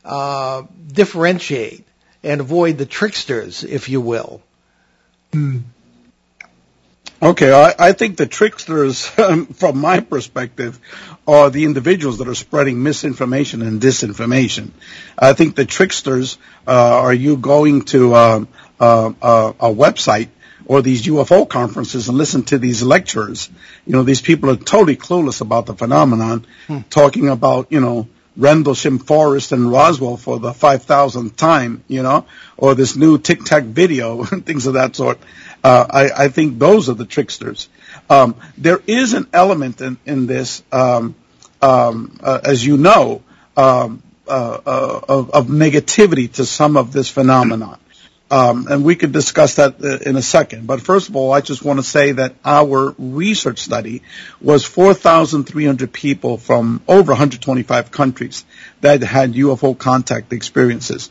uh, 0.04 0.62
differentiate 0.92 1.86
and 2.22 2.40
avoid 2.40 2.76
the 2.76 2.86
tricksters, 2.86 3.64
if 3.64 3.88
you 3.88 4.00
will? 4.00 4.42
Hmm. 5.32 5.58
Okay, 7.22 7.52
I, 7.52 7.74
I 7.78 7.92
think 7.92 8.16
the 8.16 8.26
tricksters, 8.26 9.10
um, 9.18 9.46
from 9.54 9.78
my 9.78 10.00
perspective, 10.00 10.80
are 11.28 11.50
the 11.50 11.64
individuals 11.64 12.18
that 12.18 12.28
are 12.28 12.34
spreading 12.34 12.82
misinformation 12.82 13.60
and 13.60 13.80
disinformation. 13.80 14.70
I 15.18 15.34
think 15.34 15.54
the 15.54 15.66
tricksters 15.66 16.38
uh, 16.66 16.70
are 16.72 17.12
you 17.12 17.36
going 17.36 17.82
to 17.86 18.14
uh, 18.14 18.44
uh, 18.80 19.12
uh 19.20 19.52
a 19.60 19.68
website 19.68 20.28
or 20.64 20.80
these 20.80 21.02
UFO 21.02 21.46
conferences 21.46 22.08
and 22.08 22.16
listen 22.16 22.44
to 22.44 22.58
these 22.58 22.82
lecturers. 22.82 23.50
You 23.86 23.92
know, 23.92 24.02
these 24.02 24.22
people 24.22 24.50
are 24.50 24.56
totally 24.56 24.96
clueless 24.96 25.40
about 25.40 25.66
the 25.66 25.74
phenomenon, 25.74 26.46
hmm. 26.68 26.78
talking 26.88 27.28
about, 27.28 27.66
you 27.70 27.80
know, 27.80 28.08
Rendlesham 28.36 28.98
Forest 28.98 29.52
and 29.52 29.70
Roswell 29.70 30.16
for 30.16 30.38
the 30.38 30.52
5,000th 30.52 31.36
time, 31.36 31.82
you 31.88 32.02
know, 32.02 32.24
or 32.56 32.74
this 32.74 32.96
new 32.96 33.18
Tic 33.18 33.44
Tac 33.44 33.64
video, 33.64 34.22
and 34.30 34.46
things 34.46 34.66
of 34.66 34.74
that 34.74 34.96
sort. 34.96 35.18
Uh, 35.62 35.86
I, 35.90 36.24
I, 36.24 36.28
think 36.28 36.58
those 36.58 36.88
are 36.88 36.94
the 36.94 37.04
tricksters. 37.04 37.68
Um, 38.08 38.34
there 38.56 38.80
is 38.86 39.12
an 39.12 39.26
element 39.32 39.80
in, 39.80 39.98
in 40.06 40.26
this, 40.26 40.62
um, 40.72 41.14
um, 41.60 42.18
uh, 42.22 42.40
as 42.42 42.64
you 42.64 42.78
know, 42.78 43.22
um, 43.56 44.02
uh, 44.26 44.60
uh, 44.64 45.00
of, 45.08 45.30
of, 45.30 45.46
negativity 45.48 46.32
to 46.32 46.46
some 46.46 46.76
of 46.76 46.92
this 46.92 47.10
phenomenon. 47.10 47.78
Um, 48.30 48.68
and 48.70 48.84
we 48.84 48.94
could 48.94 49.10
discuss 49.10 49.56
that 49.56 49.82
uh, 49.82 49.98
in 50.08 50.14
a 50.14 50.22
second. 50.22 50.68
But 50.68 50.80
first 50.80 51.08
of 51.08 51.16
all, 51.16 51.32
I 51.32 51.40
just 51.40 51.64
want 51.64 51.80
to 51.80 51.82
say 51.82 52.12
that 52.12 52.36
our 52.44 52.94
research 52.96 53.58
study 53.58 54.02
was 54.40 54.64
4,300 54.64 55.92
people 55.92 56.38
from 56.38 56.80
over 56.86 57.10
125 57.10 57.90
countries 57.90 58.44
that 58.80 59.02
had 59.02 59.34
UFO 59.34 59.76
contact 59.76 60.32
experiences. 60.32 61.10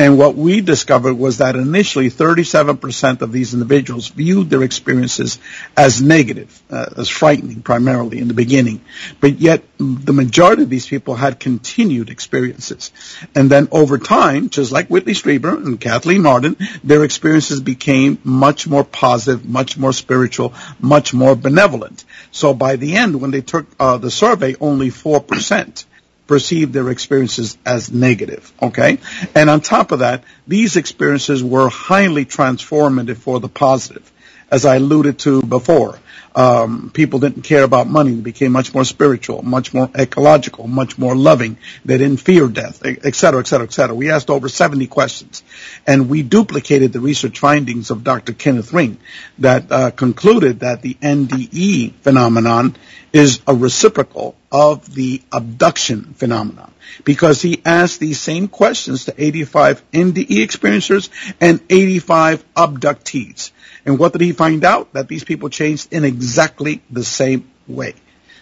And 0.00 0.16
what 0.16 0.34
we 0.34 0.62
discovered 0.62 1.12
was 1.12 1.38
that 1.38 1.56
initially 1.56 2.08
37% 2.08 3.20
of 3.20 3.32
these 3.32 3.52
individuals 3.52 4.08
viewed 4.08 4.48
their 4.48 4.62
experiences 4.62 5.38
as 5.76 6.00
negative, 6.00 6.62
uh, 6.70 6.86
as 6.96 7.10
frightening 7.10 7.60
primarily 7.60 8.18
in 8.18 8.26
the 8.26 8.32
beginning. 8.32 8.80
But 9.20 9.40
yet 9.40 9.62
the 9.76 10.14
majority 10.14 10.62
of 10.62 10.70
these 10.70 10.86
people 10.86 11.16
had 11.16 11.38
continued 11.38 12.08
experiences. 12.08 12.92
And 13.34 13.50
then 13.50 13.68
over 13.72 13.98
time, 13.98 14.48
just 14.48 14.72
like 14.72 14.88
Whitley 14.88 15.12
Strieber 15.12 15.54
and 15.54 15.78
Kathleen 15.78 16.22
Marden, 16.22 16.56
their 16.82 17.04
experiences 17.04 17.60
became 17.60 18.18
much 18.24 18.66
more 18.66 18.84
positive, 18.84 19.44
much 19.44 19.76
more 19.76 19.92
spiritual, 19.92 20.54
much 20.80 21.12
more 21.12 21.36
benevolent. 21.36 22.06
So 22.30 22.54
by 22.54 22.76
the 22.76 22.96
end, 22.96 23.20
when 23.20 23.32
they 23.32 23.42
took 23.42 23.66
uh, 23.78 23.98
the 23.98 24.10
survey, 24.10 24.56
only 24.62 24.88
4% 24.88 25.84
perceived 26.30 26.72
their 26.72 26.90
experiences 26.90 27.58
as 27.66 27.90
negative. 27.90 28.52
Okay? 28.62 28.98
And 29.34 29.50
on 29.50 29.60
top 29.60 29.90
of 29.90 29.98
that, 29.98 30.22
these 30.46 30.76
experiences 30.76 31.42
were 31.42 31.68
highly 31.68 32.24
transformative 32.24 33.16
for 33.16 33.40
the 33.40 33.48
positive. 33.48 34.08
As 34.48 34.64
I 34.64 34.76
alluded 34.76 35.18
to 35.20 35.42
before, 35.42 35.98
um, 36.40 36.90
people 36.90 37.18
didn't 37.18 37.42
care 37.42 37.64
about 37.64 37.86
money. 37.86 38.12
They 38.12 38.22
became 38.22 38.52
much 38.52 38.72
more 38.72 38.84
spiritual, 38.84 39.42
much 39.42 39.74
more 39.74 39.90
ecological, 39.94 40.66
much 40.66 40.96
more 40.96 41.14
loving. 41.14 41.58
They 41.84 41.98
didn't 41.98 42.20
fear 42.20 42.48
death, 42.48 42.80
et 42.82 43.14
cetera, 43.14 43.40
et 43.40 43.46
cetera, 43.46 43.66
et 43.66 43.72
cetera. 43.74 43.94
We 43.94 44.10
asked 44.10 44.30
over 44.30 44.48
70 44.48 44.86
questions, 44.86 45.42
and 45.86 46.08
we 46.08 46.22
duplicated 46.22 46.94
the 46.94 47.00
research 47.00 47.38
findings 47.38 47.90
of 47.90 48.04
Dr. 48.04 48.32
Kenneth 48.32 48.72
Ring 48.72 48.96
that 49.38 49.70
uh, 49.70 49.90
concluded 49.90 50.60
that 50.60 50.80
the 50.80 50.94
NDE 50.94 51.92
phenomenon 51.96 52.74
is 53.12 53.40
a 53.46 53.54
reciprocal 53.54 54.34
of 54.50 54.94
the 54.94 55.20
abduction 55.32 56.14
phenomenon 56.14 56.72
because 57.04 57.42
he 57.42 57.60
asked 57.64 58.00
these 58.00 58.20
same 58.20 58.48
questions 58.48 59.04
to 59.04 59.14
85 59.16 59.82
NDE 59.90 60.26
experiencers 60.26 61.10
and 61.40 61.60
85 61.68 62.44
abductees. 62.54 63.50
And 63.84 63.98
what 63.98 64.12
did 64.12 64.20
he 64.20 64.32
find 64.32 64.64
out? 64.64 64.92
That 64.92 65.08
these 65.08 65.24
people 65.24 65.48
changed 65.48 65.92
in 65.92 66.04
exactly 66.04 66.82
the 66.90 67.04
same 67.04 67.50
way. 67.66 67.94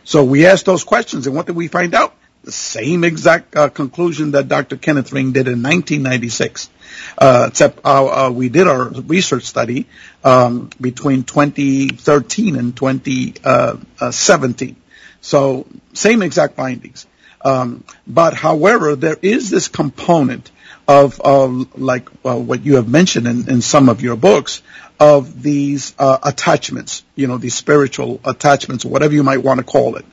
So 0.05 0.25
we 0.25 0.47
asked 0.47 0.67
those 0.67 0.85
questions, 0.85 1.27
and 1.27 1.37
what 1.37 1.47
did 1.47 1.57
we 1.57 1.69
find 1.69 1.95
out? 1.95 2.15
The 2.45 2.53
same 2.53 3.05
exact 3.05 3.57
uh, 3.57 3.69
conclusion 3.69 4.31
that 4.31 4.49
Dr. 4.49 4.77
Kenneth 4.77 5.13
Ring 5.13 5.33
did 5.33 5.49
in 5.49 5.63
1996. 5.63 6.71
Uh, 7.19 7.47
except 7.49 7.85
uh, 7.85 8.27
uh, 8.27 8.31
we 8.31 8.49
did 8.49 8.67
our 8.67 8.89
research 8.89 9.45
study 9.45 9.87
um, 10.25 10.71
between 10.81 11.25
2013 11.25 12.57
and 12.57 12.77
2017. 12.77 14.77
So 15.21 15.67
same 15.93 16.23
exact 16.23 16.55
findings. 16.55 17.07
Um, 17.41 17.85
but 18.07 18.35
however, 18.35 18.97
there 18.97 19.17
is 19.21 19.51
this 19.51 19.69
component 19.69 20.51
of, 20.87 21.21
of 21.21 21.79
like 21.79 22.09
uh, 22.25 22.37
what 22.37 22.65
you 22.65 22.77
have 22.77 22.89
mentioned 22.89 23.27
in, 23.27 23.49
in 23.49 23.61
some 23.61 23.89
of 23.89 24.01
your 24.01 24.17
books 24.17 24.63
of 25.01 25.43
these 25.43 25.95
uh, 25.99 26.19
attachments, 26.23 27.05
you 27.15 27.27
know, 27.27 27.39
these 27.39 27.55
spiritual 27.55 28.21
attachments, 28.25 28.85
whatever 28.85 29.15
you 29.15 29.23
might 29.23 29.43
want 29.43 29.59
to 29.59 29.65
call 29.65 29.97
it. 29.97 30.05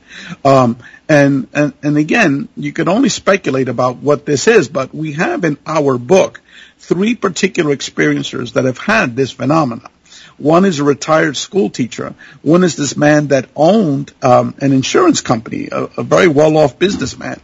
Um, 0.44 0.78
and, 1.08 1.48
and 1.52 1.72
and 1.82 1.96
again, 1.96 2.48
you 2.56 2.72
can 2.72 2.88
only 2.88 3.08
speculate 3.08 3.68
about 3.68 3.96
what 3.96 4.24
this 4.26 4.46
is, 4.46 4.68
but 4.68 4.94
we 4.94 5.12
have 5.12 5.44
in 5.44 5.58
our 5.66 5.98
book 5.98 6.40
three 6.78 7.14
particular 7.14 7.74
experiencers 7.74 8.52
that 8.52 8.64
have 8.64 8.78
had 8.78 9.16
this 9.16 9.32
phenomenon. 9.32 9.90
One 10.38 10.64
is 10.64 10.78
a 10.78 10.84
retired 10.84 11.36
school 11.36 11.70
teacher. 11.70 12.14
One 12.42 12.62
is 12.62 12.76
this 12.76 12.96
man 12.96 13.28
that 13.28 13.48
owned 13.56 14.12
um, 14.22 14.54
an 14.60 14.72
insurance 14.72 15.20
company, 15.20 15.68
a, 15.72 15.84
a 15.96 16.02
very 16.02 16.28
well-off 16.28 16.78
businessman. 16.78 17.40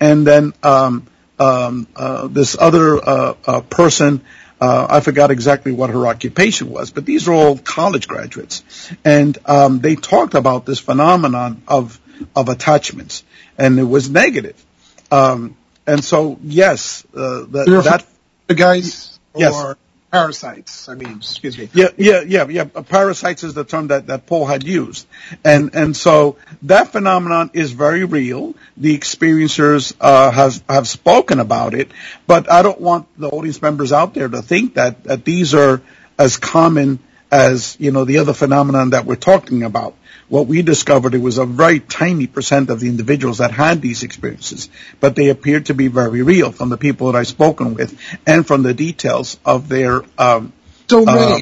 And 0.00 0.26
then 0.26 0.52
um, 0.62 1.06
um, 1.38 1.86
uh, 1.94 2.26
this 2.26 2.56
other 2.58 2.96
uh, 2.96 3.34
uh, 3.46 3.60
person 3.62 4.22
Uh, 4.60 4.86
I 4.88 5.00
forgot 5.00 5.30
exactly 5.30 5.72
what 5.72 5.90
her 5.90 6.06
occupation 6.06 6.70
was, 6.70 6.90
but 6.90 7.04
these 7.04 7.28
are 7.28 7.32
all 7.32 7.58
college 7.58 8.08
graduates, 8.08 8.62
and 9.04 9.36
um, 9.46 9.80
they 9.80 9.96
talked 9.96 10.34
about 10.34 10.64
this 10.64 10.78
phenomenon 10.78 11.62
of 11.66 12.00
of 12.34 12.48
attachments, 12.48 13.24
and 13.58 13.78
it 13.78 13.84
was 13.84 14.08
negative. 14.08 14.64
Um, 15.10 15.56
and 15.86 16.02
so, 16.02 16.38
yes, 16.42 17.04
uh, 17.14 17.44
that, 17.50 17.82
that 17.84 18.06
the 18.46 18.54
guys 18.54 19.18
yes. 19.36 19.54
or 19.54 19.76
parasites. 20.14 20.88
I 20.88 20.94
mean, 20.94 21.16
excuse 21.16 21.58
me. 21.58 21.68
Yeah, 21.74 21.88
yeah, 21.96 22.20
yeah, 22.20 22.46
yeah. 22.46 22.64
Parasites 22.64 23.42
is 23.42 23.54
the 23.54 23.64
term 23.64 23.88
that, 23.88 24.06
that 24.06 24.26
Paul 24.26 24.46
had 24.46 24.62
used. 24.62 25.08
And, 25.44 25.74
and 25.74 25.96
so 25.96 26.36
that 26.62 26.92
phenomenon 26.92 27.50
is 27.52 27.72
very 27.72 28.04
real. 28.04 28.54
The 28.76 28.96
experiencers, 28.96 29.92
uh, 30.00 30.30
have, 30.30 30.62
have 30.68 30.86
spoken 30.86 31.40
about 31.40 31.74
it, 31.74 31.90
but 32.28 32.48
I 32.48 32.62
don't 32.62 32.80
want 32.80 33.08
the 33.18 33.28
audience 33.28 33.60
members 33.60 33.92
out 33.92 34.14
there 34.14 34.28
to 34.28 34.40
think 34.40 34.74
that, 34.74 35.02
that 35.02 35.24
these 35.24 35.52
are 35.52 35.82
as 36.16 36.36
common 36.36 37.00
as, 37.32 37.76
you 37.80 37.90
know, 37.90 38.04
the 38.04 38.18
other 38.18 38.34
phenomenon 38.34 38.90
that 38.90 39.06
we're 39.06 39.16
talking 39.16 39.64
about 39.64 39.96
what 40.28 40.46
we 40.46 40.62
discovered 40.62 41.14
it 41.14 41.18
was 41.18 41.38
a 41.38 41.44
very 41.44 41.80
tiny 41.80 42.26
percent 42.26 42.70
of 42.70 42.80
the 42.80 42.88
individuals 42.88 43.38
that 43.38 43.50
had 43.50 43.80
these 43.80 44.02
experiences, 44.02 44.68
but 45.00 45.14
they 45.16 45.28
appeared 45.28 45.66
to 45.66 45.74
be 45.74 45.88
very 45.88 46.22
real 46.22 46.52
from 46.52 46.68
the 46.68 46.76
people 46.76 47.10
that 47.10 47.18
I've 47.18 47.28
spoken 47.28 47.74
with 47.74 47.98
and 48.26 48.46
from 48.46 48.62
the 48.62 48.74
details 48.74 49.38
of 49.44 49.68
their. 49.68 50.02
Um, 50.18 50.52
so, 50.88 51.04
uh, 51.06 51.40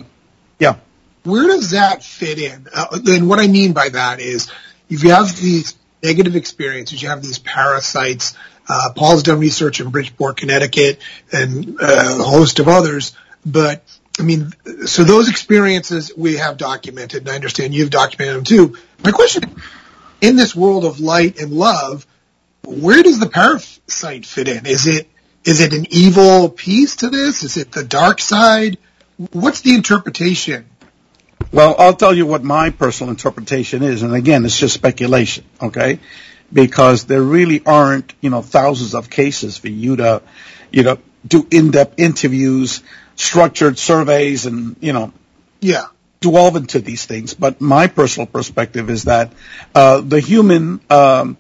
yeah. 0.59 0.77
Where 1.25 1.47
does 1.47 1.71
that 1.71 2.03
fit 2.03 2.39
in? 2.39 2.67
Uh, 2.75 2.99
and 3.07 3.29
what 3.29 3.39
I 3.39 3.47
mean 3.47 3.73
by 3.73 3.89
that 3.91 4.21
is, 4.21 4.51
if 4.89 5.05
you 5.05 5.11
have 5.11 5.37
these 5.37 5.77
negative 6.03 6.37
experiences, 6.37 7.01
you 7.01 7.09
have 7.09 7.23
these 7.23 7.39
parasites. 7.39 8.37
Uh, 8.69 8.91
Paul's 8.95 9.23
done 9.23 9.39
research 9.39 9.81
in 9.81 9.91
Bridgeport, 9.91 10.37
Connecticut, 10.37 11.01
and 11.33 11.81
uh, 11.81 12.17
a 12.19 12.23
host 12.23 12.59
of 12.59 12.69
others. 12.69 13.13
But 13.45 13.83
I 14.19 14.23
mean, 14.25 14.53
so 14.87 15.05
those 15.05 15.31
experiences 15.31 16.13
we 16.17 16.37
have 16.37 16.57
documented, 16.57 17.23
and 17.23 17.31
I 17.31 17.35
understand 17.35 17.75
you've 17.75 17.91
documented 17.91 18.37
them 18.37 18.45
too. 18.45 18.77
My 19.03 19.11
question, 19.11 19.57
in 20.21 20.37
this 20.37 20.55
world 20.55 20.85
of 20.85 21.01
light 21.01 21.41
and 21.41 21.53
love, 21.53 22.07
where 22.65 23.03
does 23.03 23.19
the 23.19 23.29
parasite 23.29 24.27
fit 24.27 24.49
in? 24.49 24.67
Is 24.67 24.87
it 24.87 25.09
is 25.45 25.61
it 25.61 25.73
an 25.73 25.87
evil 25.91 26.49
piece 26.49 26.97
to 26.97 27.11
this? 27.11 27.43
Is 27.43 27.57
it 27.57 27.73
the 27.73 27.83
dark 27.83 28.21
side? 28.21 28.79
What's 29.33 29.63
the 29.63 29.75
interpretation? 29.75 30.67
Well, 31.51 31.75
I'll 31.79 31.97
tell 31.97 32.15
you 32.15 32.27
what 32.27 32.45
my 32.45 32.71
personal 32.71 33.11
interpretation 33.11 33.83
is, 33.83 34.03
and 34.03 34.15
again, 34.15 34.45
it's 34.45 34.59
just 34.59 34.75
speculation, 34.75 35.45
okay? 35.61 35.99
Because 36.53 37.05
there 37.05 37.23
really 37.23 37.63
aren't, 37.67 38.15
you 38.21 38.31
know, 38.31 38.41
thousands 38.41 38.95
of 38.95 39.11
cases 39.11 39.59
for 39.59 39.69
you 39.69 39.97
to, 39.97 40.23
you 40.71 40.85
know, 40.85 40.99
do 41.27 41.47
in-depth 41.51 41.99
interviews 41.99 42.83
structured 43.17 43.79
surveys 43.79 44.47
and, 44.47 44.77
you 44.81 44.93
know, 44.93 45.13
yeah, 45.61 45.87
delve 46.21 46.57
into 46.57 46.81
these 46.81 47.05
things. 47.07 47.35
But 47.35 47.61
my 47.61 47.87
personal 47.87 48.27
perspective 48.27 48.91
is 48.91 49.05
that 49.05 49.33
uh, 49.75 50.01
the 50.01 50.21
human 50.21 50.81
um, 50.91 51.37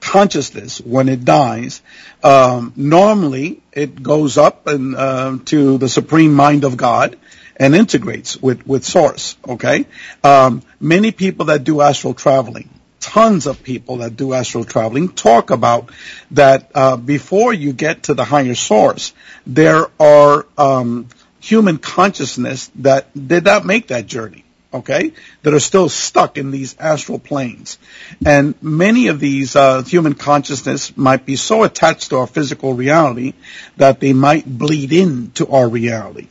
consciousness, 0.00 0.80
when 0.80 1.08
it 1.08 1.24
dies, 1.24 1.82
um, 2.22 2.72
normally 2.76 3.62
it 3.72 4.02
goes 4.02 4.38
up 4.38 4.66
and 4.66 4.96
uh, 4.96 5.38
to 5.46 5.78
the 5.78 5.88
supreme 5.88 6.34
mind 6.34 6.64
of 6.64 6.76
God 6.76 7.18
and 7.56 7.74
integrates 7.74 8.36
with 8.36 8.66
with 8.66 8.84
source. 8.84 9.36
Okay, 9.48 9.86
um, 10.22 10.62
many 10.80 11.12
people 11.12 11.46
that 11.46 11.64
do 11.64 11.80
astral 11.80 12.14
traveling. 12.14 12.68
Tons 13.06 13.46
of 13.46 13.62
people 13.62 13.98
that 13.98 14.16
do 14.16 14.32
astral 14.32 14.64
traveling 14.64 15.08
talk 15.08 15.50
about 15.50 15.90
that 16.32 16.72
uh, 16.74 16.96
before 16.96 17.52
you 17.52 17.72
get 17.72 18.02
to 18.04 18.14
the 18.14 18.24
higher 18.24 18.56
source, 18.56 19.14
there 19.46 19.86
are 20.00 20.44
um, 20.58 21.06
human 21.38 21.78
consciousness 21.78 22.68
that 22.74 23.06
did 23.14 23.44
not 23.44 23.64
make 23.64 23.86
that 23.86 24.06
journey, 24.06 24.44
okay, 24.74 25.12
that 25.42 25.54
are 25.54 25.60
still 25.60 25.88
stuck 25.88 26.36
in 26.36 26.50
these 26.50 26.74
astral 26.80 27.20
planes. 27.20 27.78
And 28.24 28.60
many 28.60 29.06
of 29.06 29.20
these 29.20 29.54
uh, 29.54 29.84
human 29.84 30.14
consciousness 30.14 30.96
might 30.96 31.24
be 31.24 31.36
so 31.36 31.62
attached 31.62 32.10
to 32.10 32.16
our 32.16 32.26
physical 32.26 32.74
reality 32.74 33.34
that 33.76 34.00
they 34.00 34.14
might 34.14 34.44
bleed 34.46 34.92
into 34.92 35.46
our 35.46 35.68
reality, 35.68 36.26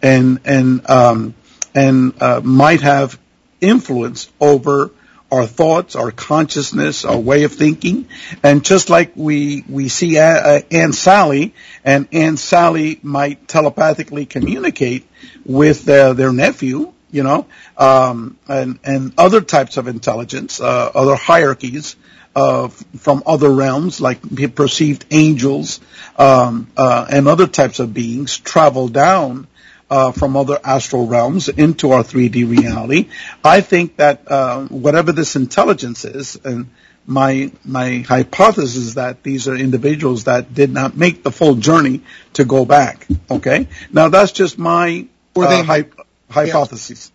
and 0.00 0.38
and 0.44 0.88
um, 0.88 1.34
and 1.74 2.22
uh, 2.22 2.40
might 2.40 2.82
have 2.82 3.18
influence 3.60 4.30
over 4.40 4.92
our 5.30 5.46
thoughts, 5.46 5.96
our 5.96 6.10
consciousness, 6.10 7.04
our 7.04 7.18
way 7.18 7.44
of 7.44 7.52
thinking. 7.52 8.08
And 8.42 8.64
just 8.64 8.90
like 8.90 9.12
we, 9.14 9.64
we 9.68 9.88
see 9.88 10.18
uh, 10.18 10.60
Aunt 10.70 10.94
Sally, 10.94 11.54
and 11.84 12.08
Aunt 12.12 12.38
Sally 12.38 12.98
might 13.02 13.48
telepathically 13.48 14.26
communicate 14.26 15.06
with 15.44 15.88
uh, 15.88 16.12
their 16.12 16.32
nephew, 16.32 16.92
you 17.10 17.22
know, 17.22 17.46
um, 17.76 18.38
and, 18.48 18.78
and 18.84 19.12
other 19.18 19.40
types 19.40 19.76
of 19.76 19.88
intelligence, 19.88 20.60
uh, 20.60 20.90
other 20.94 21.14
hierarchies, 21.14 21.96
uh, 22.34 22.68
from 22.68 23.22
other 23.26 23.50
realms, 23.50 24.00
like 24.00 24.20
perceived 24.54 25.04
angels 25.10 25.80
um, 26.16 26.68
uh, 26.76 27.06
and 27.10 27.26
other 27.26 27.46
types 27.46 27.80
of 27.80 27.92
beings, 27.92 28.38
travel 28.38 28.88
down 28.88 29.48
uh, 29.90 30.12
from 30.12 30.36
other 30.36 30.58
astral 30.62 31.06
realms 31.06 31.48
into 31.48 31.90
our 31.90 32.04
3D 32.04 32.48
reality. 32.48 33.08
I 33.44 33.60
think 33.60 33.96
that 33.96 34.30
uh, 34.30 34.66
whatever 34.66 35.12
this 35.12 35.36
intelligence 35.36 36.04
is, 36.04 36.36
and 36.44 36.70
my 37.06 37.50
my 37.64 37.98
hypothesis 37.98 38.76
is 38.76 38.94
that 38.94 39.22
these 39.22 39.48
are 39.48 39.56
individuals 39.56 40.24
that 40.24 40.54
did 40.54 40.72
not 40.72 40.96
make 40.96 41.24
the 41.24 41.32
full 41.32 41.56
journey 41.56 42.02
to 42.34 42.44
go 42.44 42.64
back. 42.64 43.06
Okay, 43.30 43.66
now 43.92 44.08
that's 44.08 44.32
just 44.32 44.58
my 44.58 45.08
uh, 45.36 45.62
hy- 45.64 45.90
hypothesis. 46.30 47.10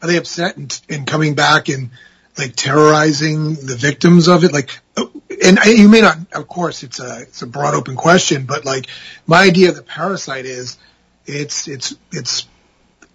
Are 0.00 0.08
they 0.08 0.16
upset 0.16 0.56
in, 0.56 0.68
in 0.88 1.04
coming 1.04 1.34
back 1.34 1.68
and 1.68 1.90
like 2.38 2.56
terrorizing 2.56 3.54
the 3.54 3.76
victims 3.76 4.28
of 4.28 4.44
it? 4.44 4.52
Like, 4.52 4.80
and 4.96 5.58
you 5.66 5.88
may 5.88 6.00
not. 6.00 6.18
Of 6.32 6.48
course, 6.48 6.82
it's 6.82 7.00
a 7.00 7.22
it's 7.22 7.42
a 7.42 7.46
broad 7.46 7.74
open 7.74 7.96
question, 7.96 8.46
but 8.46 8.64
like 8.64 8.86
my 9.26 9.42
idea 9.42 9.68
of 9.68 9.76
the 9.76 9.82
parasite 9.82 10.46
is 10.46 10.78
it's 11.26 11.68
it's 11.68 11.94
it's 12.12 12.46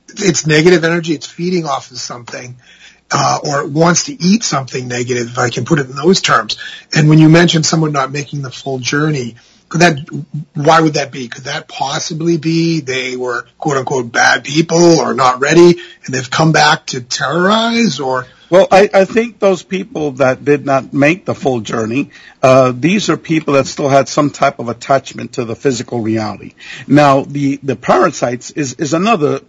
it's 0.07 0.47
negative 0.47 0.84
energy. 0.84 1.14
It's 1.14 1.28
feeding 1.28 1.66
off 1.66 1.91
of 1.91 1.97
something, 1.97 2.57
uh, 3.12 3.39
or 3.43 3.62
it 3.62 3.70
wants 3.70 4.05
to 4.05 4.14
eat 4.14 4.43
something 4.43 4.88
negative. 4.88 5.28
If 5.28 5.38
I 5.38 5.49
can 5.49 5.66
put 5.66 5.80
it 5.80 5.89
in 5.89 5.95
those 5.95 6.22
terms. 6.22 6.57
And 6.95 7.10
when 7.10 7.20
you 7.20 7.30
mentioned 7.30 7.66
someone 7.66 7.91
not 7.91 8.12
making 8.12 8.41
the 8.41 8.51
full 8.51 8.80
journey, 8.80 9.36
could 9.68 9.82
that? 9.82 9.99
Why 10.55 10.82
would 10.82 10.95
that 10.95 11.12
be? 11.12 11.28
Could 11.28 11.45
that 11.45 11.68
possibly 11.68 12.38
be 12.38 12.82
they 12.82 13.16
were 13.16 13.45
quote 13.57 13.78
unquote 13.78 14.12
bad 14.12 14.43
people 14.43 14.99
or 14.99 15.14
not 15.14 15.41
ready, 15.41 15.80
and 16.05 16.14
they've 16.14 16.30
come 16.30 16.51
back 16.51 16.88
to 16.88 17.01
terrorize 17.01 17.99
or? 17.99 18.26
Well, 18.50 18.68
I, 18.72 18.89
I 18.93 19.06
think 19.06 19.38
those 19.38 19.62
people 19.62 20.14
that 20.14 20.43
did 20.43 20.66
not 20.66 20.91
make 20.91 21.26
the 21.26 21.36
full 21.36 21.62
journey, 21.62 22.10
uh, 22.41 22.74
these 22.76 23.10
are 23.10 23.18
people 23.18 23.54
that 23.54 23.68
still 23.68 23.89
had 23.89 24.10
some 24.10 24.32
type 24.32 24.60
of 24.60 24.70
attachment 24.70 25.34
to 25.34 25.45
the 25.45 25.56
physical 25.56 26.02
reality. 26.02 26.56
Now, 26.88 27.22
the, 27.22 27.58
the 27.58 27.76
parasites 27.76 28.50
is, 28.52 28.74
is 28.74 28.93
another 28.93 29.41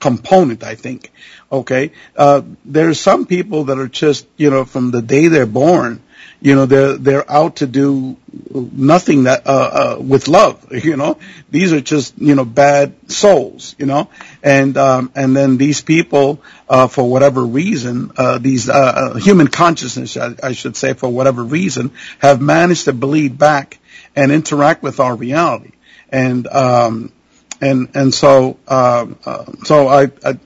component, 0.00 0.64
I 0.64 0.76
think. 0.76 1.12
Okay, 1.50 1.92
uh, 2.16 2.40
there's 2.64 2.98
some 2.98 3.26
people 3.26 3.64
that 3.64 3.78
are 3.78 3.88
just, 3.88 4.26
you 4.38 4.48
know, 4.48 4.64
from 4.64 4.90
the 4.90 5.02
day 5.02 5.28
they're 5.28 5.44
born, 5.44 6.02
you 6.42 6.56
know 6.56 6.66
they're 6.66 6.98
they're 6.98 7.30
out 7.30 7.56
to 7.56 7.66
do 7.66 8.16
nothing 8.52 9.24
that 9.24 9.46
uh, 9.46 9.96
uh, 9.96 10.02
with 10.02 10.28
love 10.28 10.72
you 10.84 10.96
know 10.96 11.18
these 11.50 11.72
are 11.72 11.80
just 11.80 12.18
you 12.18 12.34
know 12.34 12.44
bad 12.44 13.10
souls 13.10 13.76
you 13.78 13.86
know 13.86 14.10
and 14.42 14.76
um, 14.76 15.12
and 15.14 15.36
then 15.36 15.56
these 15.56 15.80
people 15.80 16.42
uh, 16.68 16.88
for 16.88 17.08
whatever 17.08 17.44
reason 17.44 18.10
uh, 18.16 18.38
these 18.38 18.68
uh, 18.68 18.72
uh, 18.72 19.14
human 19.18 19.48
consciousness 19.48 20.16
I, 20.16 20.34
I 20.42 20.52
should 20.52 20.76
say 20.76 20.94
for 20.94 21.08
whatever 21.08 21.42
reason 21.44 21.92
have 22.18 22.40
managed 22.40 22.86
to 22.86 22.92
bleed 22.92 23.38
back 23.38 23.78
and 24.16 24.32
interact 24.32 24.82
with 24.82 25.00
our 25.00 25.14
reality 25.14 25.72
and 26.08 26.46
um, 26.48 27.12
and 27.60 27.88
and 27.94 28.12
so 28.12 28.58
um, 28.68 29.18
so 29.64 29.88
I, 29.88 30.10
I 30.24 30.38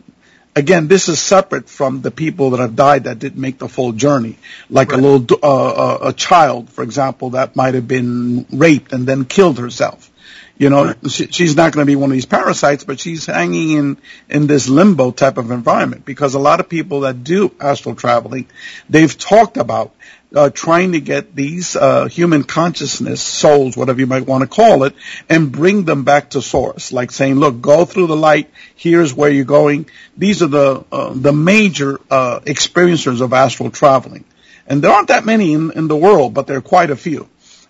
Again, 0.57 0.89
this 0.89 1.11
is 1.11 1.21
separate 1.21 1.69
from 1.69 2.01
the 2.01 2.11
people 2.11 2.51
that 2.51 2.61
have 2.61 2.75
died 2.75 3.05
that 3.05 3.19
didn't 3.19 3.39
make 3.39 3.59
the 3.59 3.69
full 3.69 3.93
journey, 3.93 4.39
like 4.71 4.91
right. 4.91 4.99
a 4.99 5.03
little 5.03 5.39
uh, 5.43 5.69
uh, 5.69 5.99
a 6.05 6.13
child, 6.15 6.71
for 6.71 6.83
example, 6.83 7.31
that 7.31 7.57
might 7.57 7.75
have 7.75 7.87
been 7.87 8.47
raped 8.51 8.95
and 8.95 9.07
then 9.07 9.27
killed 9.27 9.59
herself. 9.59 10.11
You 10.59 10.71
know, 10.71 10.87
right. 10.87 11.11
she, 11.11 11.27
she's 11.27 11.55
not 11.55 11.73
going 11.73 11.87
to 11.87 11.91
be 11.91 11.97
one 11.97 12.11
of 12.11 12.15
these 12.15 12.25
parasites, 12.25 12.85
but 12.85 12.99
she's 12.99 13.27
hanging 13.27 13.73
in 13.73 13.97
in 14.31 14.47
this 14.47 14.69
limbo 14.69 15.11
type 15.11 15.37
of 15.37 15.51
environment 15.51 16.07
because 16.07 16.35
a 16.35 16.39
lot 16.39 16.61
of 16.61 16.69
people 16.69 17.01
that 17.01 17.25
do 17.25 17.53
astral 17.61 17.95
traveling, 17.95 18.47
they've 18.89 19.17
talked 19.19 19.59
about 19.59 19.95
uh, 20.35 20.51
trying 20.51 20.93
to 20.93 21.01
get 21.01 21.35
these 21.35 21.77
uh, 21.77 22.07
human 22.07 22.43
consciousness, 22.43 23.21
souls, 23.21 23.77
whatever 23.77 24.01
you 24.01 24.07
might 24.07 24.27
want 24.27 24.43
to 24.43 24.49
call 24.49 24.85
it, 24.85 24.95
and 25.29 25.53
bring 25.53 25.85
them 25.85 26.05
back 26.05 26.31
to 26.31 26.41
source. 26.41 26.91
Like 26.91 27.11
saying, 27.11 27.37
look, 27.37 27.61
go 27.61 27.85
through 27.85 28.07
the 28.07 28.17
light. 28.17 28.51
Here's 28.75 29.13
where 29.13 29.31
you're 29.31 29.45
going. 29.45 29.91
These 30.17 30.43
are 30.43 30.49
the 30.49 30.85
uh, 30.91 31.13
the 31.15 31.33
major 31.35 32.01
uh, 32.11 32.41
experiencers 32.41 33.21
of 33.21 33.35
astral 33.35 33.71
traveling, 33.71 34.25
and 34.67 34.83
there 34.83 34.91
aren't 34.91 35.09
that 35.09 35.27
many 35.27 35.53
in, 35.53 35.71
in 35.73 35.87
the 35.89 35.97
world, 35.97 36.33
but 36.33 36.47
there 36.47 36.57
are 36.57 36.63
quite 36.63 36.91
a 36.91 36.97
few. 36.97 37.29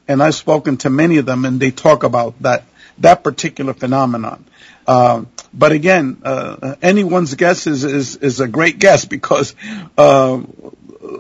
And 0.09 0.23
I've 0.23 0.37
spoken 0.37 0.77
to 0.79 0.91
many 0.91 1.17
of 1.17 1.27
them, 1.27 1.45
and 1.45 1.59
they 1.59 1.73
talk 1.73 2.05
about 2.05 2.41
that 2.43 2.63
that 2.99 3.23
particular 3.23 3.75
phenomenon. 3.75 4.45
Uh, 4.87 5.25
but 5.53 5.73
again, 5.73 6.21
uh, 6.25 6.77
anyone's 6.83 7.35
guess 7.35 7.67
is, 7.67 7.85
is, 7.85 8.17
is 8.17 8.41
a 8.41 8.49
great 8.49 8.79
guess 8.79 9.05
because 9.05 9.55
uh, 9.99 10.41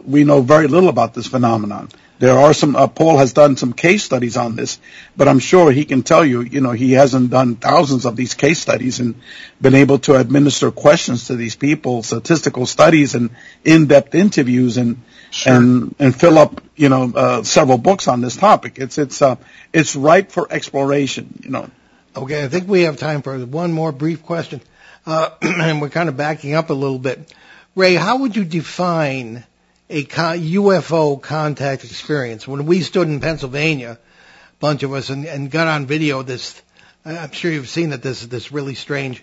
we 0.06 0.24
know 0.24 0.40
very 0.40 0.68
little 0.68 0.88
about 0.88 1.14
this 1.14 1.26
phenomenon. 1.26 1.88
There 2.18 2.38
are 2.38 2.54
some, 2.54 2.76
uh, 2.76 2.86
Paul 2.86 3.18
has 3.18 3.34
done 3.34 3.58
some 3.58 3.74
case 3.74 4.02
studies 4.02 4.38
on 4.38 4.56
this, 4.56 4.78
but 5.16 5.28
I'm 5.28 5.38
sure 5.38 5.70
he 5.70 5.84
can 5.84 6.02
tell 6.02 6.24
you, 6.24 6.40
you 6.40 6.62
know, 6.62 6.70
he 6.70 6.92
hasn't 6.92 7.30
done 7.30 7.56
thousands 7.56 8.06
of 8.06 8.16
these 8.16 8.32
case 8.32 8.58
studies 8.58 9.00
and 9.00 9.16
been 9.60 9.74
able 9.74 9.98
to 10.00 10.14
administer 10.14 10.70
questions 10.70 11.26
to 11.26 11.36
these 11.36 11.56
people, 11.56 12.02
statistical 12.02 12.64
studies 12.64 13.14
and 13.14 13.30
in-depth 13.64 14.14
interviews 14.14 14.78
and, 14.78 15.02
sure. 15.30 15.52
and, 15.52 15.94
and 15.98 16.18
fill 16.18 16.38
up, 16.38 16.62
you 16.74 16.88
know, 16.88 17.12
uh, 17.14 17.42
several 17.42 17.76
books 17.76 18.08
on 18.08 18.22
this 18.22 18.36
topic. 18.36 18.78
It's, 18.78 18.96
it's, 18.96 19.20
uh, 19.20 19.36
it's 19.74 19.94
ripe 19.94 20.30
for 20.30 20.50
exploration, 20.50 21.40
you 21.42 21.50
know. 21.50 21.68
Okay, 22.16 22.42
I 22.42 22.48
think 22.48 22.66
we 22.66 22.82
have 22.82 22.96
time 22.96 23.20
for 23.20 23.38
one 23.44 23.72
more 23.72 23.92
brief 23.92 24.22
question. 24.22 24.62
Uh, 25.04 25.30
and 25.42 25.82
we're 25.82 25.90
kind 25.90 26.08
of 26.08 26.16
backing 26.16 26.54
up 26.54 26.70
a 26.70 26.74
little 26.74 26.98
bit. 26.98 27.30
Ray, 27.74 27.94
how 27.94 28.18
would 28.18 28.34
you 28.36 28.44
define 28.46 29.44
a 29.88 30.04
UFO 30.04 31.20
contact 31.20 31.84
experience. 31.84 32.46
When 32.46 32.66
we 32.66 32.80
stood 32.80 33.08
in 33.08 33.20
Pennsylvania, 33.20 33.98
a 34.00 34.56
bunch 34.58 34.82
of 34.82 34.92
us, 34.92 35.10
and, 35.10 35.24
and 35.24 35.50
got 35.50 35.68
on 35.68 35.86
video 35.86 36.22
this, 36.22 36.60
I'm 37.04 37.30
sure 37.32 37.50
you've 37.50 37.68
seen 37.68 37.90
that 37.90 38.02
this 38.02 38.22
is 38.22 38.28
this 38.28 38.50
really 38.50 38.74
strange 38.74 39.22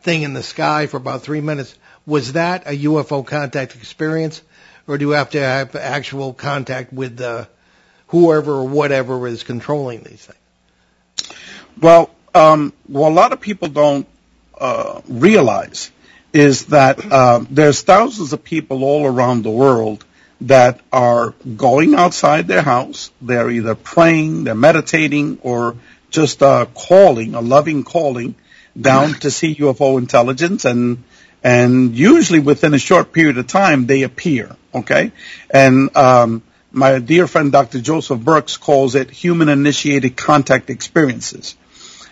thing 0.00 0.22
in 0.22 0.32
the 0.32 0.42
sky 0.42 0.86
for 0.86 0.96
about 0.96 1.22
three 1.22 1.40
minutes. 1.40 1.74
Was 2.06 2.32
that 2.32 2.66
a 2.66 2.76
UFO 2.84 3.26
contact 3.26 3.74
experience, 3.74 4.40
or 4.86 4.96
do 4.96 5.06
you 5.06 5.10
have 5.10 5.30
to 5.30 5.40
have 5.40 5.76
actual 5.76 6.32
contact 6.32 6.92
with 6.92 7.20
uh, 7.20 7.44
whoever 8.08 8.52
or 8.52 8.68
whatever 8.68 9.26
is 9.26 9.42
controlling 9.42 10.02
these 10.02 10.24
things? 10.24 11.36
Well, 11.80 12.10
um, 12.34 12.72
well, 12.88 13.10
a 13.10 13.12
lot 13.12 13.32
of 13.32 13.40
people 13.40 13.68
don't 13.68 14.06
uh, 14.58 15.02
realize 15.06 15.90
is 16.32 16.66
that 16.66 17.04
uh, 17.10 17.44
there's 17.50 17.82
thousands 17.82 18.32
of 18.32 18.44
people 18.44 18.84
all 18.84 19.06
around 19.06 19.42
the 19.42 19.50
world 19.50 20.04
that 20.42 20.80
are 20.92 21.34
going 21.56 21.94
outside 21.94 22.46
their 22.46 22.62
house. 22.62 23.10
They're 23.20 23.50
either 23.50 23.74
praying, 23.74 24.44
they're 24.44 24.54
meditating, 24.54 25.38
or 25.42 25.76
just 26.10 26.42
uh, 26.42 26.66
calling, 26.74 27.34
a 27.34 27.40
loving 27.40 27.84
calling 27.84 28.34
down 28.80 29.14
to 29.14 29.30
see 29.30 29.54
UFO 29.56 29.98
intelligence, 29.98 30.64
and 30.64 31.02
and 31.42 31.96
usually 31.96 32.40
within 32.40 32.74
a 32.74 32.78
short 32.78 33.12
period 33.12 33.38
of 33.38 33.46
time 33.46 33.86
they 33.86 34.02
appear. 34.02 34.54
Okay, 34.74 35.12
and 35.50 35.96
um, 35.96 36.42
my 36.70 36.98
dear 36.98 37.26
friend 37.26 37.50
Dr. 37.50 37.80
Joseph 37.80 38.20
Burkes 38.20 38.56
calls 38.56 38.94
it 38.94 39.10
human-initiated 39.10 40.16
contact 40.16 40.70
experiences. 40.70 41.56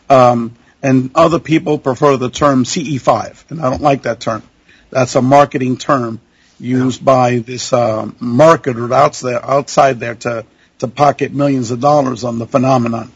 Um, 0.08 0.56
and 0.86 1.10
other 1.16 1.40
people 1.40 1.78
prefer 1.80 2.16
the 2.16 2.30
term 2.30 2.62
CE5, 2.62 3.50
and 3.50 3.60
I 3.60 3.70
don't 3.70 3.82
like 3.82 4.02
that 4.02 4.20
term. 4.20 4.44
That's 4.90 5.16
a 5.16 5.20
marketing 5.20 5.78
term 5.78 6.20
used 6.60 7.04
by 7.04 7.38
this 7.38 7.72
uh, 7.72 8.06
marketer 8.20 8.94
outside, 8.94 9.40
outside 9.42 9.98
there 9.98 10.14
to, 10.14 10.46
to 10.78 10.86
pocket 10.86 11.32
millions 11.32 11.72
of 11.72 11.80
dollars 11.80 12.22
on 12.22 12.38
the 12.38 12.46
phenomenon. 12.46 13.10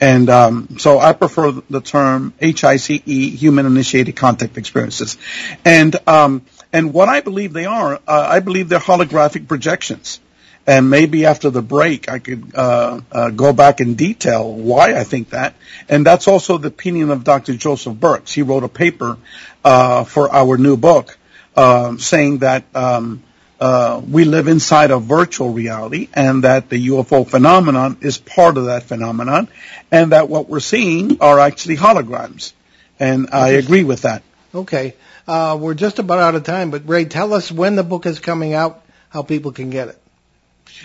And 0.00 0.28
um, 0.28 0.78
so 0.80 0.98
I 0.98 1.12
prefer 1.12 1.52
the 1.52 1.80
term 1.80 2.34
HICE, 2.40 2.88
human 2.88 3.66
initiated 3.66 4.16
contact 4.16 4.58
experiences. 4.58 5.16
And 5.64 5.96
um, 6.08 6.44
and 6.72 6.92
what 6.92 7.08
I 7.08 7.20
believe 7.20 7.52
they 7.52 7.66
are, 7.66 7.94
uh, 7.94 8.00
I 8.08 8.40
believe 8.40 8.68
they're 8.68 8.80
holographic 8.80 9.46
projections 9.46 10.18
and 10.66 10.90
maybe 10.90 11.26
after 11.26 11.50
the 11.50 11.62
break 11.62 12.08
I 12.08 12.18
could 12.18 12.54
uh, 12.54 13.00
uh, 13.10 13.30
go 13.30 13.52
back 13.52 13.80
in 13.80 13.94
detail 13.94 14.52
why 14.52 14.94
I 14.94 15.04
think 15.04 15.30
that. 15.30 15.54
And 15.88 16.06
that's 16.06 16.28
also 16.28 16.58
the 16.58 16.68
opinion 16.68 17.10
of 17.10 17.24
Dr. 17.24 17.56
Joseph 17.56 17.98
Burkes. 17.98 18.32
He 18.32 18.42
wrote 18.42 18.64
a 18.64 18.68
paper 18.68 19.18
uh, 19.64 20.04
for 20.04 20.32
our 20.32 20.56
new 20.56 20.76
book 20.76 21.18
um, 21.56 21.98
saying 21.98 22.38
that 22.38 22.64
um, 22.74 23.22
uh, 23.60 24.00
we 24.08 24.24
live 24.24 24.48
inside 24.48 24.90
a 24.90 24.98
virtual 24.98 25.50
reality 25.50 26.08
and 26.14 26.44
that 26.44 26.68
the 26.68 26.88
UFO 26.88 27.28
phenomenon 27.28 27.98
is 28.00 28.18
part 28.18 28.56
of 28.56 28.66
that 28.66 28.82
phenomenon 28.84 29.48
and 29.90 30.12
that 30.12 30.28
what 30.28 30.48
we're 30.48 30.60
seeing 30.60 31.20
are 31.20 31.38
actually 31.38 31.76
holograms. 31.76 32.52
And 32.98 33.28
I 33.32 33.50
agree 33.50 33.84
with 33.84 34.02
that. 34.02 34.22
Okay. 34.54 34.94
Uh, 35.26 35.56
we're 35.60 35.74
just 35.74 35.98
about 35.98 36.18
out 36.18 36.34
of 36.34 36.42
time, 36.42 36.70
but 36.70 36.88
Ray, 36.88 37.04
tell 37.04 37.32
us 37.34 37.52
when 37.52 37.76
the 37.76 37.84
book 37.84 38.06
is 38.06 38.18
coming 38.18 38.52
out, 38.54 38.84
how 39.10 39.22
people 39.22 39.52
can 39.52 39.70
get 39.70 39.88
it. 39.88 40.01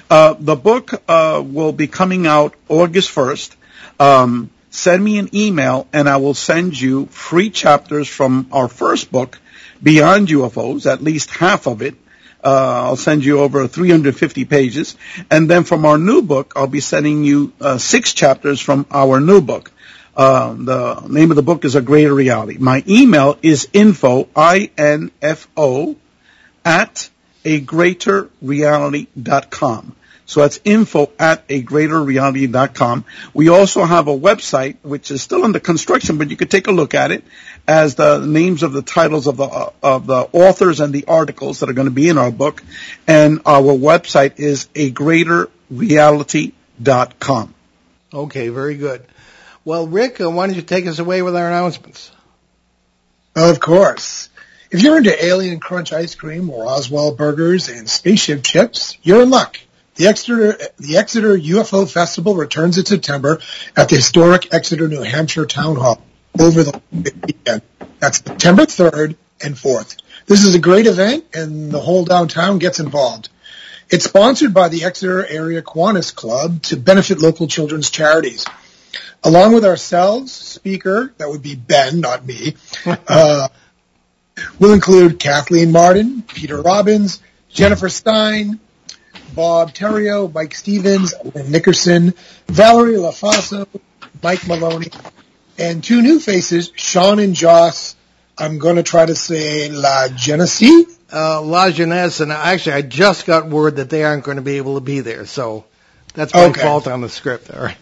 Uh, 0.09 0.35
the 0.39 0.55
book 0.55 1.01
uh, 1.07 1.43
will 1.45 1.71
be 1.71 1.87
coming 1.87 2.27
out 2.27 2.55
August 2.69 3.13
1st. 3.13 3.55
Um, 3.99 4.49
send 4.69 5.03
me 5.03 5.17
an 5.17 5.29
email 5.35 5.87
and 5.91 6.07
I 6.07 6.17
will 6.17 6.33
send 6.33 6.79
you 6.79 7.07
free 7.07 7.49
chapters 7.49 8.07
from 8.07 8.47
our 8.51 8.67
first 8.67 9.11
book, 9.11 9.39
Beyond 9.81 10.29
UFOs, 10.29 10.91
at 10.91 11.03
least 11.03 11.29
half 11.29 11.67
of 11.67 11.81
it. 11.81 11.95
Uh, 12.43 12.83
I'll 12.85 12.95
send 12.95 13.25
you 13.25 13.39
over 13.39 13.67
350 13.67 14.45
pages. 14.45 14.95
And 15.29 15.49
then 15.49 15.63
from 15.63 15.85
our 15.85 15.97
new 15.97 16.21
book, 16.21 16.53
I'll 16.55 16.67
be 16.67 16.79
sending 16.79 17.23
you 17.23 17.51
uh, 17.59 17.77
six 17.77 18.13
chapters 18.13 18.61
from 18.61 18.85
our 18.91 19.19
new 19.19 19.41
book. 19.41 19.71
Uh, 20.15 20.53
the 20.53 21.07
name 21.07 21.29
of 21.31 21.35
the 21.35 21.43
book 21.43 21.63
is 21.63 21.75
A 21.75 21.81
Greater 21.81 22.13
Reality. 22.13 22.57
My 22.57 22.83
email 22.87 23.37
is 23.43 23.67
info, 23.73 24.27
I-N-F-O, 24.35 25.95
at 26.65 27.09
agreaterreality.com. 27.43 29.95
So 30.27 30.41
that's 30.41 30.61
info 30.65 31.09
at 31.17 31.47
agreaterreality.com. 31.47 33.05
We 33.33 33.47
also 33.47 33.85
have 33.85 34.09
a 34.09 34.17
website 34.17 34.75
which 34.81 35.09
is 35.09 35.23
still 35.23 35.45
under 35.45 35.61
construction, 35.61 36.17
but 36.17 36.29
you 36.29 36.35
could 36.35 36.51
take 36.51 36.67
a 36.67 36.71
look 36.71 36.93
at 36.93 37.13
it 37.13 37.23
as 37.65 37.95
the 37.95 38.19
names 38.19 38.61
of 38.61 38.73
the 38.73 38.81
titles 38.81 39.27
of 39.27 39.37
the 39.37 39.45
uh, 39.45 39.71
of 39.81 40.05
the 40.05 40.27
authors 40.33 40.81
and 40.81 40.93
the 40.93 41.05
articles 41.05 41.61
that 41.61 41.69
are 41.69 41.73
going 41.73 41.87
to 41.87 41.91
be 41.91 42.09
in 42.09 42.17
our 42.17 42.31
book. 42.31 42.61
And 43.07 43.39
our 43.45 43.61
website 43.61 44.37
is 44.37 44.65
agreaterreality.com. 44.75 47.53
Okay, 48.13 48.49
very 48.49 48.75
good. 48.75 49.05
Well, 49.63 49.87
Rick, 49.87 50.19
uh, 50.19 50.29
why 50.29 50.47
don't 50.47 50.57
you 50.57 50.61
take 50.61 50.87
us 50.87 50.99
away 50.99 51.21
with 51.21 51.37
our 51.37 51.47
announcements? 51.47 52.11
Of 53.33 53.61
course. 53.61 54.27
If 54.69 54.81
you're 54.81 54.97
into 54.97 55.25
Alien 55.25 55.61
Crunch 55.61 55.93
ice 55.93 56.15
cream 56.15 56.49
or 56.49 56.67
Oswald 56.67 57.17
burgers 57.17 57.69
and 57.69 57.89
spaceship 57.89 58.43
chips, 58.43 58.97
you're 59.01 59.21
in 59.21 59.29
luck. 59.29 59.57
The 59.95 60.07
Exeter, 60.07 60.57
the 60.77 60.97
Exeter 60.97 61.37
UFO 61.37 61.89
Festival 61.89 62.35
returns 62.35 62.77
in 62.77 62.85
September 62.85 63.39
at 63.77 63.87
the 63.87 63.95
historic 63.95 64.53
Exeter, 64.53 64.89
New 64.89 65.01
Hampshire 65.03 65.45
Town 65.45 65.77
Hall 65.77 66.01
over 66.37 66.63
the 66.63 66.81
weekend. 66.91 67.61
That's 67.99 68.17
September 68.17 68.63
3rd 68.63 69.15
and 69.41 69.55
4th. 69.55 69.97
This 70.25 70.43
is 70.43 70.53
a 70.53 70.59
great 70.59 70.85
event 70.85 71.25
and 71.33 71.71
the 71.71 71.79
whole 71.79 72.03
downtown 72.03 72.59
gets 72.59 72.79
involved. 72.79 73.29
It's 73.89 74.03
sponsored 74.03 74.53
by 74.53 74.67
the 74.67 74.83
Exeter 74.83 75.25
Area 75.25 75.61
Kiwanis 75.61 76.13
Club 76.13 76.61
to 76.63 76.75
benefit 76.75 77.19
local 77.19 77.47
children's 77.47 77.89
charities. 77.89 78.45
Along 79.23 79.53
with 79.53 79.63
ourselves, 79.63 80.33
speaker, 80.33 81.13
that 81.17 81.29
would 81.29 81.41
be 81.41 81.55
Ben, 81.55 82.01
not 82.01 82.25
me, 82.25 82.55
uh, 83.07 83.47
will 84.59 84.73
include 84.73 85.19
Kathleen 85.19 85.71
Marden, 85.71 86.21
Peter 86.21 86.61
Robbins, 86.61 87.21
Jennifer 87.49 87.89
Stein, 87.89 88.59
Bob 89.35 89.73
Terrio, 89.73 90.33
Mike 90.33 90.55
Stevens, 90.55 91.13
Lynn 91.33 91.51
Nickerson, 91.51 92.13
Valerie 92.47 92.93
LaFaso, 92.93 93.67
Mike 94.23 94.47
Maloney, 94.47 94.89
and 95.57 95.83
two 95.83 96.01
new 96.01 96.19
faces, 96.19 96.71
Sean 96.75 97.19
and 97.19 97.35
Joss. 97.35 97.95
I'm 98.37 98.59
going 98.59 98.75
to 98.75 98.83
try 98.83 99.05
to 99.05 99.15
say 99.15 99.69
La 99.69 100.07
Genesee. 100.09 100.85
Uh, 101.11 101.41
La 101.41 101.69
Jeunesse, 101.71 102.19
and 102.19 102.31
actually 102.31 102.73
I 102.73 102.81
just 102.81 103.25
got 103.25 103.47
word 103.47 103.77
that 103.77 103.89
they 103.89 104.03
aren't 104.03 104.23
going 104.23 104.37
to 104.37 104.43
be 104.43 104.57
able 104.57 104.75
to 104.75 104.81
be 104.81 104.99
there, 104.99 105.25
so 105.25 105.65
that's 106.13 106.33
my 106.33 106.45
okay. 106.45 106.61
fault 106.61 106.87
on 106.87 107.01
the 107.01 107.09
script. 107.09 107.49
All 107.49 107.63
right. 107.63 107.77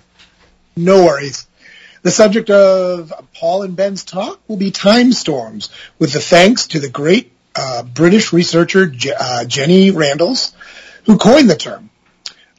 No 0.76 1.06
worries. 1.06 1.48
The 2.06 2.12
subject 2.12 2.50
of 2.52 3.12
Paul 3.34 3.64
and 3.64 3.76
Ben's 3.76 4.04
talk 4.04 4.40
will 4.48 4.58
be 4.58 4.70
time 4.70 5.12
storms, 5.12 5.72
with 5.98 6.14
the 6.14 6.20
thanks 6.20 6.68
to 6.68 6.80
the 6.80 6.88
great 6.88 7.32
uh, 7.56 7.82
British 7.82 8.32
researcher 8.32 8.94
uh, 9.20 9.46
Jenny 9.46 9.90
Randles, 9.90 10.54
who 11.08 11.18
coined 11.18 11.50
the 11.50 11.56
term. 11.56 11.90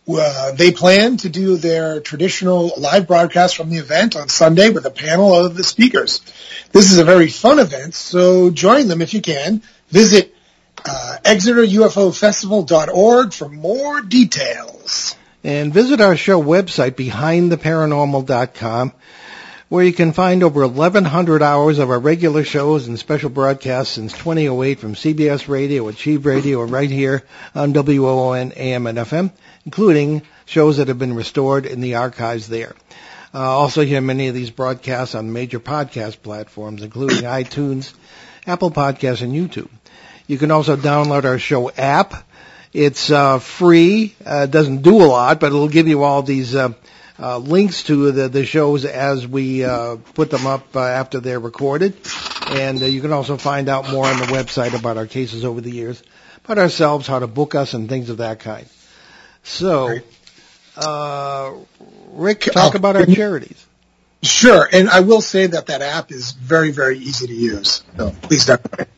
Uh, 0.08 0.50
they 0.50 0.72
plan 0.72 1.18
to 1.18 1.28
do 1.28 1.58
their 1.58 2.00
traditional 2.00 2.72
live 2.76 3.06
broadcast 3.06 3.56
from 3.56 3.70
the 3.70 3.76
event 3.76 4.16
on 4.16 4.28
Sunday 4.28 4.70
with 4.70 4.84
a 4.84 4.90
panel 4.90 5.32
of 5.32 5.56
the 5.56 5.62
speakers. 5.62 6.22
This 6.72 6.90
is 6.90 6.98
a 6.98 7.04
very 7.04 7.28
fun 7.28 7.60
event, 7.60 7.94
so 7.94 8.50
join 8.50 8.88
them 8.88 9.00
if 9.00 9.14
you 9.14 9.22
can. 9.22 9.62
Visit 9.90 10.34
uh, 10.84 11.18
ExeterUFOFestival.org 11.22 13.32
for 13.32 13.48
more 13.48 14.00
details. 14.00 15.14
And 15.44 15.72
visit 15.72 16.00
our 16.00 16.16
show 16.16 16.42
website, 16.42 16.96
BehindTheParanormal.com 16.96 18.92
where 19.68 19.84
you 19.84 19.92
can 19.92 20.12
find 20.12 20.44
over 20.44 20.66
1,100 20.66 21.42
hours 21.42 21.78
of 21.78 21.90
our 21.90 21.98
regular 21.98 22.44
shows 22.44 22.86
and 22.86 22.98
special 22.98 23.30
broadcasts 23.30 23.94
since 23.94 24.12
2008 24.12 24.78
from 24.78 24.94
CBS 24.94 25.48
Radio, 25.48 25.88
Achieve 25.88 26.24
Radio, 26.24 26.62
right 26.62 26.90
here 26.90 27.24
on 27.54 27.72
WOON 27.72 28.52
AM 28.52 28.86
and 28.86 28.98
FM, 28.98 29.32
including 29.64 30.22
shows 30.44 30.76
that 30.76 30.86
have 30.86 31.00
been 31.00 31.14
restored 31.14 31.66
in 31.66 31.80
the 31.80 31.96
archives 31.96 32.48
there. 32.48 32.76
Uh, 33.34 33.40
also 33.40 33.84
hear 33.84 34.00
many 34.00 34.28
of 34.28 34.34
these 34.34 34.50
broadcasts 34.50 35.16
on 35.16 35.32
major 35.32 35.58
podcast 35.58 36.22
platforms, 36.22 36.82
including 36.82 37.18
iTunes, 37.22 37.92
Apple 38.46 38.70
Podcasts, 38.70 39.22
and 39.22 39.32
YouTube. 39.32 39.68
You 40.28 40.38
can 40.38 40.52
also 40.52 40.76
download 40.76 41.24
our 41.24 41.40
show 41.40 41.70
app. 41.72 42.14
It's 42.72 43.10
uh, 43.10 43.40
free. 43.40 44.14
Uh, 44.24 44.46
doesn't 44.46 44.82
do 44.82 45.02
a 45.02 45.06
lot, 45.06 45.40
but 45.40 45.48
it'll 45.48 45.68
give 45.68 45.88
you 45.88 46.04
all 46.04 46.22
these 46.22 46.54
uh, 46.54 46.72
uh, 47.18 47.38
links 47.38 47.84
to 47.84 48.12
the, 48.12 48.28
the 48.28 48.44
shows 48.44 48.84
as 48.84 49.26
we 49.26 49.64
uh, 49.64 49.96
put 50.14 50.30
them 50.30 50.46
up 50.46 50.74
uh, 50.76 50.80
after 50.80 51.20
they're 51.20 51.40
recorded. 51.40 51.96
And 52.48 52.82
uh, 52.82 52.86
you 52.86 53.00
can 53.00 53.12
also 53.12 53.36
find 53.36 53.68
out 53.68 53.90
more 53.90 54.06
on 54.06 54.18
the 54.18 54.26
website 54.26 54.78
about 54.78 54.96
our 54.96 55.06
cases 55.06 55.44
over 55.44 55.60
the 55.60 55.70
years, 55.70 56.02
about 56.44 56.58
ourselves, 56.58 57.06
how 57.06 57.18
to 57.18 57.26
book 57.26 57.54
us, 57.54 57.74
and 57.74 57.88
things 57.88 58.10
of 58.10 58.18
that 58.18 58.40
kind. 58.40 58.66
So, 59.42 59.98
uh, 60.76 61.52
Rick, 62.12 62.40
talk 62.40 62.74
Oh, 62.74 62.78
about 62.78 62.96
our 62.96 63.06
charities. 63.06 63.64
Sure, 64.22 64.68
and 64.70 64.88
I 64.88 65.00
will 65.00 65.20
say 65.20 65.46
that 65.46 65.66
that 65.66 65.82
app 65.82 66.10
is 66.10 66.32
very, 66.32 66.70
very 66.70 66.98
easy 66.98 67.26
to 67.28 67.34
use. 67.34 67.84
So 67.96 68.10
please 68.22 68.48
it. 68.48 68.88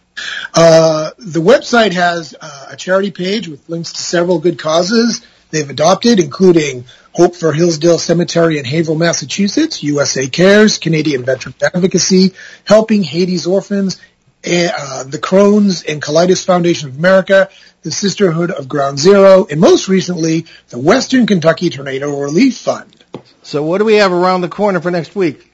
Uh, 0.55 1.11
the 1.19 1.41
website 1.41 1.93
has 1.93 2.35
uh, 2.41 2.69
a 2.71 2.77
charity 2.77 3.11
page 3.11 3.47
with 3.49 3.69
links 3.69 3.93
to 3.93 4.03
several 4.03 4.39
good 4.39 4.59
causes 4.59 5.25
they've 5.51 5.69
adopted, 5.69 6.19
including 6.19 6.85
Hope 7.19 7.35
for 7.35 7.53
Hilldale 7.53 7.99
Cemetery 7.99 8.59
in 8.59 8.65
Haverhill, 8.65 8.95
Massachusetts, 8.95 9.83
USA 9.83 10.29
Cares, 10.29 10.79
Canadian 10.79 11.25
Veteran 11.25 11.53
Advocacy, 11.61 12.33
Helping 12.63 13.03
Haiti's 13.03 13.45
Orphans, 13.45 14.01
uh, 14.47 15.03
the 15.03 15.19
Crohn's 15.21 15.83
and 15.83 16.01
Colitis 16.01 16.47
Foundation 16.47 16.91
of 16.91 16.97
America, 16.97 17.49
the 17.83 17.91
Sisterhood 17.91 18.53
of 18.53 18.69
Ground 18.69 19.01
Zero, 19.01 19.49
and 19.51 19.61
most 19.61 19.89
recently, 19.89 20.47
the 20.69 20.79
Western 20.79 21.27
Kentucky 21.27 21.71
Tornado 21.71 22.17
Relief 22.21 22.57
Fund. 22.59 23.05
So, 23.43 23.65
what 23.65 23.79
do 23.79 23.85
we 23.85 23.97
have 23.97 24.13
around 24.13 24.43
the 24.43 24.49
corner 24.49 24.81
for 24.81 24.93
next 24.93 25.17
week? 25.17 25.53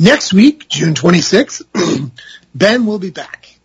Next 0.00 0.32
week, 0.32 0.68
June 0.68 0.94
26th, 0.94 2.10
Ben 2.56 2.86
will 2.86 2.98
be 2.98 3.10
back. 3.10 3.56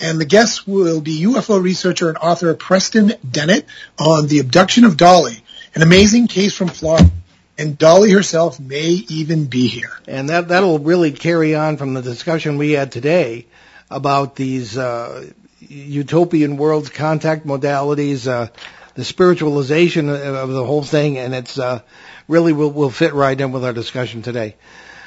And 0.00 0.20
the 0.20 0.24
guest 0.24 0.66
will 0.66 1.00
be 1.00 1.22
UFO 1.26 1.62
researcher 1.62 2.08
and 2.08 2.18
author 2.18 2.52
Preston 2.54 3.12
Dennett 3.24 3.66
on 4.00 4.26
the 4.26 4.40
abduction 4.40 4.84
of 4.84 4.96
Dolly, 4.96 5.44
an 5.78 5.84
amazing 5.84 6.26
case 6.26 6.56
from 6.56 6.66
Florida. 6.66 7.08
And 7.56 7.78
Dolly 7.78 8.10
herself 8.10 8.58
may 8.58 8.88
even 8.88 9.46
be 9.46 9.68
here. 9.68 9.92
And 10.08 10.28
that 10.28 10.48
that'll 10.48 10.80
really 10.80 11.12
carry 11.12 11.54
on 11.54 11.76
from 11.76 11.94
the 11.94 12.02
discussion 12.02 12.58
we 12.58 12.72
had 12.72 12.90
today 12.90 13.46
about 13.88 14.34
these 14.34 14.76
uh, 14.76 15.24
utopian 15.60 16.56
worlds, 16.56 16.88
contact 16.88 17.46
modalities, 17.46 18.26
uh, 18.26 18.48
the 18.94 19.04
spiritualization 19.04 20.08
of 20.08 20.48
the 20.48 20.64
whole 20.64 20.82
thing, 20.82 21.16
and 21.16 21.32
it's 21.32 21.60
uh, 21.60 21.80
really 22.26 22.52
will 22.52 22.72
will 22.72 22.90
fit 22.90 23.14
right 23.14 23.40
in 23.40 23.52
with 23.52 23.64
our 23.64 23.72
discussion 23.72 24.22
today. 24.22 24.56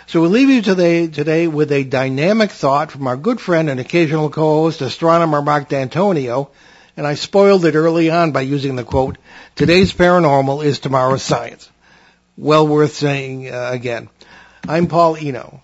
So 0.07 0.21
we'll 0.21 0.29
leave 0.29 0.49
you 0.49 0.61
today 0.61 1.07
today 1.07 1.47
with 1.47 1.73
a 1.73 1.83
dynamic 1.83 2.49
thought 2.51 2.91
from 2.91 3.07
our 3.07 3.17
good 3.17 3.41
friend 3.41 3.69
and 3.69 3.81
occasional 3.81 4.29
co-host, 4.29 4.79
astronomer 4.79 5.41
Mark 5.41 5.67
D'Antonio. 5.67 6.51
And 6.97 7.07
I 7.07 7.15
spoiled 7.15 7.65
it 7.65 7.75
early 7.75 8.09
on 8.09 8.31
by 8.31 8.41
using 8.41 8.75
the 8.75 8.83
quote, 8.83 9.17
today's 9.55 9.93
paranormal 9.93 10.63
is 10.63 10.79
tomorrow's 10.79 11.23
science. 11.23 11.69
Well 12.37 12.67
worth 12.67 12.93
saying 12.93 13.49
uh, 13.49 13.69
again. 13.71 14.09
I'm 14.67 14.87
Paul 14.87 15.15
Eno. 15.15 15.61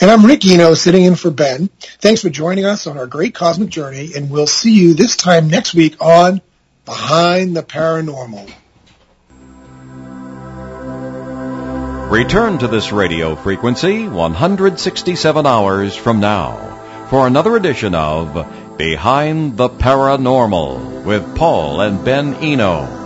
And 0.00 0.10
I'm 0.10 0.26
Rick 0.26 0.44
Eno 0.44 0.74
sitting 0.74 1.04
in 1.04 1.14
for 1.14 1.30
Ben. 1.30 1.68
Thanks 2.00 2.20
for 2.20 2.28
joining 2.28 2.64
us 2.64 2.86
on 2.86 2.98
our 2.98 3.06
great 3.06 3.34
cosmic 3.34 3.70
journey, 3.70 4.12
and 4.14 4.30
we'll 4.30 4.46
see 4.46 4.72
you 4.72 4.94
this 4.94 5.16
time 5.16 5.48
next 5.48 5.74
week 5.74 5.96
on 6.00 6.40
Behind 6.84 7.56
the 7.56 7.62
Paranormal. 7.62 8.52
Return 12.10 12.58
to 12.58 12.68
this 12.68 12.92
radio 12.92 13.34
frequency 13.34 14.06
167 14.06 15.46
hours 15.46 15.96
from 15.96 16.20
now 16.20 17.06
for 17.08 17.26
another 17.26 17.56
edition 17.56 17.94
of 17.94 18.34
Behind 18.76 19.56
the 19.56 19.68
Paranormal 19.68 21.04
with 21.04 21.36
Paul 21.36 21.80
and 21.80 22.04
Ben 22.04 22.34
Eno. 22.34 23.03